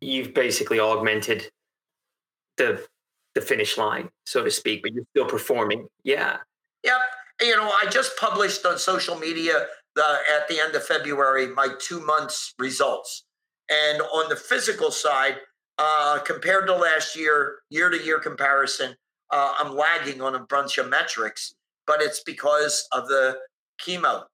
You've 0.00 0.34
basically 0.34 0.80
augmented 0.80 1.50
the 2.56 2.84
the 3.34 3.40
finish 3.40 3.78
line, 3.78 4.10
so 4.26 4.44
to 4.44 4.50
speak, 4.50 4.82
but 4.82 4.92
you're 4.92 5.06
still 5.10 5.26
performing. 5.26 5.86
Yeah. 6.02 6.38
Yep. 6.84 6.98
You 7.42 7.56
know, 7.56 7.70
I 7.70 7.86
just 7.90 8.16
published 8.16 8.64
on 8.64 8.78
social 8.78 9.18
media 9.18 9.66
the, 9.96 10.16
at 10.36 10.48
the 10.48 10.60
end 10.60 10.74
of 10.76 10.84
February 10.84 11.48
my 11.48 11.68
two 11.80 12.00
months 12.00 12.54
results, 12.58 13.24
and 13.68 14.00
on 14.00 14.28
the 14.28 14.36
physical 14.36 14.90
side, 14.90 15.36
uh, 15.78 16.20
compared 16.20 16.66
to 16.66 16.74
last 16.74 17.16
year, 17.16 17.56
year 17.70 17.90
to 17.90 18.02
year 18.02 18.20
comparison, 18.20 18.94
uh, 19.32 19.54
I'm 19.58 19.74
lagging 19.74 20.20
on 20.20 20.36
a 20.36 20.40
bunch 20.40 20.78
of 20.78 20.88
metrics, 20.88 21.54
but 21.86 22.00
it's 22.00 22.22
because 22.22 22.86
of 22.92 23.08
the 23.08 23.38
chemo. 23.84 24.24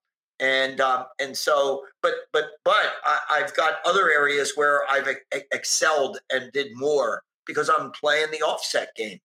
And 0.40 0.80
um, 0.80 1.06
and 1.20 1.36
so, 1.36 1.84
but 2.02 2.12
but 2.32 2.44
but 2.64 2.92
I, 3.04 3.38
have 3.40 3.56
got 3.56 3.76
other 3.84 4.10
areas 4.10 4.52
where 4.54 4.82
I've 4.88 5.08
excelled 5.52 6.18
and 6.30 6.52
did 6.52 6.68
more 6.74 7.22
because 7.44 7.68
I'm 7.68 7.90
playing 7.90 8.30
the 8.30 8.42
offset 8.42 8.94
game. 8.94 9.18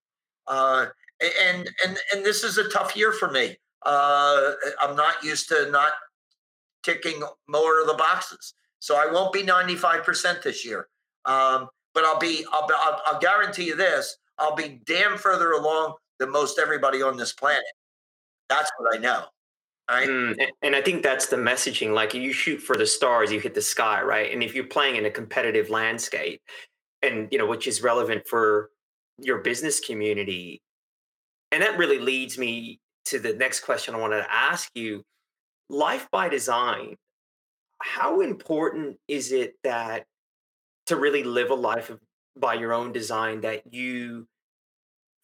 Uh, 0.48 0.86
and 1.40 1.70
and 1.86 1.98
and 2.12 2.24
this 2.24 2.42
is 2.42 2.58
a 2.58 2.68
tough 2.68 2.96
year 2.96 3.12
for 3.12 3.30
me. 3.30 3.56
Uh, 3.84 4.52
I'm 4.80 4.96
not 4.96 5.22
used 5.22 5.48
to 5.48 5.70
not 5.70 5.92
ticking 6.82 7.22
more 7.48 7.80
of 7.80 7.86
the 7.86 7.94
boxes, 7.94 8.54
so 8.80 8.96
I 8.96 9.10
won't 9.10 9.32
be 9.32 9.42
95% 9.42 10.42
this 10.42 10.64
year. 10.64 10.88
Um, 11.24 11.68
but 11.94 12.04
I'll 12.04 12.18
be 12.18 12.44
I'll, 12.52 12.68
I'll, 12.76 13.02
I'll 13.06 13.20
guarantee 13.20 13.64
you 13.64 13.76
this: 13.76 14.16
I'll 14.38 14.56
be 14.56 14.80
damn 14.86 15.16
further 15.16 15.52
along 15.52 15.94
than 16.18 16.30
most 16.30 16.58
everybody 16.58 17.02
on 17.02 17.16
this 17.16 17.32
planet. 17.32 17.64
That's 18.48 18.70
what 18.78 18.96
I 18.96 18.98
know. 18.98 19.24
Right. 19.90 20.08
Mm, 20.08 20.36
and 20.62 20.74
I 20.74 20.80
think 20.80 21.02
that's 21.02 21.26
the 21.26 21.36
messaging. 21.36 21.92
Like 21.92 22.14
you 22.14 22.32
shoot 22.32 22.58
for 22.58 22.76
the 22.76 22.86
stars, 22.86 23.30
you 23.30 23.38
hit 23.38 23.54
the 23.54 23.62
sky, 23.62 24.02
right? 24.02 24.32
And 24.32 24.42
if 24.42 24.54
you're 24.54 24.64
playing 24.64 24.96
in 24.96 25.04
a 25.04 25.10
competitive 25.10 25.68
landscape, 25.68 26.40
and 27.02 27.28
you 27.30 27.38
know, 27.38 27.46
which 27.46 27.66
is 27.66 27.82
relevant 27.82 28.26
for 28.26 28.70
your 29.18 29.38
business 29.38 29.80
community, 29.80 30.62
and 31.52 31.62
that 31.62 31.76
really 31.78 31.98
leads 31.98 32.38
me 32.38 32.80
to 33.06 33.18
the 33.18 33.34
next 33.34 33.60
question 33.60 33.94
I 33.94 33.98
wanted 33.98 34.22
to 34.22 34.32
ask 34.32 34.70
you. 34.74 35.02
Life 35.70 36.08
by 36.10 36.28
design, 36.28 36.96
how 37.80 38.20
important 38.20 38.98
is 39.08 39.32
it 39.32 39.54
that 39.64 40.04
to 40.86 40.96
really 40.96 41.24
live 41.24 41.50
a 41.50 41.54
life 41.54 41.90
of 41.90 42.00
by 42.36 42.54
your 42.54 42.72
own 42.72 42.92
design 42.92 43.40
that 43.42 43.72
you 43.72 44.26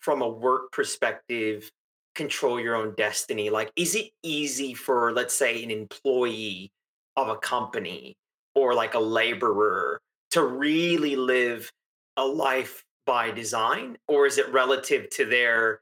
from 0.00 0.22
a 0.22 0.28
work 0.28 0.72
perspective 0.72 1.70
control 2.14 2.60
your 2.60 2.76
own 2.76 2.94
destiny 2.96 3.50
like 3.50 3.70
is 3.76 3.94
it 3.94 4.10
easy 4.22 4.74
for 4.74 5.12
let's 5.12 5.34
say 5.34 5.62
an 5.62 5.70
employee 5.70 6.70
of 7.16 7.28
a 7.28 7.36
company 7.36 8.16
or 8.54 8.74
like 8.74 8.94
a 8.94 8.98
laborer 8.98 10.00
to 10.30 10.44
really 10.44 11.16
live 11.16 11.70
a 12.16 12.24
life 12.24 12.84
by 13.06 13.30
design 13.30 13.96
or 14.06 14.26
is 14.26 14.38
it 14.38 14.48
relative 14.52 15.08
to 15.10 15.24
their 15.24 15.80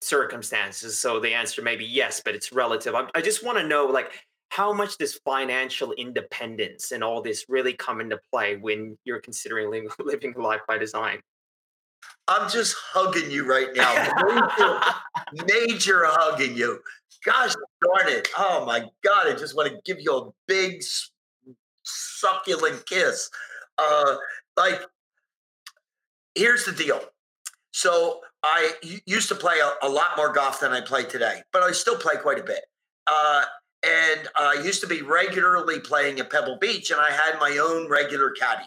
circumstances 0.00 0.98
so 0.98 1.18
the 1.18 1.32
answer 1.32 1.62
may 1.62 1.76
be 1.76 1.84
yes 1.84 2.20
but 2.24 2.34
it's 2.34 2.52
relative 2.52 2.94
i, 2.94 3.08
I 3.14 3.20
just 3.20 3.44
want 3.44 3.58
to 3.58 3.66
know 3.66 3.86
like 3.86 4.12
how 4.48 4.72
much 4.72 4.96
does 4.98 5.14
financial 5.24 5.92
independence 5.92 6.92
and 6.92 7.02
all 7.02 7.20
this 7.20 7.44
really 7.48 7.74
come 7.74 8.00
into 8.00 8.18
play 8.32 8.56
when 8.56 8.96
you're 9.04 9.20
considering 9.20 9.70
living, 9.70 9.90
living 9.98 10.34
life 10.34 10.60
by 10.66 10.78
design? 10.78 11.20
I'm 12.28 12.48
just 12.50 12.74
hugging 12.78 13.30
you 13.30 13.44
right 13.44 13.68
now. 13.74 13.92
Major, 15.34 15.44
major 15.66 16.02
hugging 16.06 16.56
you. 16.56 16.80
Gosh 17.24 17.54
darn 17.82 18.08
it. 18.08 18.28
Oh 18.38 18.64
my 18.64 18.80
God. 19.04 19.26
I 19.26 19.34
just 19.34 19.56
want 19.56 19.70
to 19.70 19.78
give 19.84 20.00
you 20.00 20.16
a 20.16 20.30
big, 20.46 20.82
succulent 21.82 22.86
kiss. 22.86 23.28
Uh, 23.78 24.16
like, 24.56 24.80
here's 26.34 26.64
the 26.64 26.72
deal. 26.72 27.00
So 27.72 28.20
I 28.48 28.72
used 29.06 29.28
to 29.28 29.34
play 29.34 29.56
a, 29.58 29.86
a, 29.86 29.88
lot 29.88 30.16
more 30.16 30.32
golf 30.32 30.60
than 30.60 30.70
I 30.70 30.80
play 30.80 31.02
today, 31.02 31.42
but 31.52 31.62
I 31.64 31.72
still 31.72 31.96
play 31.96 32.14
quite 32.16 32.38
a 32.38 32.44
bit. 32.44 32.60
Uh, 33.06 33.42
and 33.84 34.28
I 34.36 34.62
used 34.64 34.80
to 34.82 34.86
be 34.86 35.02
regularly 35.02 35.80
playing 35.80 36.20
at 36.20 36.30
Pebble 36.30 36.56
Beach, 36.60 36.90
and 36.92 37.00
I 37.00 37.10
had 37.10 37.40
my 37.40 37.58
own 37.58 37.88
regular 37.90 38.30
caddy. 38.30 38.66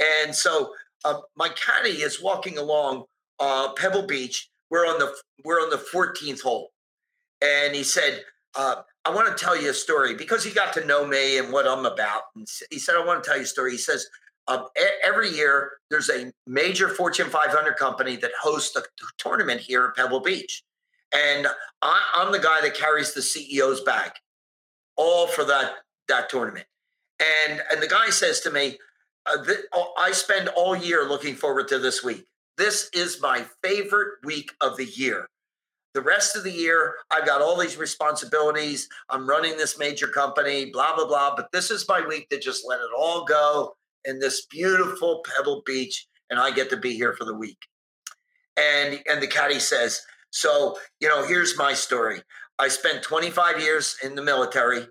And 0.00 0.34
so 0.34 0.72
uh, 1.04 1.20
my 1.36 1.50
caddy 1.50 2.02
is 2.02 2.22
walking 2.22 2.56
along 2.56 3.04
uh, 3.38 3.72
Pebble 3.74 4.06
Beach. 4.06 4.48
We're 4.70 4.86
on 4.86 4.98
the 4.98 5.14
we're 5.44 5.60
on 5.60 5.70
the 5.70 5.76
14th 5.76 6.40
hole, 6.40 6.70
and 7.42 7.74
he 7.74 7.84
said, 7.84 8.24
uh, 8.56 8.76
"I 9.04 9.14
want 9.14 9.28
to 9.28 9.44
tell 9.44 9.60
you 9.60 9.70
a 9.70 9.74
story 9.74 10.14
because 10.14 10.42
he 10.42 10.52
got 10.52 10.72
to 10.74 10.86
know 10.86 11.06
me 11.06 11.38
and 11.38 11.52
what 11.52 11.68
I'm 11.68 11.86
about." 11.86 12.22
And 12.34 12.48
he 12.70 12.78
said, 12.78 12.96
"I 12.96 13.04
want 13.04 13.22
to 13.22 13.28
tell 13.28 13.36
you 13.36 13.44
a 13.44 13.46
story." 13.46 13.72
He 13.72 13.78
says, 13.78 14.06
um, 14.48 14.66
"Every 15.04 15.30
year 15.30 15.78
there's 15.90 16.10
a 16.10 16.32
major 16.46 16.88
Fortune 16.88 17.30
500 17.30 17.76
company 17.76 18.16
that 18.16 18.32
hosts 18.40 18.76
a 18.76 18.82
tournament 19.18 19.60
here 19.60 19.86
at 19.86 19.96
Pebble 19.96 20.20
Beach." 20.20 20.62
And 21.14 21.46
I, 21.82 22.00
am 22.16 22.32
the 22.32 22.38
guy 22.38 22.60
that 22.62 22.74
carries 22.74 23.14
the 23.14 23.20
CEO's 23.20 23.80
bag 23.82 24.12
all 24.96 25.26
for 25.26 25.44
that 25.44 25.74
that 26.08 26.28
tournament. 26.28 26.66
And 27.20 27.62
and 27.70 27.82
the 27.82 27.88
guy 27.88 28.10
says 28.10 28.40
to 28.40 28.50
me, 28.50 28.78
uh, 29.26 29.42
th- 29.44 29.60
oh, 29.72 29.92
I 29.98 30.12
spend 30.12 30.48
all 30.48 30.76
year 30.76 31.08
looking 31.08 31.34
forward 31.34 31.68
to 31.68 31.78
this 31.78 32.04
week. 32.04 32.24
This 32.56 32.88
is 32.94 33.20
my 33.20 33.44
favorite 33.62 34.14
week 34.24 34.50
of 34.60 34.76
the 34.76 34.86
year. 34.86 35.26
The 35.94 36.00
rest 36.02 36.36
of 36.36 36.44
the 36.44 36.52
year, 36.52 36.96
I've 37.10 37.26
got 37.26 37.40
all 37.40 37.58
these 37.58 37.76
responsibilities. 37.76 38.88
I'm 39.08 39.28
running 39.28 39.56
this 39.56 39.78
major 39.78 40.06
company, 40.06 40.70
blah, 40.70 40.94
blah, 40.94 41.06
blah. 41.06 41.34
But 41.34 41.50
this 41.52 41.70
is 41.70 41.88
my 41.88 42.06
week 42.06 42.28
to 42.28 42.38
just 42.38 42.66
let 42.68 42.80
it 42.80 42.90
all 42.96 43.24
go 43.24 43.74
in 44.06 44.18
this 44.18 44.46
beautiful 44.46 45.22
Pebble 45.24 45.62
Beach. 45.66 46.06
And 46.30 46.40
I 46.40 46.50
get 46.50 46.70
to 46.70 46.76
be 46.76 46.94
here 46.94 47.14
for 47.14 47.24
the 47.24 47.34
week. 47.34 47.58
And, 48.56 49.00
and 49.10 49.22
the 49.22 49.26
caddy 49.26 49.60
says, 49.60 50.00
So, 50.30 50.76
you 51.00 51.08
know, 51.08 51.26
here's 51.26 51.58
my 51.58 51.74
story. 51.74 52.22
I 52.58 52.68
spent 52.68 53.02
25 53.02 53.60
years 53.60 53.96
in 54.02 54.14
the 54.14 54.22
military 54.22 54.86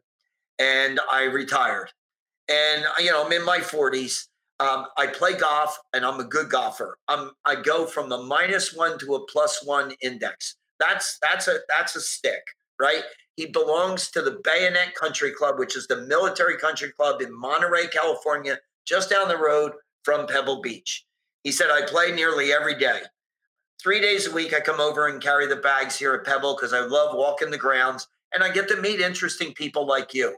and 0.59 0.99
I 1.11 1.23
retired. 1.23 1.91
And, 2.47 2.85
you 2.99 3.11
know, 3.11 3.25
I'm 3.25 3.31
in 3.31 3.43
my 3.43 3.57
40s. 3.57 4.27
Um, 4.59 4.85
I 4.97 5.07
play 5.07 5.33
golf 5.33 5.77
and 5.93 6.05
I'm 6.05 6.19
a 6.19 6.23
good 6.23 6.49
golfer. 6.49 6.97
I'm, 7.07 7.31
I 7.43 7.55
go 7.55 7.85
from 7.85 8.07
the 8.07 8.19
minus 8.19 8.73
one 8.73 8.97
to 8.99 9.15
a 9.15 9.25
plus 9.25 9.65
one 9.65 9.93
index. 10.01 10.55
That's 10.79 11.17
that's 11.21 11.47
a 11.47 11.59
that's 11.69 11.95
a 11.95 12.01
stick, 12.01 12.43
right? 12.79 13.03
He 13.35 13.47
belongs 13.47 14.09
to 14.11 14.21
the 14.21 14.39
Bayonet 14.43 14.95
Country 14.95 15.31
Club, 15.31 15.59
which 15.59 15.75
is 15.75 15.87
the 15.87 15.97
military 15.97 16.57
country 16.57 16.91
club 16.91 17.21
in 17.21 17.37
Monterey, 17.37 17.87
California, 17.87 18.59
just 18.85 19.09
down 19.09 19.27
the 19.27 19.37
road 19.37 19.73
from 20.03 20.27
Pebble 20.27 20.61
Beach. 20.61 21.05
He 21.43 21.51
said, 21.51 21.69
I 21.69 21.85
play 21.85 22.11
nearly 22.11 22.51
every 22.51 22.77
day 22.77 23.01
three 23.85 24.01
days 24.01 24.25
a 24.25 24.31
week, 24.31 24.51
I 24.51 24.59
come 24.59 24.79
over 24.79 25.07
and 25.09 25.21
carry 25.21 25.45
the 25.45 25.57
bags 25.57 25.95
here 25.95 26.15
at 26.15 26.25
Pebble 26.25 26.55
because 26.55 26.73
I 26.73 26.79
love 26.79 27.15
walking 27.15 27.51
the 27.51 27.57
grounds 27.57 28.07
and 28.33 28.43
I 28.43 28.51
get 28.51 28.67
to 28.69 28.81
meet 28.81 28.99
interesting 28.99 29.53
people 29.53 29.85
like 29.85 30.11
you. 30.11 30.35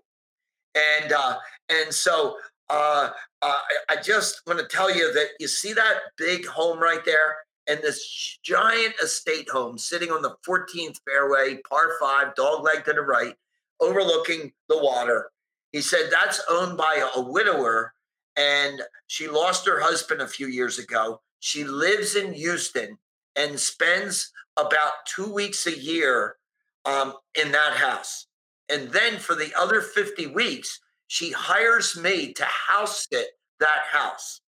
And 0.75 1.13
uh, 1.13 1.37
and 1.69 1.93
so 1.93 2.35
uh, 2.69 3.11
uh, 3.41 3.59
I 3.87 3.95
just 4.03 4.41
want 4.45 4.59
to 4.59 4.67
tell 4.67 4.93
you 4.93 5.13
that 5.13 5.27
you 5.39 5.47
see 5.47 5.71
that 5.71 5.95
big 6.17 6.45
home 6.45 6.77
right 6.77 7.05
there 7.05 7.37
and 7.67 7.79
this 7.81 8.37
giant 8.43 8.95
estate 9.01 9.49
home 9.49 9.77
sitting 9.77 10.11
on 10.11 10.21
the 10.21 10.35
14th 10.45 10.97
fairway, 11.05 11.59
par 11.69 11.93
five, 12.01 12.35
dog 12.35 12.65
leg 12.65 12.83
to 12.83 12.91
the 12.91 13.01
right, 13.01 13.35
overlooking 13.79 14.51
the 14.67 14.77
water. 14.77 15.31
He 15.71 15.79
said 15.79 16.09
that's 16.11 16.41
owned 16.49 16.77
by 16.77 17.07
a 17.15 17.21
widower 17.21 17.93
and 18.37 18.81
she 19.07 19.27
lost 19.27 19.65
her 19.65 19.81
husband 19.81 20.21
a 20.21 20.27
few 20.27 20.47
years 20.47 20.77
ago. 20.77 21.21
She 21.39 21.63
lives 21.63 22.15
in 22.15 22.33
Houston 22.33 22.97
and 23.35 23.59
spends 23.59 24.31
about 24.55 24.93
two 25.05 25.31
weeks 25.31 25.65
a 25.67 25.77
year 25.77 26.37
um, 26.85 27.13
in 27.39 27.51
that 27.51 27.73
house. 27.73 28.27
And 28.69 28.89
then 28.89 29.17
for 29.17 29.35
the 29.35 29.51
other 29.57 29.81
50 29.81 30.27
weeks, 30.27 30.79
she 31.07 31.31
hires 31.31 31.97
me 31.97 32.33
to 32.33 32.43
house 32.43 33.07
sit 33.09 33.27
that 33.59 33.81
house. 33.91 34.41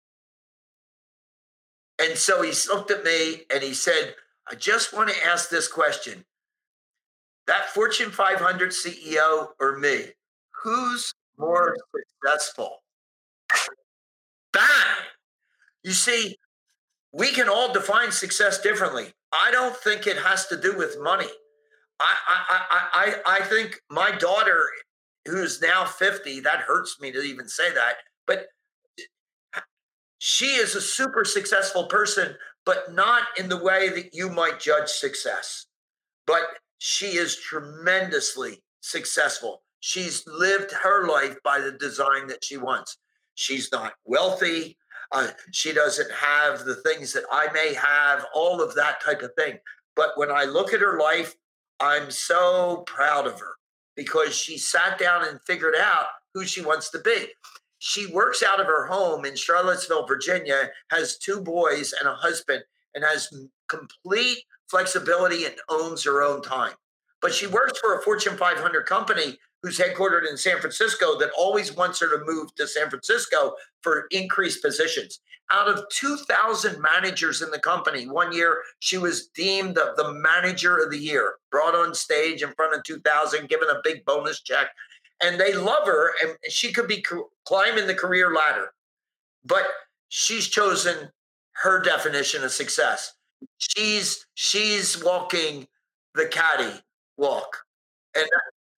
And 2.01 2.17
so 2.17 2.41
he 2.41 2.53
looked 2.71 2.91
at 2.91 3.03
me 3.03 3.41
and 3.51 3.63
he 3.63 3.73
said, 3.73 4.15
I 4.49 4.55
just 4.55 4.93
want 4.93 5.09
to 5.09 5.25
ask 5.25 5.49
this 5.49 5.67
question. 5.67 6.23
That 7.47 7.69
Fortune 7.69 8.11
500 8.11 8.71
CEO 8.71 9.47
or 9.59 9.77
me, 9.77 10.05
who's 10.51 11.11
more 11.37 11.75
successful? 12.23 12.83
Bang! 14.53 15.05
You 15.83 15.91
see, 15.91 16.37
we 17.11 17.27
can 17.27 17.49
all 17.49 17.73
define 17.73 18.11
success 18.11 18.61
differently. 18.61 19.07
I 19.31 19.51
don't 19.51 19.75
think 19.75 20.07
it 20.07 20.17
has 20.17 20.47
to 20.47 20.59
do 20.59 20.77
with 20.77 20.97
money. 21.01 21.29
I, 21.99 22.15
I, 22.27 22.43
I, 22.49 22.81
I, 22.93 23.37
I 23.37 23.41
think 23.41 23.81
my 23.89 24.11
daughter, 24.11 24.69
who's 25.25 25.61
now 25.61 25.85
50, 25.85 26.39
that 26.41 26.59
hurts 26.61 26.99
me 26.99 27.11
to 27.11 27.21
even 27.21 27.47
say 27.47 27.73
that, 27.73 27.95
but 28.25 28.47
she 30.19 30.47
is 30.47 30.75
a 30.75 30.81
super 30.81 31.25
successful 31.25 31.85
person, 31.85 32.35
but 32.65 32.93
not 32.93 33.23
in 33.37 33.49
the 33.49 33.57
way 33.57 33.89
that 33.89 34.13
you 34.13 34.29
might 34.29 34.59
judge 34.59 34.89
success. 34.89 35.65
But 36.27 36.43
she 36.77 37.17
is 37.17 37.37
tremendously 37.37 38.61
successful. 38.81 39.63
She's 39.79 40.25
lived 40.27 40.71
her 40.71 41.07
life 41.07 41.37
by 41.43 41.59
the 41.59 41.71
design 41.71 42.27
that 42.27 42.43
she 42.43 42.57
wants. 42.57 42.97
She's 43.39 43.71
not 43.71 43.93
wealthy. 44.03 44.77
Uh, 45.13 45.29
she 45.51 45.71
doesn't 45.71 46.11
have 46.11 46.65
the 46.65 46.75
things 46.75 47.13
that 47.13 47.23
I 47.31 47.47
may 47.53 47.73
have, 47.73 48.25
all 48.35 48.61
of 48.61 48.75
that 48.75 49.01
type 49.01 49.21
of 49.21 49.33
thing. 49.37 49.57
But 49.95 50.09
when 50.17 50.29
I 50.29 50.43
look 50.43 50.73
at 50.73 50.81
her 50.81 50.99
life, 50.99 51.35
I'm 51.79 52.11
so 52.11 52.83
proud 52.85 53.27
of 53.27 53.39
her 53.39 53.55
because 53.95 54.35
she 54.35 54.57
sat 54.57 54.99
down 54.99 55.25
and 55.25 55.39
figured 55.47 55.75
out 55.79 56.07
who 56.33 56.43
she 56.43 56.59
wants 56.59 56.89
to 56.89 56.99
be. 56.99 57.27
She 57.77 58.07
works 58.07 58.43
out 58.43 58.59
of 58.59 58.65
her 58.65 58.85
home 58.87 59.23
in 59.23 59.37
Charlottesville, 59.37 60.05
Virginia, 60.05 60.69
has 60.91 61.17
two 61.17 61.39
boys 61.39 61.93
and 61.97 62.09
a 62.09 62.15
husband, 62.15 62.61
and 62.93 63.05
has 63.05 63.33
complete 63.69 64.39
flexibility 64.67 65.45
and 65.45 65.55
owns 65.69 66.03
her 66.03 66.21
own 66.21 66.41
time. 66.41 66.73
But 67.21 67.33
she 67.33 67.47
works 67.47 67.79
for 67.79 67.97
a 67.97 68.01
Fortune 68.01 68.35
500 68.35 68.85
company 68.85 69.37
who's 69.61 69.77
headquartered 69.77 70.29
in 70.29 70.37
San 70.37 70.59
Francisco 70.59 71.17
that 71.19 71.31
always 71.37 71.75
wants 71.75 71.99
her 71.99 72.09
to 72.09 72.25
move 72.25 72.53
to 72.55 72.67
San 72.67 72.89
Francisco 72.89 73.55
for 73.81 74.07
increased 74.11 74.63
positions. 74.63 75.19
Out 75.51 75.67
of 75.67 75.83
2,000 75.89 76.79
managers 76.79 77.41
in 77.41 77.49
the 77.49 77.59
company, 77.59 78.07
one 78.07 78.31
year 78.31 78.61
she 78.79 78.97
was 78.97 79.27
deemed 79.29 79.75
the, 79.75 79.93
the 79.97 80.13
manager 80.13 80.77
of 80.77 80.91
the 80.91 80.97
year, 80.97 81.35
brought 81.51 81.75
on 81.75 81.93
stage 81.93 82.43
in 82.43 82.53
front 82.53 82.75
of 82.75 82.83
2,000, 82.83 83.49
given 83.49 83.69
a 83.69 83.81
big 83.83 84.05
bonus 84.05 84.41
check. 84.41 84.67
And 85.21 85.39
they 85.39 85.53
love 85.53 85.85
her, 85.85 86.13
and 86.23 86.37
she 86.47 86.71
could 86.71 86.87
be 86.87 87.03
climbing 87.45 87.87
the 87.87 87.95
career 87.95 88.33
ladder. 88.33 88.71
But 89.43 89.65
she's 90.07 90.47
chosen 90.47 91.09
her 91.53 91.81
definition 91.81 92.43
of 92.43 92.51
success. 92.51 93.13
She's 93.57 94.25
she's 94.35 95.01
walking 95.03 95.67
the 96.15 96.27
caddy 96.27 96.79
walk. 97.17 97.57
And 98.15 98.25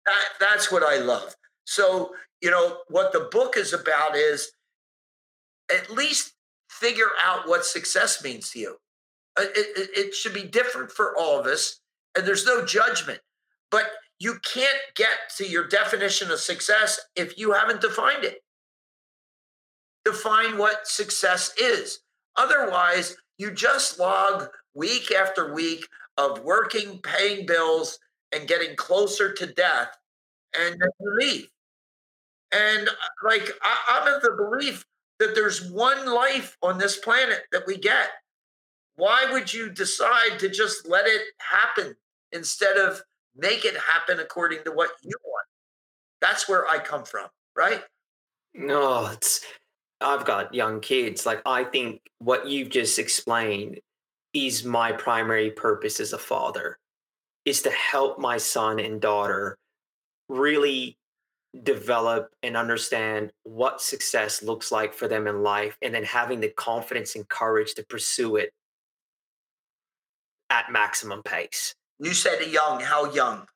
that, 0.07 0.25
that's 0.39 0.73
what 0.73 0.83
I 0.83 0.97
love. 0.97 1.35
So, 1.65 2.13
you 2.41 2.51
know, 2.51 2.79
what 2.89 3.13
the 3.13 3.29
book 3.31 3.57
is 3.57 3.73
about 3.73 4.17
is 4.17 4.53
at 5.73 5.91
least 5.91 6.35
figure 6.69 7.11
out 7.25 7.49
what 7.49 7.65
success 7.65 8.23
means 8.23 8.51
to 8.51 8.59
you. 8.59 8.77
Uh, 9.39 9.45
it, 9.55 9.79
it, 9.79 9.91
it 10.07 10.15
should 10.15 10.35
be 10.35 10.43
different 10.43 10.91
for 10.91 11.15
all 11.19 11.39
of 11.39 11.47
us, 11.47 11.81
and 12.17 12.27
there's 12.27 12.47
no 12.47 12.65
judgment. 12.65 13.21
But 13.71 13.85
you 14.19 14.39
can't 14.43 14.79
get 14.95 15.31
to 15.39 15.47
your 15.49 15.67
definition 15.67 16.31
of 16.31 16.41
success 16.41 17.01
if 17.17 17.39
you 17.39 17.53
haven't 17.53 17.81
defined 17.81 18.25
it. 18.25 18.43
Define 20.05 20.59
what 20.59 20.87
success 20.87 21.53
is. 21.59 22.01
Otherwise, 22.37 23.17
you 23.39 23.51
just 23.51 23.99
log 23.99 24.49
week 24.75 25.13
after 25.13 25.55
week 25.55 25.87
of 26.17 26.43
working, 26.43 27.01
paying 27.03 27.47
bills, 27.47 27.99
and 28.33 28.49
getting 28.49 28.77
closer 28.77 29.33
to 29.33 29.47
death, 29.47 29.97
and 30.59 30.81
then 30.81 30.89
you 31.01 31.17
leave. 31.19 31.49
And 32.53 32.89
uh, 32.89 32.93
like 33.25 33.49
I, 33.63 34.01
I'm 34.01 34.15
of 34.15 34.23
the 34.23 34.33
belief 34.33 34.85
that 35.19 35.35
there's 35.35 35.71
one 35.71 36.07
life 36.07 36.57
on 36.63 36.79
this 36.79 36.97
planet 36.97 37.43
that 37.53 37.67
we 37.67 37.77
get. 37.77 38.09
Why 38.97 39.27
would 39.33 39.53
you 39.53 39.71
decide 39.71 40.39
to 40.39 40.49
just 40.49 40.89
let 40.89 41.07
it 41.07 41.23
happen 41.39 41.95
instead 42.33 42.77
of 42.77 43.03
make 43.37 43.65
it 43.65 43.77
happen 43.77 44.21
according 44.21 44.65
to 44.65 44.73
what 44.73 44.91
you 45.03 45.17
want? 45.25 45.47
That's 46.21 46.49
where 46.49 46.67
I 46.69 46.79
come 46.79 47.05
from, 47.05 47.29
right? 47.57 47.83
No, 48.55 49.07
it's 49.07 49.43
I've 50.01 50.25
got 50.25 50.55
young 50.55 50.81
kids. 50.81 51.27
Like 51.27 51.43
I 51.47 51.65
think 51.65 52.01
what 52.19 52.49
you've 52.49 52.71
just 52.71 52.99
explained 52.99 53.81
is 54.33 54.65
my 54.65 54.93
primary 54.93 55.51
purpose 55.51 56.01
as 56.01 56.13
a 56.13 56.19
father 56.19 56.79
is 57.45 57.63
to 57.63 57.71
help 57.71 58.19
my 58.19 58.37
son 58.37 58.79
and 58.79 59.01
daughter 59.01 59.57
really 60.29 60.97
develop 61.65 62.31
and 62.43 62.57
understand 62.57 63.33
what 63.43 63.81
success 63.81 64.43
looks 64.43 64.71
like 64.71 64.95
for 64.95 65.09
them 65.09 65.27
in 65.27 65.43
life 65.43 65.77
and 65.83 65.95
then 65.95 66.05
having 66.05 66.41
the 66.41 66.51
confidence 66.51 67.17
and 67.17 67.29
courage 67.29 67.75
to 67.75 67.85
pursue 67.87 68.37
it 68.37 68.53
at 70.49 70.71
maximum 70.71 71.23
pace. 71.23 71.75
You 71.99 72.15
said 72.15 72.47
young. 72.51 72.81
How 72.81 73.13
young? 73.13 73.47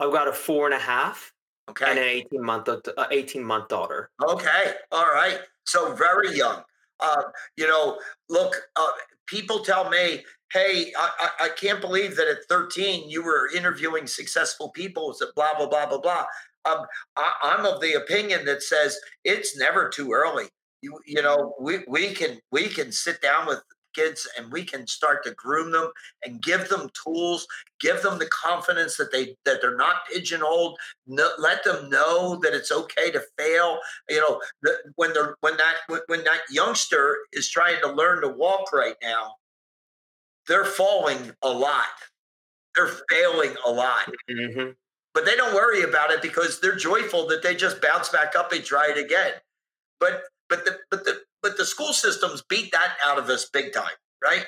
I've 0.00 0.12
got 0.12 0.28
a 0.28 0.32
four 0.32 0.66
and 0.66 0.74
a 0.74 0.78
half 0.78 1.32
okay. 1.70 1.86
and 1.88 1.98
an 1.98 2.04
18 2.04 2.42
month, 2.42 2.68
uh, 2.68 3.06
18 3.10 3.42
month 3.42 3.68
daughter. 3.68 4.10
Okay. 4.22 4.74
All 4.92 5.06
right. 5.06 5.38
So 5.64 5.94
very 5.94 6.36
young. 6.36 6.62
Uh, 7.00 7.22
you 7.56 7.66
know, 7.66 7.98
look, 8.28 8.54
uh, 8.76 8.90
people 9.26 9.60
tell 9.60 9.88
me, 9.90 10.24
hey, 10.52 10.92
I, 10.96 11.30
I, 11.40 11.48
can't 11.48 11.80
believe 11.80 12.16
that 12.16 12.28
at 12.28 12.44
13 12.48 13.10
you 13.10 13.24
were 13.24 13.50
interviewing 13.54 14.06
successful 14.06 14.70
people, 14.70 15.14
blah, 15.34 15.56
blah, 15.56 15.68
blah, 15.68 15.86
blah, 15.86 15.98
blah. 15.98 16.24
Um, 16.64 16.86
I, 17.16 17.32
I'm 17.42 17.66
of 17.66 17.80
the 17.80 17.94
opinion 17.94 18.44
that 18.46 18.62
says 18.62 18.98
it's 19.24 19.56
never 19.56 19.88
too 19.88 20.12
early. 20.12 20.46
You, 20.82 20.98
you 21.06 21.22
know, 21.22 21.54
we, 21.60 21.78
we 21.88 22.12
can 22.12 22.38
we 22.52 22.68
can 22.68 22.92
sit 22.92 23.20
down 23.22 23.46
with 23.46 23.60
kids 23.96 24.28
and 24.38 24.52
we 24.52 24.62
can 24.62 24.86
start 24.86 25.24
to 25.24 25.32
groom 25.32 25.72
them 25.72 25.90
and 26.24 26.42
give 26.42 26.68
them 26.68 26.88
tools 27.02 27.46
give 27.80 28.02
them 28.02 28.18
the 28.18 28.26
confidence 28.26 28.96
that 28.96 29.10
they 29.10 29.34
that 29.44 29.60
they're 29.62 29.76
not 29.76 30.06
pigeonholed 30.12 30.76
no, 31.06 31.30
let 31.38 31.64
them 31.64 31.88
know 31.88 32.38
that 32.42 32.52
it's 32.52 32.70
okay 32.70 33.10
to 33.10 33.22
fail 33.38 33.78
you 34.10 34.20
know 34.20 34.40
when 34.96 35.12
they're 35.14 35.34
when 35.40 35.56
that 35.56 36.00
when 36.08 36.22
that 36.24 36.40
youngster 36.50 37.16
is 37.32 37.48
trying 37.48 37.80
to 37.80 37.90
learn 37.90 38.20
to 38.20 38.28
walk 38.28 38.72
right 38.72 38.96
now 39.02 39.32
they're 40.48 40.64
falling 40.64 41.32
a 41.42 41.48
lot 41.48 41.84
they're 42.74 42.92
failing 43.10 43.54
a 43.66 43.70
lot 43.70 44.12
mm-hmm. 44.30 44.70
but 45.14 45.24
they 45.24 45.36
don't 45.36 45.54
worry 45.54 45.82
about 45.82 46.10
it 46.10 46.22
because 46.22 46.60
they're 46.60 46.76
joyful 46.76 47.26
that 47.26 47.42
they 47.42 47.54
just 47.54 47.80
bounce 47.80 48.08
back 48.08 48.34
up 48.36 48.52
and 48.52 48.64
try 48.64 48.88
it 48.88 48.98
again 48.98 49.32
but 50.00 50.22
but 50.48 50.64
the 50.64 50.78
but 50.90 51.04
the 51.04 51.20
but 51.42 51.56
the 51.56 51.64
school 51.64 51.92
systems 51.92 52.42
beat 52.48 52.72
that 52.72 52.96
out 53.04 53.18
of 53.18 53.28
us 53.28 53.48
big 53.48 53.72
time, 53.72 53.84
right? 54.22 54.46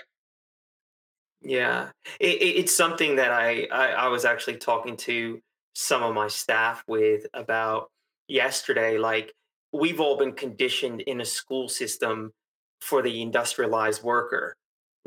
Yeah, 1.41 1.91
it, 2.19 2.27
it's 2.27 2.75
something 2.75 3.17
that 3.17 3.31
I, 3.31 3.69
I 3.73 3.87
I 3.93 4.09
was 4.09 4.25
actually 4.25 4.57
talking 4.57 4.97
to 4.99 5.41
some 5.75 6.03
of 6.03 6.15
my 6.15 6.29
staff 6.29 6.83
with 6.89 7.27
about 7.35 7.91
yesterday. 8.27 8.99
Like 8.99 9.33
we've 9.73 10.01
all 10.01 10.17
been 10.17 10.33
conditioned 10.33 11.03
in 11.03 11.21
a 11.21 11.25
school 11.25 11.69
system 11.69 12.33
for 12.81 13.03
the 13.03 13.23
industrialized 13.23 14.03
worker, 14.03 14.57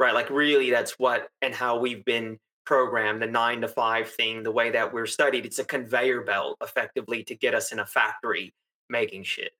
right? 0.01 0.15
Like 0.15 0.31
really, 0.31 0.71
that's 0.71 0.97
what 0.97 1.29
and 1.43 1.53
how 1.53 1.77
we've 1.79 2.03
been 2.03 2.39
programmed. 2.65 3.21
The 3.21 3.27
nine 3.27 3.61
to 3.61 3.67
five 3.67 4.09
thing, 4.09 4.41
the 4.41 4.51
way 4.51 4.71
that 4.71 4.91
we're 4.91 5.05
studied, 5.05 5.45
it's 5.45 5.59
a 5.59 5.63
conveyor 5.63 6.21
belt 6.21 6.57
effectively 6.61 7.23
to 7.25 7.35
get 7.35 7.53
us 7.53 7.71
in 7.71 7.79
a 7.79 7.85
factory 7.85 8.51
making 8.89 9.23
shit, 9.23 9.51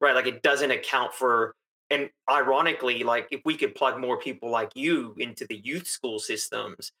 right? 0.00 0.14
Like 0.14 0.26
it 0.26 0.42
doesn't 0.42 0.70
account 0.70 1.14
for 1.14 1.54
and 1.90 2.10
ironically 2.30 3.02
like 3.02 3.28
if 3.30 3.40
we 3.46 3.56
could 3.56 3.74
plug 3.74 3.98
more 3.98 4.18
people 4.18 4.50
like 4.50 4.70
you 4.74 5.14
into 5.16 5.46
the 5.46 5.56
youth 5.56 5.86
school 5.86 6.18
systems 6.18 6.92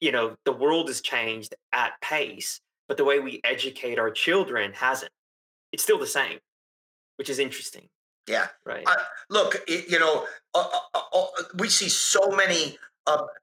you 0.00 0.12
know 0.12 0.36
the 0.44 0.52
world 0.52 0.86
has 0.86 1.00
changed 1.00 1.56
at 1.72 1.92
pace 2.00 2.60
but 2.86 2.96
the 2.96 3.04
way 3.04 3.18
we 3.18 3.40
educate 3.42 3.98
our 3.98 4.12
children 4.12 4.72
hasn't 4.72 5.10
it's 5.72 5.82
still 5.82 5.98
the 5.98 6.06
same 6.06 6.38
which 7.16 7.28
is 7.28 7.40
interesting 7.40 7.88
yeah. 8.28 8.48
Right. 8.64 8.84
Uh, 8.86 8.96
look 9.30 9.56
it, 9.66 9.90
you 9.90 9.98
know 9.98 10.26
uh, 10.54 10.68
uh, 10.94 10.98
uh, 10.98 11.20
uh 11.20 11.26
we 11.58 11.68
see 11.68 11.88
so 11.88 12.30
many 12.30 12.78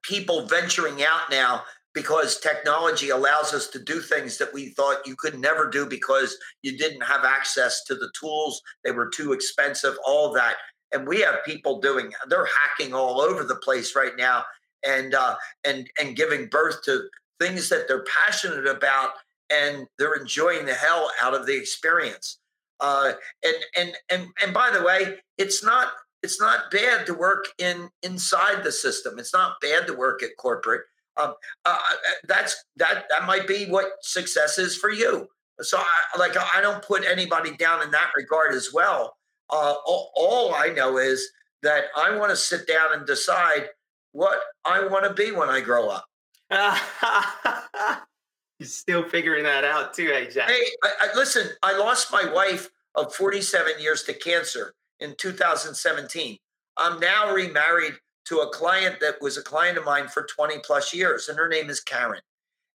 people 0.03 0.45
venturing 0.45 1.01
out 1.01 1.31
now 1.31 1.63
because 1.95 2.39
technology 2.39 3.09
allows 3.09 3.51
us 3.51 3.67
to 3.67 3.79
do 3.79 3.99
things 3.99 4.37
that 4.37 4.53
we 4.53 4.69
thought 4.69 5.07
you 5.07 5.15
could 5.15 5.39
never 5.39 5.67
do 5.67 5.87
because 5.87 6.37
you 6.61 6.77
didn't 6.77 7.01
have 7.01 7.23
access 7.23 7.83
to 7.85 7.95
the 7.95 8.11
tools. 8.19 8.61
They 8.83 8.91
were 8.91 9.09
too 9.09 9.33
expensive 9.33 9.95
all 10.05 10.31
that. 10.33 10.55
And 10.93 11.07
we 11.07 11.21
have 11.21 11.43
people 11.45 11.79
doing 11.79 12.11
they're 12.27 12.45
hacking 12.45 12.93
all 12.93 13.21
over 13.21 13.43
the 13.43 13.55
place 13.55 13.95
right 13.95 14.15
now 14.17 14.43
and 14.85 15.15
uh, 15.15 15.35
and 15.63 15.89
and 15.99 16.15
giving 16.15 16.47
birth 16.47 16.83
to 16.83 17.07
things 17.39 17.69
that 17.69 17.87
they're 17.87 18.05
passionate 18.05 18.67
about 18.67 19.11
and 19.49 19.87
they're 19.97 20.13
enjoying 20.13 20.65
the 20.65 20.73
hell 20.73 21.09
out 21.21 21.33
of 21.33 21.45
the 21.45 21.57
experience 21.57 22.39
Uh, 22.79 23.13
and 23.43 23.55
and 23.77 23.97
and 24.11 24.27
and 24.43 24.53
by 24.53 24.69
the 24.71 24.83
way, 24.83 25.17
it's 25.37 25.63
not 25.63 25.93
it's 26.21 26.39
not 26.39 26.71
bad 26.71 27.05
to 27.05 27.13
work 27.13 27.45
in 27.57 27.89
inside 28.03 28.63
the 28.63 28.71
system. 28.71 29.19
It's 29.19 29.33
not 29.33 29.61
bad 29.61 29.87
to 29.87 29.93
work 29.93 30.23
at 30.23 30.31
corporate. 30.37 30.81
Um, 31.17 31.33
uh, 31.65 31.77
uh 31.77 31.95
that's 32.27 32.65
that 32.77 33.05
that 33.09 33.25
might 33.25 33.47
be 33.47 33.65
what 33.65 33.91
success 34.01 34.57
is 34.57 34.75
for 34.75 34.91
you. 34.91 35.27
So 35.61 35.77
I, 35.77 36.19
like 36.19 36.35
I 36.35 36.61
don't 36.61 36.83
put 36.83 37.05
anybody 37.05 37.55
down 37.55 37.81
in 37.81 37.91
that 37.91 38.11
regard 38.15 38.53
as 38.53 38.73
well. 38.73 39.15
Uh, 39.49 39.75
all, 39.85 40.11
all 40.15 40.55
I 40.55 40.69
know 40.69 40.97
is 40.97 41.29
that 41.61 41.85
I 41.95 42.17
want 42.17 42.31
to 42.31 42.35
sit 42.35 42.67
down 42.67 42.93
and 42.93 43.05
decide 43.05 43.69
what 44.11 44.39
I 44.65 44.85
want 44.87 45.05
to 45.05 45.13
be 45.13 45.31
when 45.31 45.49
I 45.49 45.61
grow 45.61 45.89
up. 45.89 46.05
You're 48.59 48.67
still 48.67 49.07
figuring 49.09 49.43
that 49.43 49.63
out 49.63 49.93
too, 49.93 50.07
hey 50.07 50.29
Jack. 50.29 50.49
Hey, 50.49 50.63
I, 50.83 50.89
I, 51.01 51.15
listen, 51.15 51.47
I 51.61 51.77
lost 51.77 52.11
my 52.11 52.31
wife 52.33 52.69
of 52.95 53.13
47 53.13 53.73
years 53.81 54.03
to 54.03 54.13
cancer 54.13 54.73
in 54.99 55.15
2017. 55.17 56.37
I'm 56.77 56.99
now 56.99 57.33
remarried 57.33 57.93
to 58.25 58.39
a 58.39 58.49
client 58.49 58.99
that 59.01 59.21
was 59.21 59.37
a 59.37 59.41
client 59.41 59.77
of 59.77 59.85
mine 59.85 60.07
for 60.07 60.23
20 60.23 60.59
plus 60.65 60.93
years, 60.93 61.29
and 61.29 61.37
her 61.37 61.47
name 61.47 61.69
is 61.69 61.79
Karen. 61.79 62.21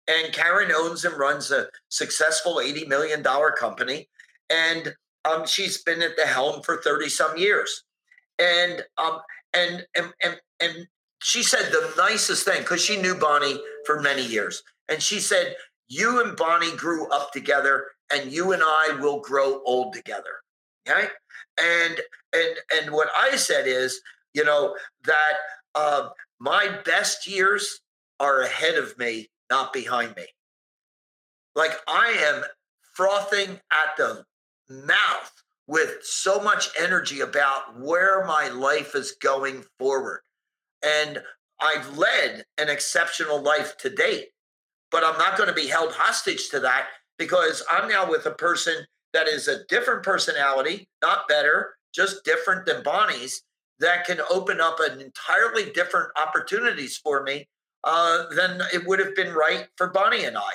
And 0.07 0.33
Karen 0.33 0.71
owns 0.71 1.05
and 1.05 1.17
runs 1.17 1.51
a 1.51 1.67
successful 1.89 2.55
$80 2.55 2.87
million 2.87 3.23
company. 3.57 4.09
And 4.49 4.93
um, 5.25 5.45
she's 5.45 5.83
been 5.83 6.01
at 6.01 6.17
the 6.17 6.25
helm 6.25 6.61
for 6.63 6.81
30 6.81 7.09
some 7.09 7.37
years. 7.37 7.83
And 8.39 8.83
um, 8.97 9.19
and 9.53 9.85
and 9.95 10.13
and, 10.23 10.39
and 10.59 10.87
she 11.21 11.43
said 11.43 11.71
the 11.71 11.93
nicest 11.97 12.45
thing 12.45 12.61
because 12.61 12.81
she 12.81 12.99
knew 12.99 13.15
Bonnie 13.15 13.61
for 13.85 14.01
many 14.01 14.25
years. 14.25 14.63
And 14.87 15.03
she 15.03 15.19
said, 15.19 15.55
You 15.89 16.23
and 16.23 16.37
Bonnie 16.37 16.75
grew 16.75 17.09
up 17.09 17.31
together, 17.31 17.87
and 18.13 18.31
you 18.31 18.51
and 18.51 18.61
I 18.63 18.97
will 18.99 19.19
grow 19.19 19.61
old 19.65 19.93
together. 19.93 20.41
Okay. 20.87 21.07
And 21.61 21.99
and 22.33 22.55
and 22.75 22.91
what 22.91 23.09
I 23.15 23.35
said 23.35 23.67
is, 23.67 24.01
you 24.33 24.43
know, 24.43 24.75
that 25.05 25.33
uh, 25.75 26.09
my 26.39 26.69
best 26.85 27.27
years 27.27 27.81
are 28.19 28.41
ahead 28.41 28.75
of 28.75 28.97
me, 28.97 29.29
not 29.49 29.73
behind 29.73 30.15
me. 30.15 30.25
Like 31.55 31.71
I 31.87 32.15
am 32.19 32.43
frothing 32.93 33.59
at 33.71 33.97
the 33.97 34.23
mouth 34.69 35.31
with 35.67 36.03
so 36.03 36.41
much 36.41 36.69
energy 36.79 37.21
about 37.21 37.79
where 37.79 38.25
my 38.25 38.49
life 38.49 38.95
is 38.95 39.15
going 39.21 39.63
forward. 39.77 40.21
And 40.83 41.21
I've 41.61 41.97
led 41.97 42.45
an 42.57 42.69
exceptional 42.69 43.41
life 43.41 43.77
to 43.77 43.89
date, 43.89 44.29
but 44.91 45.03
I'm 45.03 45.17
not 45.17 45.37
going 45.37 45.49
to 45.49 45.55
be 45.55 45.67
held 45.67 45.93
hostage 45.93 46.49
to 46.49 46.59
that 46.61 46.87
because 47.17 47.63
I'm 47.69 47.89
now 47.89 48.09
with 48.09 48.25
a 48.25 48.31
person 48.31 48.85
that 49.13 49.27
is 49.27 49.47
a 49.47 49.65
different 49.65 50.03
personality, 50.03 50.87
not 51.01 51.27
better, 51.27 51.75
just 51.93 52.23
different 52.23 52.65
than 52.65 52.83
Bonnie's, 52.83 53.43
that 53.79 54.05
can 54.05 54.19
open 54.29 54.59
up 54.59 54.77
an 54.79 55.01
entirely 55.01 55.71
different 55.71 56.09
opportunities 56.17 56.97
for 56.97 57.23
me 57.23 57.47
uh, 57.83 58.25
than 58.35 58.61
it 58.73 58.85
would 58.85 58.99
have 58.99 59.15
been 59.15 59.33
right 59.33 59.67
for 59.77 59.87
Bonnie 59.87 60.25
and 60.25 60.37
I. 60.37 60.51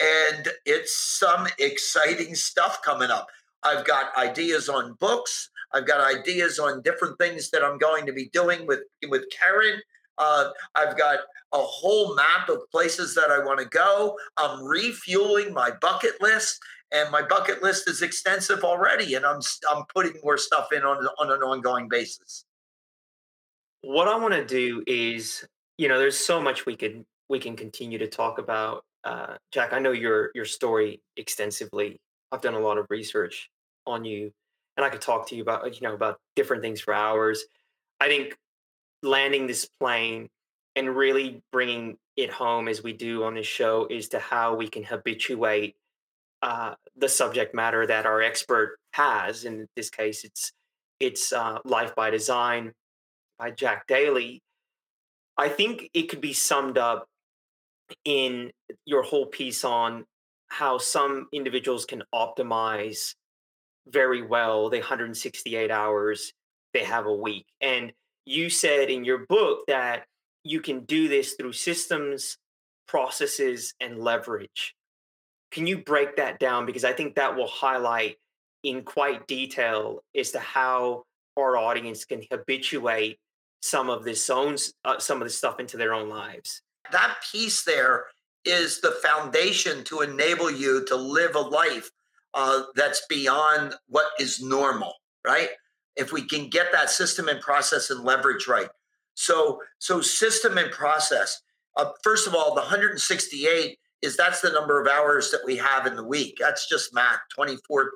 And 0.00 0.48
it's 0.64 0.96
some 0.96 1.46
exciting 1.58 2.34
stuff 2.34 2.80
coming 2.82 3.10
up. 3.10 3.26
I've 3.62 3.84
got 3.84 4.16
ideas 4.16 4.68
on 4.68 4.94
books. 4.94 5.50
I've 5.72 5.86
got 5.86 6.00
ideas 6.00 6.58
on 6.58 6.82
different 6.82 7.18
things 7.18 7.50
that 7.50 7.62
I'm 7.62 7.78
going 7.78 8.06
to 8.06 8.12
be 8.12 8.30
doing 8.32 8.66
with 8.66 8.80
with 9.08 9.24
Karen. 9.30 9.80
Uh, 10.16 10.50
I've 10.74 10.96
got 10.96 11.20
a 11.52 11.58
whole 11.58 12.14
map 12.14 12.48
of 12.48 12.58
places 12.70 13.14
that 13.14 13.30
I 13.30 13.44
want 13.44 13.58
to 13.58 13.66
go. 13.66 14.16
I'm 14.36 14.64
refueling 14.64 15.52
my 15.52 15.70
bucket 15.80 16.20
list, 16.20 16.60
and 16.92 17.10
my 17.10 17.22
bucket 17.22 17.62
list 17.62 17.88
is 17.88 18.02
extensive 18.02 18.62
already, 18.62 19.14
and 19.14 19.24
I'm 19.24 19.40
I'm 19.70 19.84
putting 19.94 20.14
more 20.22 20.38
stuff 20.38 20.72
in 20.72 20.82
on 20.82 21.06
on 21.18 21.30
an 21.30 21.42
ongoing 21.42 21.88
basis. 21.88 22.44
What 23.82 24.08
I 24.08 24.16
want 24.16 24.34
to 24.34 24.44
do 24.44 24.84
is, 24.86 25.44
you 25.78 25.88
know, 25.88 25.98
there's 25.98 26.18
so 26.18 26.40
much 26.40 26.66
we 26.66 26.76
could 26.76 27.04
we 27.28 27.38
can 27.38 27.56
continue 27.56 27.98
to 27.98 28.08
talk 28.08 28.38
about. 28.38 28.84
Uh, 29.04 29.36
Jack, 29.52 29.72
I 29.72 29.78
know 29.78 29.92
your 29.92 30.30
your 30.34 30.44
story 30.44 31.00
extensively. 31.16 32.00
I've 32.32 32.42
done 32.42 32.54
a 32.54 32.60
lot 32.60 32.78
of 32.78 32.86
research 32.90 33.50
on 33.86 34.04
you, 34.04 34.30
and 34.76 34.84
I 34.86 34.90
could 34.90 35.00
talk 35.00 35.28
to 35.28 35.36
you 35.36 35.42
about 35.42 35.80
you 35.80 35.86
know 35.86 35.94
about 35.94 36.18
different 36.36 36.62
things 36.62 36.80
for 36.80 36.94
hours. 36.94 37.44
I 37.98 38.08
think 38.08 38.36
landing 39.02 39.46
this 39.46 39.68
plane 39.80 40.28
and 40.76 40.96
really 40.96 41.42
bringing 41.52 41.96
it 42.16 42.30
home 42.30 42.68
as 42.68 42.82
we 42.82 42.92
do 42.92 43.24
on 43.24 43.34
this 43.34 43.46
show 43.46 43.86
is 43.90 44.08
to 44.08 44.18
how 44.18 44.54
we 44.54 44.68
can 44.68 44.84
habituate 44.84 45.76
uh, 46.42 46.74
the 46.96 47.08
subject 47.08 47.54
matter 47.54 47.86
that 47.86 48.06
our 48.06 48.22
expert 48.22 48.78
has. 48.92 49.44
In 49.44 49.66
this 49.76 49.90
case, 49.90 50.24
it's 50.24 50.52
it's 51.00 51.32
uh, 51.32 51.58
Life 51.64 51.94
by 51.94 52.10
Design 52.10 52.72
by 53.38 53.50
Jack 53.50 53.86
Daly. 53.86 54.42
I 55.36 55.48
think 55.48 55.88
it 55.94 56.08
could 56.08 56.20
be 56.20 56.34
summed 56.34 56.76
up 56.76 57.06
in 58.04 58.50
your 58.84 59.02
whole 59.02 59.26
piece 59.26 59.64
on 59.64 60.04
how 60.48 60.78
some 60.78 61.28
individuals 61.32 61.86
can 61.86 62.02
optimize 62.14 63.14
very 63.88 64.22
well 64.22 64.68
the 64.68 64.78
168 64.78 65.70
hours 65.70 66.32
they 66.72 66.84
have 66.84 67.06
a 67.06 67.14
week. 67.14 67.46
And 67.60 67.92
you 68.26 68.50
said 68.50 68.90
in 68.90 69.04
your 69.04 69.26
book 69.26 69.64
that 69.66 70.04
you 70.44 70.60
can 70.60 70.84
do 70.84 71.08
this 71.08 71.34
through 71.34 71.52
systems, 71.52 72.38
processes, 72.86 73.74
and 73.80 73.98
leverage. 73.98 74.74
Can 75.50 75.66
you 75.66 75.78
break 75.78 76.16
that 76.16 76.38
down? 76.38 76.66
Because 76.66 76.84
I 76.84 76.92
think 76.92 77.14
that 77.16 77.36
will 77.36 77.48
highlight 77.48 78.16
in 78.62 78.82
quite 78.82 79.26
detail 79.26 80.02
as 80.16 80.30
to 80.32 80.38
how 80.38 81.04
our 81.36 81.56
audience 81.56 82.04
can 82.04 82.22
habituate 82.30 83.18
some 83.62 83.90
of 83.90 84.04
this 84.04 84.30
own 84.30 84.56
uh, 84.84 84.98
some 84.98 85.20
of 85.20 85.26
this 85.26 85.36
stuff 85.36 85.60
into 85.60 85.76
their 85.76 85.92
own 85.92 86.08
lives. 86.08 86.62
That 86.92 87.16
piece 87.30 87.62
there 87.62 88.06
is 88.44 88.80
the 88.80 88.92
foundation 89.02 89.84
to 89.84 90.00
enable 90.00 90.50
you 90.50 90.84
to 90.86 90.96
live 90.96 91.34
a 91.34 91.40
life 91.40 91.90
uh, 92.34 92.62
that's 92.74 93.04
beyond 93.08 93.74
what 93.88 94.06
is 94.18 94.40
normal, 94.42 94.94
right? 95.26 95.50
If 95.96 96.12
we 96.12 96.22
can 96.22 96.48
get 96.48 96.72
that 96.72 96.90
system 96.90 97.28
and 97.28 97.40
process 97.40 97.90
and 97.90 98.02
leverage 98.02 98.46
right. 98.46 98.68
So, 99.20 99.60
so 99.78 100.00
system 100.00 100.56
and 100.56 100.70
process. 100.70 101.42
Uh, 101.76 101.90
first 102.02 102.26
of 102.26 102.34
all, 102.34 102.54
the 102.54 102.62
168 102.62 103.78
is 104.00 104.16
that's 104.16 104.40
the 104.40 104.50
number 104.50 104.80
of 104.80 104.88
hours 104.88 105.30
that 105.30 105.42
we 105.44 105.58
have 105.58 105.86
in 105.86 105.94
the 105.94 106.02
week. 106.02 106.38
That's 106.40 106.66
just 106.66 106.94
math, 106.94 107.18
24 107.34 107.90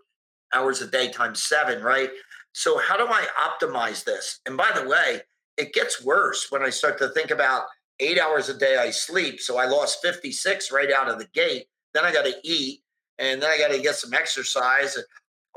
hours 0.53 0.83
a 0.83 0.87
day 0.87 1.11
times 1.11 1.43
seven, 1.43 1.83
right? 1.83 2.11
So, 2.53 2.79
how 2.79 2.99
do 2.99 3.07
I 3.07 3.27
optimize 3.41 4.05
this? 4.05 4.41
And 4.45 4.59
by 4.59 4.70
the 4.75 4.87
way, 4.87 5.22
it 5.57 5.72
gets 5.72 6.05
worse 6.05 6.51
when 6.51 6.62
I 6.62 6.68
start 6.68 6.99
to 6.99 7.09
think 7.09 7.31
about 7.31 7.64
eight 8.01 8.20
hours 8.20 8.51
a 8.51 8.59
day 8.59 8.77
I 8.77 8.91
sleep. 8.91 9.41
So 9.41 9.57
I 9.57 9.64
lost 9.64 10.03
56 10.03 10.72
right 10.72 10.93
out 10.93 11.09
of 11.09 11.18
the 11.18 11.29
gate. 11.33 11.66
Then 11.95 12.05
I 12.05 12.12
got 12.12 12.27
to 12.27 12.35
eat 12.43 12.81
and 13.18 13.41
then 13.41 13.49
I 13.51 13.57
got 13.57 13.75
to 13.75 13.81
get 13.81 13.95
some 13.95 14.12
exercise. 14.12 14.97
And 14.97 15.07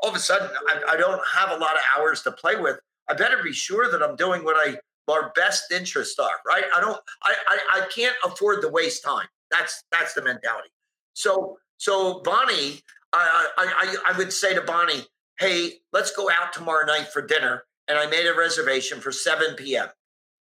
all 0.02 0.12
of 0.12 0.16
a 0.16 0.20
sudden, 0.20 0.50
I, 0.70 0.94
I, 0.94 0.98
don't 0.98 1.20
have 1.36 1.50
a 1.50 1.58
lot 1.58 1.76
of 1.76 1.82
hours 1.98 2.22
to 2.24 2.32
play 2.32 2.56
with. 2.56 2.80
I 3.10 3.16
better 3.16 3.42
be 3.44 3.54
sure 3.54 3.92
that 3.92 4.04
I'm 4.04 4.16
doing 4.16 4.44
what 4.44 4.56
I 4.56 4.78
our 5.10 5.32
best 5.36 5.72
interests 5.72 6.20
are. 6.20 6.40
Right? 6.46 6.64
I 6.76 6.82
don't. 6.82 7.00
I, 7.24 7.34
I 7.48 7.82
I 7.82 7.88
can't 7.88 8.16
afford 8.24 8.62
to 8.62 8.70
waste 8.70 9.04
time. 9.04 9.28
That's 9.52 9.84
that's 9.92 10.14
the 10.14 10.24
mentality. 10.24 10.70
So 11.14 11.58
so 11.78 12.22
Bonnie, 12.22 12.82
I 13.14 13.48
I 13.58 13.96
I 14.08 14.18
would 14.18 14.34
say 14.34 14.54
to 14.54 14.62
Bonnie, 14.62 15.06
hey, 15.40 15.74
let's 15.94 16.16
go 16.16 16.30
out 16.30 16.54
tomorrow 16.54 16.86
night 16.86 17.08
for 17.08 17.22
dinner. 17.22 17.64
And 17.90 17.98
I 17.98 18.06
made 18.08 18.28
a 18.28 18.34
reservation 18.34 19.00
for 19.00 19.14
7 19.14 19.56
p.m. 19.56 19.88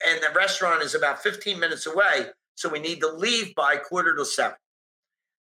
And 0.06 0.22
the 0.22 0.34
restaurant 0.34 0.82
is 0.82 0.94
about 0.94 1.22
15 1.22 1.60
minutes 1.60 1.86
away. 1.86 2.28
So 2.54 2.70
we 2.70 2.78
need 2.78 3.00
to 3.00 3.08
leave 3.08 3.54
by 3.54 3.76
quarter 3.76 4.16
to 4.16 4.24
seven. 4.24 4.56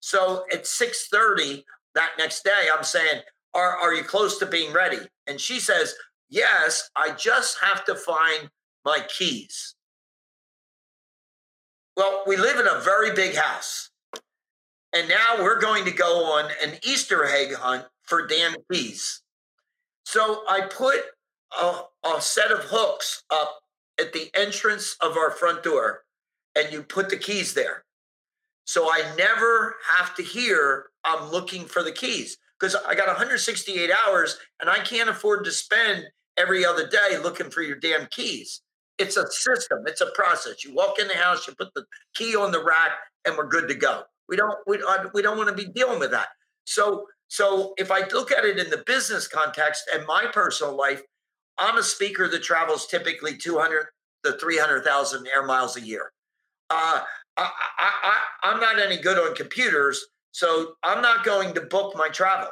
So 0.01 0.45
at 0.53 0.65
6:30 0.65 1.65
that 1.95 2.13
next 2.19 2.45
day, 2.45 2.69
I'm 2.75 2.85
saying, 2.85 3.23
are, 3.55 3.77
are 3.77 3.93
you 3.95 4.05
close 4.05 4.39
to 4.39 4.47
being 4.47 4.73
ready? 4.73 4.99
And 5.27 5.41
she 5.41 5.59
says, 5.61 5.95
Yes, 6.29 6.89
I 6.95 7.11
just 7.11 7.59
have 7.61 7.85
to 7.87 7.97
find 7.97 8.49
my 8.85 9.05
keys. 9.09 9.75
Well, 11.97 12.25
we 12.27 12.37
live 12.37 12.59
in 12.59 12.67
a 12.67 12.81
very 12.81 13.15
big 13.15 13.35
house. 13.35 13.91
And 14.93 15.09
now 15.09 15.37
we're 15.39 15.61
going 15.61 15.85
to 15.85 15.91
go 15.91 16.25
on 16.25 16.51
an 16.63 16.79
Easter 16.83 17.25
egg 17.25 17.55
hunt 17.55 17.87
for 18.03 18.27
damn 18.27 18.57
keys. 18.71 19.23
So 20.05 20.43
I 20.49 20.63
put 20.63 21.01
a, 21.61 21.83
a 22.05 22.21
set 22.21 22.51
of 22.51 22.65
hooks 22.65 23.23
up 23.31 23.61
at 24.01 24.13
the 24.13 24.31
entrance 24.35 24.97
of 25.01 25.17
our 25.17 25.31
front 25.31 25.63
door 25.63 26.05
and 26.57 26.73
you 26.73 26.83
put 26.83 27.11
the 27.11 27.17
keys 27.17 27.55
there. 27.55 27.85
So 28.65 28.89
I 28.91 29.03
never 29.17 29.77
have 29.97 30.15
to 30.17 30.23
hear 30.23 30.87
I'm 31.05 31.31
looking 31.31 31.67
for 31.67 31.83
the 31.83 31.93
keys 31.93 32.39
because 32.59 32.75
I 32.75 32.95
got 32.95 33.07
168 33.07 33.91
hours 34.07 34.39
and 34.61 34.69
I 34.69 34.79
can't 34.79 35.09
afford 35.09 35.45
to 35.45 35.51
spend 35.51 36.07
every 36.37 36.65
other 36.65 36.87
day 36.87 37.19
looking 37.23 37.51
for 37.51 37.63
your 37.63 37.77
damn 37.77 38.07
keys. 38.07 38.63
It's 38.99 39.17
a 39.17 39.31
system, 39.31 39.85
it's 39.87 40.01
a 40.01 40.11
process. 40.15 40.65
You 40.65 40.75
walk 40.75 40.99
in 40.99 41.09
the 41.09 41.17
house, 41.17 41.47
you 41.47 41.55
put 41.55 41.73
the 41.75 41.85
key 42.15 42.37
on 42.37 42.53
the 42.53 42.63
rack, 42.63 42.93
and 43.25 43.37
we're 43.37 43.49
good 43.49 43.69
to 43.69 43.75
go. 43.75 44.03
We 44.29 44.37
don't 44.37 44.57
we, 44.67 44.83
we 45.15 45.23
don't 45.23 45.39
want 45.39 45.49
to 45.49 45.55
be 45.55 45.71
dealing 45.71 45.99
with 45.99 46.11
that. 46.13 46.29
So, 46.65 47.07
so 47.29 47.75
if 47.79 47.91
I 47.91 48.07
look 48.13 48.31
at 48.31 48.45
it 48.45 48.59
in 48.59 48.71
the 48.71 48.85
business 48.87 49.27
context 49.27 49.85
and 49.93 50.07
my 50.07 50.27
personal 50.33 50.77
life, 50.77 51.03
I'm 51.59 51.79
a 51.79 51.83
speaker 51.83 52.29
that 52.29 52.43
travels 52.43 52.87
typically 52.87 53.37
200 53.37 53.87
to 54.25 54.33
300,000 54.33 55.27
air 55.27 55.45
miles 55.45 55.77
a 55.77 55.81
year. 55.81 56.13
Uh, 56.71 57.01
I, 57.37 57.51
I, 57.79 57.91
I, 58.03 58.17
I'm 58.45 58.61
not 58.61 58.79
any 58.79 58.99
good 58.99 59.19
on 59.19 59.35
computers, 59.35 60.07
so 60.33 60.75
I'm 60.83 61.03
not 61.03 61.25
going 61.25 61.55
to 61.55 61.63
book 61.63 61.95
my 61.97 62.09
travel. 62.09 62.51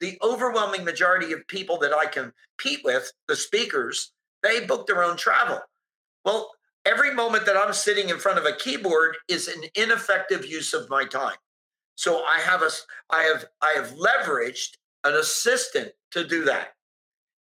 The 0.00 0.18
overwhelming 0.22 0.84
majority 0.84 1.32
of 1.32 1.46
people 1.46 1.78
that 1.78 1.92
I 1.92 2.06
compete 2.06 2.80
with, 2.84 3.12
the 3.28 3.36
speakers, 3.36 4.12
they 4.42 4.64
book 4.64 4.86
their 4.86 5.04
own 5.04 5.16
travel. 5.16 5.60
Well, 6.24 6.50
every 6.84 7.14
moment 7.14 7.46
that 7.46 7.56
I'm 7.56 7.72
sitting 7.72 8.08
in 8.08 8.18
front 8.18 8.38
of 8.38 8.44
a 8.44 8.56
keyboard 8.56 9.16
is 9.28 9.48
an 9.48 9.62
ineffective 9.74 10.44
use 10.44 10.74
of 10.74 10.90
my 10.90 11.04
time. 11.04 11.36
So 11.96 12.24
I 12.24 12.38
have 12.40 12.62
a 12.62 12.70
I 13.10 13.22
have 13.22 13.44
I 13.62 13.74
have 13.76 13.94
leveraged 13.94 14.76
an 15.04 15.14
assistant 15.14 15.92
to 16.12 16.26
do 16.26 16.44
that. 16.44 16.68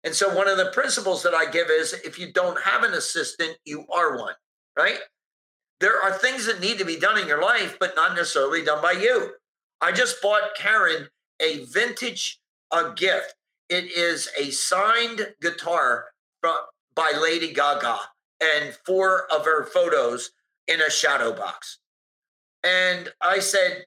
And 0.04 0.14
so 0.14 0.34
one 0.36 0.48
of 0.48 0.58
the 0.58 0.72
principles 0.72 1.24
that 1.24 1.34
I 1.34 1.50
give 1.50 1.70
is 1.70 1.94
if 1.94 2.20
you 2.20 2.32
don't 2.32 2.62
have 2.62 2.84
an 2.84 2.94
assistant, 2.94 3.58
you 3.66 3.86
are 3.94 4.18
one, 4.18 4.36
right? 4.78 5.00
There 5.80 6.02
are 6.02 6.14
things 6.14 6.46
that 6.46 6.62
need 6.62 6.78
to 6.78 6.86
be 6.86 7.00
done 7.00 7.18
in 7.18 7.28
your 7.28 7.42
life, 7.42 7.78
but 7.80 7.96
not 7.96 8.16
necessarily 8.16 8.64
done 8.64 8.82
by 8.82 8.94
you. 8.94 9.32
I 9.82 9.92
just 9.92 10.22
bought 10.22 10.56
Karen 10.56 11.10
a 11.42 11.66
vintage 11.66 12.40
a 12.72 12.94
gift. 12.96 13.36
It 13.68 13.86
is 13.86 14.30
a 14.40 14.52
signed 14.52 15.34
guitar 15.42 16.06
by 16.42 17.12
Lady 17.20 17.52
Gaga 17.52 18.00
and 18.56 18.76
four 18.86 19.28
of 19.32 19.46
her 19.46 19.66
photos 19.66 20.32
in 20.68 20.82
a 20.82 20.90
shadow 20.90 21.34
box. 21.34 21.80
And 22.64 23.10
I 23.22 23.40
said, 23.40 23.86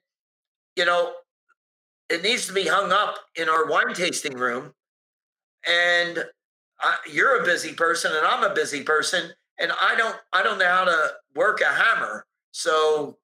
you 0.75 0.85
know, 0.85 1.13
it 2.09 2.23
needs 2.23 2.47
to 2.47 2.53
be 2.53 2.67
hung 2.67 2.91
up 2.91 3.15
in 3.35 3.49
our 3.49 3.67
wine 3.67 3.93
tasting 3.93 4.37
room. 4.37 4.73
And 5.67 6.25
I, 6.81 6.95
you're 7.11 7.41
a 7.41 7.45
busy 7.45 7.73
person, 7.73 8.11
and 8.15 8.25
I'm 8.25 8.49
a 8.49 8.53
busy 8.53 8.83
person, 8.83 9.31
and 9.59 9.71
I 9.79 9.95
don't, 9.95 10.15
I 10.31 10.41
don't 10.41 10.57
know 10.57 10.65
how 10.65 10.85
to 10.85 11.11
work 11.35 11.61
a 11.61 11.65
hammer. 11.65 12.25
So 12.51 13.17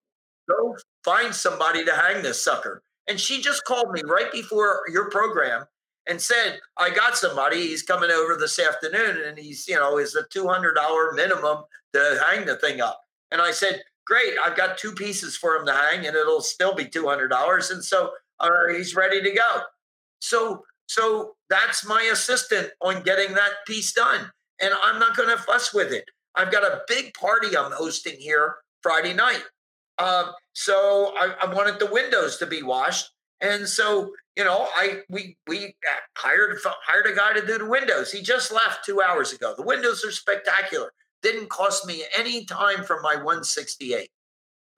go 0.49 0.75
find 1.03 1.33
somebody 1.33 1.85
to 1.85 1.93
hang 1.93 2.21
this 2.21 2.43
sucker. 2.43 2.83
And 3.07 3.19
she 3.19 3.41
just 3.41 3.63
called 3.63 3.91
me 3.91 4.01
right 4.05 4.31
before 4.31 4.81
your 4.91 5.09
program 5.09 5.65
and 6.07 6.21
said, 6.21 6.59
I 6.77 6.89
got 6.89 7.17
somebody. 7.17 7.67
He's 7.67 7.81
coming 7.81 8.11
over 8.11 8.35
this 8.35 8.59
afternoon 8.59 9.23
and 9.25 9.37
he's, 9.37 9.67
you 9.67 9.75
know, 9.75 9.97
is 9.97 10.15
a 10.15 10.23
$200 10.23 11.15
minimum 11.15 11.63
to 11.93 12.21
hang 12.25 12.45
the 12.45 12.57
thing 12.57 12.81
up. 12.81 13.01
And 13.31 13.41
I 13.41 13.51
said, 13.51 13.81
Great, 14.05 14.33
I've 14.43 14.55
got 14.55 14.77
two 14.77 14.91
pieces 14.91 15.35
for 15.35 15.55
him 15.55 15.65
to 15.65 15.73
hang 15.73 16.05
and 16.05 16.15
it'll 16.15 16.41
still 16.41 16.75
be 16.75 16.85
$200. 16.85 17.71
And 17.71 17.83
so 17.83 18.11
uh, 18.39 18.49
he's 18.71 18.95
ready 18.95 19.21
to 19.23 19.31
go. 19.31 19.61
So, 20.19 20.63
so 20.87 21.35
that's 21.49 21.87
my 21.87 22.09
assistant 22.11 22.69
on 22.81 23.01
getting 23.01 23.33
that 23.33 23.65
piece 23.65 23.93
done. 23.93 24.29
And 24.61 24.73
I'm 24.83 24.99
not 24.99 25.17
going 25.17 25.29
to 25.29 25.41
fuss 25.41 25.73
with 25.73 25.91
it. 25.91 26.05
I've 26.35 26.51
got 26.51 26.63
a 26.63 26.81
big 26.87 27.15
party 27.15 27.57
I'm 27.57 27.71
hosting 27.71 28.19
here 28.19 28.55
Friday 28.83 29.13
night. 29.13 29.43
Um, 29.97 30.33
so 30.53 31.13
I, 31.17 31.33
I 31.41 31.53
wanted 31.53 31.79
the 31.79 31.91
windows 31.91 32.37
to 32.37 32.45
be 32.45 32.61
washed. 32.61 33.09
And 33.41 33.67
so 33.67 34.11
you 34.35 34.43
know, 34.43 34.67
I 34.75 35.01
we 35.09 35.37
we 35.47 35.67
uh, 35.67 35.95
hired 36.15 36.57
hired 36.63 37.05
a 37.05 37.15
guy 37.15 37.33
to 37.33 37.45
do 37.45 37.57
the 37.57 37.65
windows. 37.65 38.11
He 38.11 38.21
just 38.21 38.51
left 38.51 38.85
two 38.85 39.01
hours 39.01 39.31
ago. 39.31 39.53
The 39.55 39.63
windows 39.63 40.03
are 40.03 40.11
spectacular. 40.11 40.91
Didn't 41.21 41.49
cost 41.49 41.87
me 41.87 42.03
any 42.15 42.45
time 42.45 42.83
from 42.83 43.01
my 43.01 43.15
168, 43.15 44.09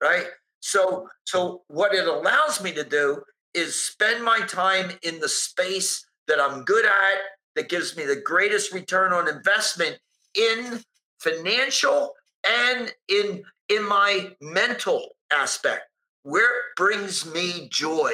right? 0.02 0.28
So 0.60 1.10
so 1.26 1.64
what 1.68 1.94
it 1.96 2.08
allows 2.08 2.62
me 2.62 2.72
to 2.74 2.84
do 2.84 3.22
is 3.54 3.80
spend 3.80 4.24
my 4.24 4.40
time 4.42 4.92
in 5.02 5.20
the 5.20 5.30
space 5.30 6.06
that 6.28 6.40
I'm 6.40 6.64
good 6.64 6.86
at, 6.86 7.18
that 7.56 7.70
gives 7.70 7.98
me 7.98 8.06
the 8.06 8.22
greatest 8.22 8.72
return 8.72 9.12
on 9.12 9.28
investment 9.28 9.98
in 10.36 10.82
financial 11.20 12.14
and 12.48 12.94
in 13.10 13.44
in 13.70 13.88
my 13.88 14.32
mental 14.40 15.10
aspect, 15.32 15.86
where 16.22 16.60
it 16.60 16.76
brings 16.76 17.26
me 17.34 17.68
joy 17.72 18.14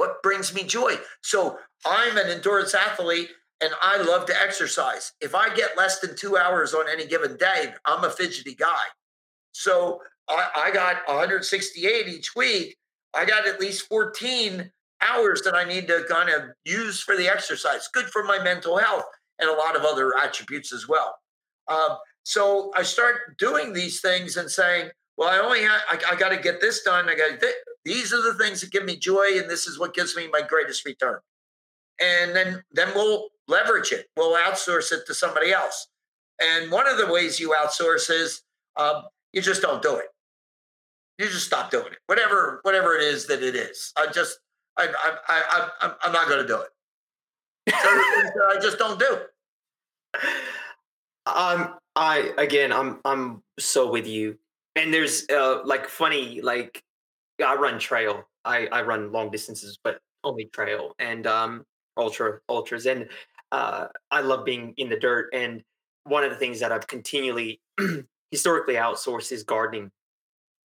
what 0.00 0.22
brings 0.22 0.54
me 0.54 0.64
joy. 0.64 0.94
So 1.22 1.58
I'm 1.84 2.16
an 2.16 2.28
endurance 2.28 2.74
athlete 2.74 3.28
and 3.60 3.70
I 3.82 4.02
love 4.02 4.24
to 4.26 4.42
exercise. 4.42 5.12
If 5.20 5.34
I 5.34 5.54
get 5.54 5.76
less 5.76 6.00
than 6.00 6.16
two 6.16 6.38
hours 6.38 6.72
on 6.72 6.88
any 6.88 7.06
given 7.06 7.36
day, 7.36 7.74
I'm 7.84 8.02
a 8.02 8.10
fidgety 8.10 8.54
guy. 8.54 8.84
So 9.52 10.00
I, 10.26 10.48
I 10.56 10.70
got 10.70 11.06
168 11.06 12.08
each 12.08 12.34
week. 12.34 12.78
I 13.14 13.26
got 13.26 13.46
at 13.46 13.60
least 13.60 13.88
14 13.88 14.72
hours 15.02 15.42
that 15.42 15.54
I 15.54 15.64
need 15.64 15.86
to 15.88 16.04
kind 16.08 16.30
of 16.30 16.44
use 16.64 17.02
for 17.02 17.14
the 17.14 17.28
exercise. 17.28 17.86
Good 17.92 18.06
for 18.06 18.24
my 18.24 18.42
mental 18.42 18.78
health 18.78 19.04
and 19.38 19.50
a 19.50 19.54
lot 19.54 19.76
of 19.76 19.82
other 19.82 20.16
attributes 20.16 20.72
as 20.72 20.88
well. 20.88 21.14
Um, 21.68 21.98
so 22.22 22.72
I 22.74 22.84
start 22.84 23.36
doing 23.38 23.74
these 23.74 24.00
things 24.00 24.38
and 24.38 24.50
saying, 24.50 24.90
well, 25.18 25.28
I 25.28 25.44
only 25.44 25.62
have, 25.62 25.80
I, 25.90 26.12
I 26.12 26.16
got 26.16 26.30
to 26.30 26.38
get 26.38 26.62
this 26.62 26.82
done. 26.82 27.10
I 27.10 27.14
got 27.14 27.38
these 27.84 28.12
are 28.12 28.22
the 28.22 28.34
things 28.34 28.60
that 28.60 28.70
give 28.70 28.84
me 28.84 28.96
joy, 28.96 29.38
and 29.38 29.48
this 29.48 29.66
is 29.66 29.78
what 29.78 29.94
gives 29.94 30.16
me 30.16 30.28
my 30.28 30.42
greatest 30.42 30.84
return. 30.84 31.18
And 32.00 32.34
then, 32.34 32.62
then 32.72 32.88
we'll 32.94 33.28
leverage 33.48 33.92
it. 33.92 34.06
We'll 34.16 34.36
outsource 34.36 34.92
it 34.92 35.06
to 35.06 35.14
somebody 35.14 35.52
else. 35.52 35.88
And 36.40 36.70
one 36.70 36.88
of 36.88 36.96
the 36.96 37.12
ways 37.12 37.38
you 37.38 37.54
outsource 37.60 38.10
is 38.10 38.42
um, 38.76 39.02
you 39.32 39.42
just 39.42 39.62
don't 39.62 39.82
do 39.82 39.96
it. 39.96 40.06
You 41.18 41.26
just 41.26 41.46
stop 41.46 41.70
doing 41.70 41.92
it. 41.92 41.98
Whatever, 42.06 42.60
whatever 42.62 42.96
it 42.96 43.02
is 43.02 43.26
that 43.26 43.42
it 43.42 43.54
is. 43.54 43.92
I 43.96 44.06
just, 44.06 44.38
I, 44.78 44.88
I, 45.28 45.68
I, 45.82 45.92
I'm 46.02 46.12
not 46.12 46.28
going 46.28 46.40
to 46.40 46.48
do 46.48 46.60
it. 46.60 46.68
I 47.74 48.58
just 48.62 48.78
don't 48.78 48.98
do. 48.98 49.18
Um, 51.26 51.74
I 51.94 52.32
again, 52.38 52.72
I'm 52.72 52.98
I'm 53.04 53.42
so 53.58 53.90
with 53.90 54.06
you 54.06 54.38
and 54.76 54.92
there's 54.92 55.28
uh, 55.30 55.60
like 55.64 55.86
funny 55.88 56.40
like 56.40 56.82
I 57.42 57.54
run 57.54 57.78
trail. 57.78 58.24
I 58.44 58.66
I 58.72 58.82
run 58.82 59.12
long 59.12 59.30
distances, 59.30 59.78
but 59.82 60.00
only 60.24 60.46
trail 60.52 60.94
and 60.98 61.26
um 61.26 61.64
ultra 61.96 62.40
ultras. 62.48 62.86
And 62.86 63.08
uh, 63.52 63.86
I 64.10 64.20
love 64.20 64.44
being 64.44 64.74
in 64.76 64.88
the 64.88 64.98
dirt. 64.98 65.30
And 65.32 65.62
one 66.04 66.24
of 66.24 66.30
the 66.30 66.36
things 66.36 66.60
that 66.60 66.72
I've 66.72 66.86
continually 66.86 67.60
historically 68.30 68.74
outsourced 68.74 69.32
is 69.32 69.42
gardening. 69.42 69.90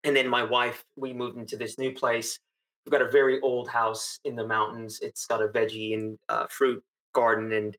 And 0.03 0.15
then 0.15 0.27
my 0.27 0.43
wife, 0.43 0.83
we 0.95 1.13
moved 1.13 1.37
into 1.37 1.57
this 1.57 1.77
new 1.77 1.91
place. 1.91 2.39
We've 2.85 2.91
got 2.91 3.01
a 3.01 3.09
very 3.09 3.39
old 3.41 3.67
house 3.67 4.19
in 4.23 4.35
the 4.35 4.45
mountains. 4.45 4.99
It's 5.01 5.25
got 5.25 5.41
a 5.41 5.47
veggie 5.47 5.95
and 5.95 6.17
uh, 6.29 6.45
fruit 6.49 6.83
garden, 7.13 7.51
and 7.53 7.75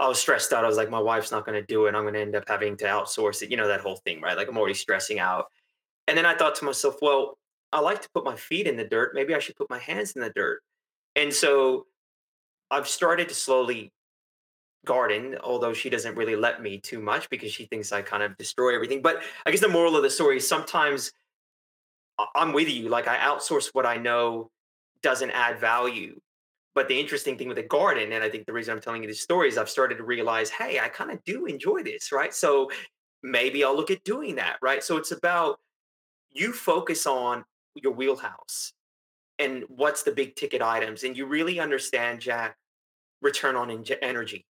I 0.00 0.08
was 0.08 0.18
stressed 0.18 0.52
out. 0.52 0.64
I 0.64 0.68
was 0.68 0.76
like, 0.76 0.90
my 0.90 0.98
wife's 0.98 1.30
not 1.30 1.46
going 1.46 1.60
to 1.60 1.66
do 1.66 1.86
it. 1.86 1.94
I'm 1.94 2.02
going 2.02 2.14
to 2.14 2.20
end 2.20 2.34
up 2.34 2.48
having 2.48 2.76
to 2.78 2.86
outsource 2.86 3.42
it. 3.42 3.50
You 3.50 3.56
know 3.56 3.68
that 3.68 3.82
whole 3.82 3.96
thing, 3.96 4.20
right? 4.20 4.36
Like 4.36 4.48
I'm 4.48 4.58
already 4.58 4.74
stressing 4.74 5.20
out. 5.20 5.46
And 6.08 6.18
then 6.18 6.26
I 6.26 6.34
thought 6.34 6.56
to 6.56 6.64
myself, 6.64 6.96
well, 7.00 7.38
I 7.72 7.80
like 7.80 8.02
to 8.02 8.10
put 8.10 8.24
my 8.24 8.36
feet 8.36 8.66
in 8.66 8.76
the 8.76 8.84
dirt. 8.84 9.14
Maybe 9.14 9.34
I 9.34 9.38
should 9.38 9.56
put 9.56 9.70
my 9.70 9.78
hands 9.78 10.12
in 10.12 10.22
the 10.22 10.30
dirt. 10.30 10.60
And 11.16 11.32
so 11.32 11.86
I've 12.70 12.88
started 12.88 13.28
to 13.28 13.34
slowly 13.34 13.92
garden, 14.86 15.36
although 15.42 15.72
she 15.72 15.90
doesn't 15.90 16.16
really 16.16 16.36
let 16.36 16.62
me 16.62 16.78
too 16.78 17.00
much 17.00 17.28
because 17.30 17.52
she 17.52 17.66
thinks 17.66 17.92
I 17.92 18.02
kind 18.02 18.22
of 18.22 18.36
destroy 18.38 18.74
everything. 18.74 19.02
But 19.02 19.22
I 19.44 19.50
guess 19.50 19.60
the 19.60 19.68
moral 19.68 19.96
of 19.96 20.02
the 20.02 20.10
story 20.10 20.38
is 20.38 20.48
sometimes 20.48 21.12
I'm 22.34 22.52
with 22.52 22.68
you. 22.68 22.88
Like 22.88 23.08
I 23.08 23.18
outsource 23.18 23.70
what 23.72 23.86
I 23.86 23.96
know 23.96 24.50
doesn't 25.02 25.30
add 25.30 25.58
value. 25.58 26.20
But 26.74 26.88
the 26.88 26.98
interesting 26.98 27.36
thing 27.36 27.48
with 27.48 27.56
the 27.56 27.64
garden, 27.64 28.12
and 28.12 28.22
I 28.22 28.30
think 28.30 28.46
the 28.46 28.52
reason 28.52 28.74
I'm 28.74 28.80
telling 28.80 29.02
you 29.02 29.08
this 29.08 29.20
story 29.20 29.48
is 29.48 29.58
I've 29.58 29.68
started 29.68 29.98
to 29.98 30.04
realize, 30.04 30.50
hey, 30.50 30.78
I 30.78 30.88
kind 30.88 31.10
of 31.10 31.22
do 31.24 31.46
enjoy 31.46 31.82
this, 31.82 32.12
right? 32.12 32.32
So 32.32 32.70
maybe 33.22 33.64
I'll 33.64 33.76
look 33.76 33.90
at 33.90 34.04
doing 34.04 34.36
that, 34.36 34.56
right? 34.62 34.82
So 34.82 34.96
it's 34.96 35.10
about 35.10 35.58
you 36.30 36.52
focus 36.52 37.06
on 37.06 37.44
your 37.74 37.92
wheelhouse 37.92 38.72
and 39.38 39.64
what's 39.68 40.02
the 40.02 40.12
big 40.12 40.36
ticket 40.36 40.62
items 40.62 41.04
and 41.04 41.16
you 41.16 41.26
really 41.26 41.60
understand 41.60 42.20
jack 42.20 42.56
return 43.22 43.56
on 43.56 43.70
in- 43.70 43.84
energy 44.02 44.44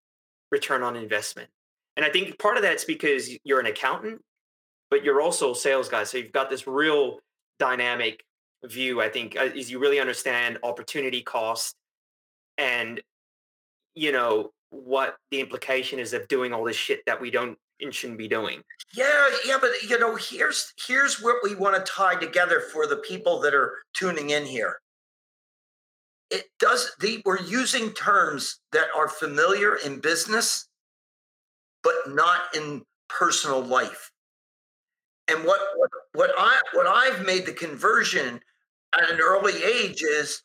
return 0.50 0.82
on 0.82 0.96
investment. 0.96 1.48
And 1.96 2.04
i 2.04 2.10
think 2.10 2.38
part 2.38 2.56
of 2.56 2.62
that's 2.62 2.84
because 2.84 3.30
you're 3.44 3.60
an 3.60 3.66
accountant 3.66 4.20
but 4.90 5.04
you're 5.04 5.20
also 5.20 5.52
a 5.52 5.54
sales 5.54 5.88
guy 5.88 6.04
so 6.04 6.18
you've 6.18 6.32
got 6.32 6.50
this 6.50 6.66
real 6.66 7.18
dynamic 7.58 8.24
view 8.64 9.00
i 9.00 9.08
think 9.08 9.36
uh, 9.38 9.44
is 9.54 9.70
you 9.70 9.78
really 9.78 10.00
understand 10.00 10.58
opportunity 10.62 11.22
cost 11.22 11.74
and 12.58 13.00
you 13.94 14.12
know 14.12 14.50
what 14.70 15.16
the 15.30 15.40
implication 15.40 15.98
is 15.98 16.12
of 16.12 16.26
doing 16.28 16.52
all 16.52 16.64
this 16.64 16.76
shit 16.76 17.00
that 17.06 17.20
we 17.20 17.30
don't 17.30 17.58
and 17.82 17.94
shouldn't 17.94 18.18
be 18.18 18.28
doing. 18.28 18.62
Yeah, 18.94 19.28
yeah, 19.46 19.58
but 19.60 19.70
you 19.88 19.98
know, 19.98 20.16
here's 20.16 20.72
here's 20.86 21.22
what 21.22 21.36
we 21.42 21.54
want 21.54 21.76
to 21.76 21.92
tie 21.92 22.16
together 22.16 22.60
for 22.72 22.86
the 22.86 22.96
people 22.96 23.40
that 23.40 23.54
are 23.54 23.74
tuning 23.94 24.30
in 24.30 24.44
here. 24.44 24.80
It 26.30 26.44
does 26.58 26.92
the 27.00 27.22
we're 27.24 27.40
using 27.40 27.90
terms 27.90 28.60
that 28.72 28.88
are 28.96 29.08
familiar 29.08 29.76
in 29.76 30.00
business, 30.00 30.68
but 31.82 31.94
not 32.08 32.54
in 32.54 32.82
personal 33.08 33.62
life. 33.62 34.10
And 35.28 35.44
what 35.44 35.60
what, 35.76 35.90
what 36.14 36.30
I 36.38 36.60
what 36.72 36.86
I've 36.86 37.24
made 37.24 37.46
the 37.46 37.52
conversion 37.52 38.40
at 38.92 39.10
an 39.10 39.20
early 39.20 39.62
age 39.62 40.02
is 40.02 40.42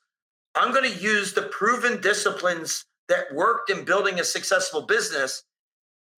I'm 0.56 0.72
going 0.72 0.90
to 0.90 1.00
use 1.00 1.34
the 1.34 1.44
proven 1.44 2.00
disciplines 2.00 2.86
that 3.10 3.34
worked 3.34 3.70
in 3.70 3.84
building 3.84 4.20
a 4.20 4.24
successful 4.24 4.84
business 4.84 5.44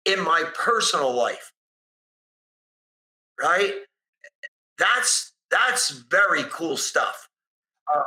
in 0.04 0.22
my 0.22 0.44
personal 0.54 1.12
life. 1.12 1.52
Right? 3.40 3.74
That's 4.78 5.32
that's 5.50 5.90
very 5.90 6.44
cool 6.50 6.76
stuff. 6.76 7.28
Uh, 7.92 8.02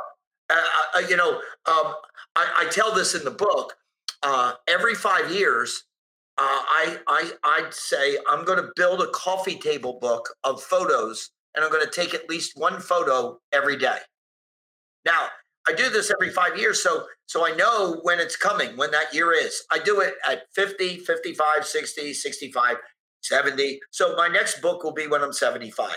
uh, 0.50 0.56
uh, 0.96 1.00
you 1.08 1.16
know, 1.16 1.32
um, 1.66 1.94
I, 2.36 2.54
I, 2.58 2.68
tell 2.70 2.94
this 2.94 3.14
in 3.14 3.24
the 3.24 3.30
book. 3.30 3.74
Uh, 4.22 4.52
every 4.68 4.94
five 4.94 5.30
years, 5.30 5.84
uh, 6.38 6.42
I, 6.44 6.98
I 7.08 7.30
I'd 7.42 7.74
say 7.74 8.18
I'm 8.28 8.44
going 8.44 8.58
to 8.58 8.70
build 8.76 9.00
a 9.00 9.08
coffee 9.08 9.58
table 9.58 9.98
book 10.00 10.28
of 10.44 10.62
photos, 10.62 11.30
and 11.54 11.64
I'm 11.64 11.70
going 11.70 11.84
to 11.84 11.90
take 11.90 12.14
at 12.14 12.28
least 12.28 12.56
one 12.56 12.80
photo 12.80 13.40
every 13.52 13.76
day. 13.76 13.98
Now, 15.04 15.28
I 15.66 15.72
do 15.72 15.90
this 15.90 16.10
every 16.10 16.30
five 16.30 16.56
years, 16.56 16.82
so 16.82 17.06
so 17.26 17.46
I 17.46 17.54
know 17.54 18.00
when 18.02 18.20
it's 18.20 18.36
coming, 18.36 18.76
when 18.76 18.90
that 18.90 19.14
year 19.14 19.32
is. 19.32 19.62
I 19.70 19.78
do 19.78 20.00
it 20.00 20.14
at 20.28 20.52
50, 20.54 20.98
55, 20.98 21.64
60, 21.64 22.12
65, 22.12 22.76
70. 23.22 23.80
So 23.90 24.14
my 24.16 24.28
next 24.28 24.60
book 24.60 24.82
will 24.82 24.92
be 24.92 25.06
when 25.06 25.22
I'm 25.22 25.32
75. 25.32 25.96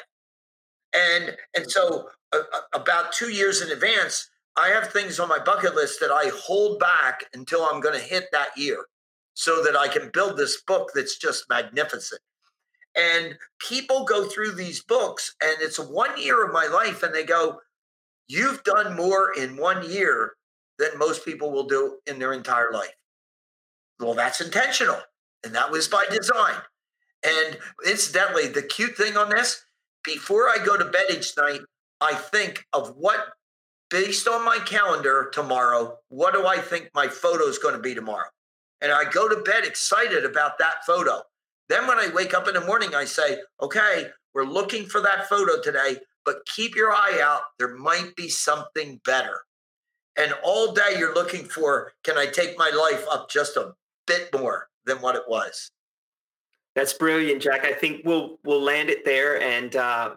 And 0.94 1.36
and 1.56 1.70
so 1.70 2.10
uh, 2.32 2.42
about 2.74 3.12
2 3.12 3.30
years 3.30 3.62
in 3.62 3.72
advance, 3.72 4.30
I 4.56 4.70
have 4.70 4.90
things 4.92 5.20
on 5.20 5.28
my 5.28 5.40
bucket 5.40 5.76
list 5.76 6.00
that 6.00 6.12
I 6.12 6.32
hold 6.34 6.80
back 6.80 7.26
until 7.34 7.66
I'm 7.66 7.82
going 7.82 8.00
to 8.00 8.06
hit 8.06 8.26
that 8.32 8.58
year 8.58 8.86
so 9.34 9.62
that 9.64 9.76
I 9.76 9.88
can 9.88 10.10
build 10.14 10.38
this 10.38 10.62
book 10.62 10.92
that's 10.96 11.18
just 11.18 11.50
magnificent. 11.50 12.22
And 12.96 13.38
people 13.60 14.06
go 14.06 14.26
through 14.26 14.54
these 14.54 14.82
books 14.82 15.36
and 15.44 15.58
it's 15.60 15.78
one 15.78 16.20
year 16.22 16.46
of 16.46 16.54
my 16.54 16.68
life 16.68 17.04
and 17.04 17.14
they 17.14 17.26
go, 17.26 17.60
You've 18.28 18.64
done 18.64 18.96
more 18.96 19.34
in 19.38 19.58
one 19.58 19.90
year 19.90 20.34
than 20.80 20.98
most 20.98 21.26
people 21.26 21.52
will 21.52 21.68
do 21.68 21.98
in 22.08 22.20
their 22.20 22.34
entire 22.34 22.72
life. 22.72 22.96
Well, 24.00 24.14
that's 24.14 24.42
intentional. 24.42 25.00
And 25.44 25.54
that 25.56 25.72
was 25.72 25.88
by 25.88 26.06
design. 26.10 26.56
And 27.24 27.58
incidentally, 27.86 28.48
the 28.48 28.62
cute 28.62 28.96
thing 28.96 29.16
on 29.16 29.30
this, 29.30 29.66
before 30.04 30.50
I 30.50 30.58
go 30.64 30.78
to 30.78 30.86
bed 30.86 31.06
each 31.12 31.36
night, 31.38 31.62
I 32.02 32.14
think 32.14 32.66
of 32.74 32.96
what, 32.98 33.34
based 33.90 34.28
on 34.28 34.44
my 34.44 34.60
calendar 34.60 35.30
tomorrow, 35.32 35.98
what 36.10 36.34
do 36.34 36.46
I 36.46 36.58
think 36.58 36.90
my 36.94 37.08
photo 37.08 37.46
is 37.46 37.58
going 37.58 37.76
to 37.76 37.82
be 37.82 37.96
tomorrow? 37.96 38.28
And 38.82 38.92
I 38.92 39.10
go 39.10 39.30
to 39.30 39.42
bed 39.42 39.64
excited 39.64 40.26
about 40.26 40.60
that 40.60 40.86
photo. 40.86 41.22
Then 41.70 41.88
when 41.88 41.98
I 41.98 42.10
wake 42.14 42.34
up 42.34 42.48
in 42.48 42.54
the 42.54 42.62
morning, 42.62 42.94
I 42.94 43.06
say, 43.06 43.40
okay, 43.62 44.10
we're 44.34 44.44
looking 44.44 44.86
for 44.86 45.02
that 45.02 45.30
photo 45.30 45.62
today 45.62 45.98
but 46.26 46.46
keep 46.46 46.76
your 46.76 46.92
eye 46.92 47.20
out. 47.22 47.42
There 47.60 47.76
might 47.76 48.16
be 48.16 48.30
something 48.30 49.00
better. 49.06 49.42
And 50.18 50.34
all 50.44 50.74
day 50.74 50.96
you're 50.98 51.14
looking 51.14 51.46
for 51.46 51.94
can 52.04 52.18
I 52.18 52.26
take 52.26 52.58
my 52.58 52.70
life 52.70 53.06
up 53.12 53.30
just 53.30 53.58
a 53.58 53.74
bit 54.08 54.30
more 54.34 54.70
than 54.86 54.98
what 54.98 55.16
it 55.16 55.24
was? 55.28 55.70
That's 56.76 56.94
brilliant, 56.94 57.42
Jack. 57.42 57.64
I 57.64 57.74
think 57.74 58.02
we'll 58.06 58.40
we'll 58.44 58.62
land 58.62 58.90
it 58.90 59.06
there. 59.06 59.42
And 59.42 59.76
uh, 59.76 60.16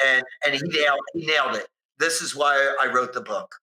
And, 0.04 0.22
and 0.44 0.54
he, 0.54 0.60
nailed, 0.60 1.00
he 1.14 1.26
nailed 1.26 1.56
it. 1.56 1.68
This 1.98 2.20
is 2.20 2.36
why 2.36 2.74
I 2.80 2.92
wrote 2.92 3.14
the 3.14 3.22
book. 3.22 3.54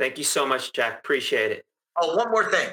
Thank 0.00 0.18
you 0.18 0.24
so 0.24 0.44
much, 0.44 0.72
Jack. 0.72 0.98
Appreciate 0.98 1.52
it. 1.52 1.64
Oh, 1.96 2.16
one 2.16 2.30
more 2.30 2.50
thing. 2.50 2.70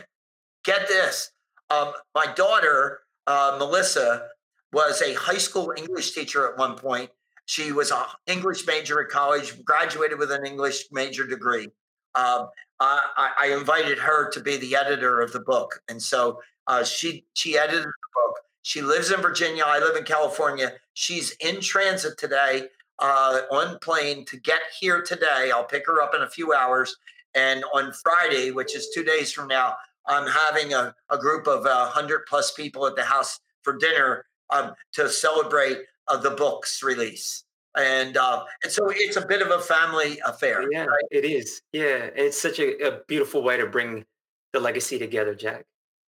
Get 0.63 0.88
this. 0.88 1.32
Um, 1.70 1.91
my 2.15 2.34
daughter, 2.34 3.01
uh, 3.28 3.57
Melissa, 3.59 4.30
was 4.74 5.01
a 5.01 5.13
high 5.13 5.38
school 5.38 5.74
English 5.76 6.11
teacher 6.11 6.49
at 6.49 6.57
one 6.57 6.76
point. 6.76 7.09
She 7.45 7.72
was 7.72 7.91
an 7.91 8.03
English 8.28 8.68
major 8.68 9.01
at 9.01 9.09
college, 9.09 9.63
graduated 9.63 10.20
with 10.20 10.32
an 10.32 10.45
English 10.45 10.86
major 10.91 11.26
degree. 11.26 11.70
Um, 12.15 12.49
I, 12.80 13.32
I, 13.38 13.47
invited 13.57 13.97
her 13.97 14.30
to 14.32 14.39
be 14.39 14.57
the 14.57 14.76
editor 14.76 15.22
of 15.22 15.32
the 15.32 15.39
book, 15.39 15.82
and 15.88 16.01
so 16.01 16.41
uh, 16.68 16.84
she 16.84 17.26
she 17.34 17.57
edited 17.57 17.86
the 17.86 18.07
book. 18.15 18.36
She 18.63 18.82
lives 18.82 19.11
in 19.11 19.22
Virginia. 19.22 19.63
I 19.65 19.80
live 19.80 19.95
in 19.95 20.03
California. 20.03 20.74
She's 20.93 21.32
in 21.39 21.61
transit 21.61 22.18
today 22.18 22.68
uh, 22.99 23.41
on 23.51 23.80
plane 23.80 24.26
to 24.26 24.38
get 24.38 24.61
here 24.80 25.01
today. 25.01 25.51
I'll 25.53 25.63
pick 25.63 25.88
her 25.88 26.01
up 26.01 26.13
in 26.13 26.22
a 26.22 26.30
few 26.30 26.53
hours, 26.53 26.97
and 27.34 27.63
on 27.74 27.93
Friday, 27.93 28.51
which 28.51 28.76
is 28.76 28.89
two 28.93 29.03
days 29.03 29.32
from 29.32 29.47
now, 29.47 29.76
I'm 30.05 30.28
having 30.28 30.74
a, 30.74 30.93
a 31.09 31.18
group 31.18 31.47
of 31.47 31.65
uh, 31.65 31.86
hundred 31.88 32.26
plus 32.28 32.51
people 32.51 32.86
at 32.86 32.95
the 32.95 33.05
house 33.05 33.39
for 33.63 33.78
dinner 33.78 34.26
um, 34.49 34.73
to 34.93 35.09
celebrate 35.09 35.79
uh, 36.07 36.17
the 36.17 36.31
book's 36.31 36.83
release. 36.83 37.43
And 37.75 38.17
uh, 38.17 38.43
and 38.63 38.71
so 38.71 38.89
it's 38.89 39.17
a 39.17 39.25
bit 39.25 39.41
of 39.41 39.51
a 39.51 39.59
family 39.61 40.19
affair. 40.25 40.65
Yeah, 40.71 40.85
right? 40.85 41.03
it 41.11 41.25
is. 41.25 41.61
Yeah, 41.73 42.09
it's 42.15 42.39
such 42.39 42.59
a, 42.59 42.87
a 42.87 43.01
beautiful 43.07 43.43
way 43.43 43.57
to 43.57 43.67
bring 43.67 44.03
the 44.51 44.59
legacy 44.59 44.97
together, 44.97 45.35
Jack. 45.35 45.65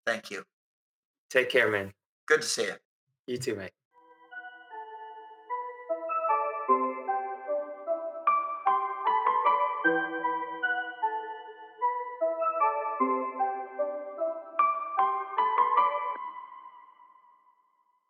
Thank 0.06 0.30
you. 0.30 0.44
Take 1.28 1.50
care, 1.50 1.70
man. 1.70 1.92
Good 2.26 2.40
to 2.40 2.48
see 2.48 2.64
you. 2.64 2.74
You 3.26 3.36
too, 3.36 3.54
mate. 3.54 3.72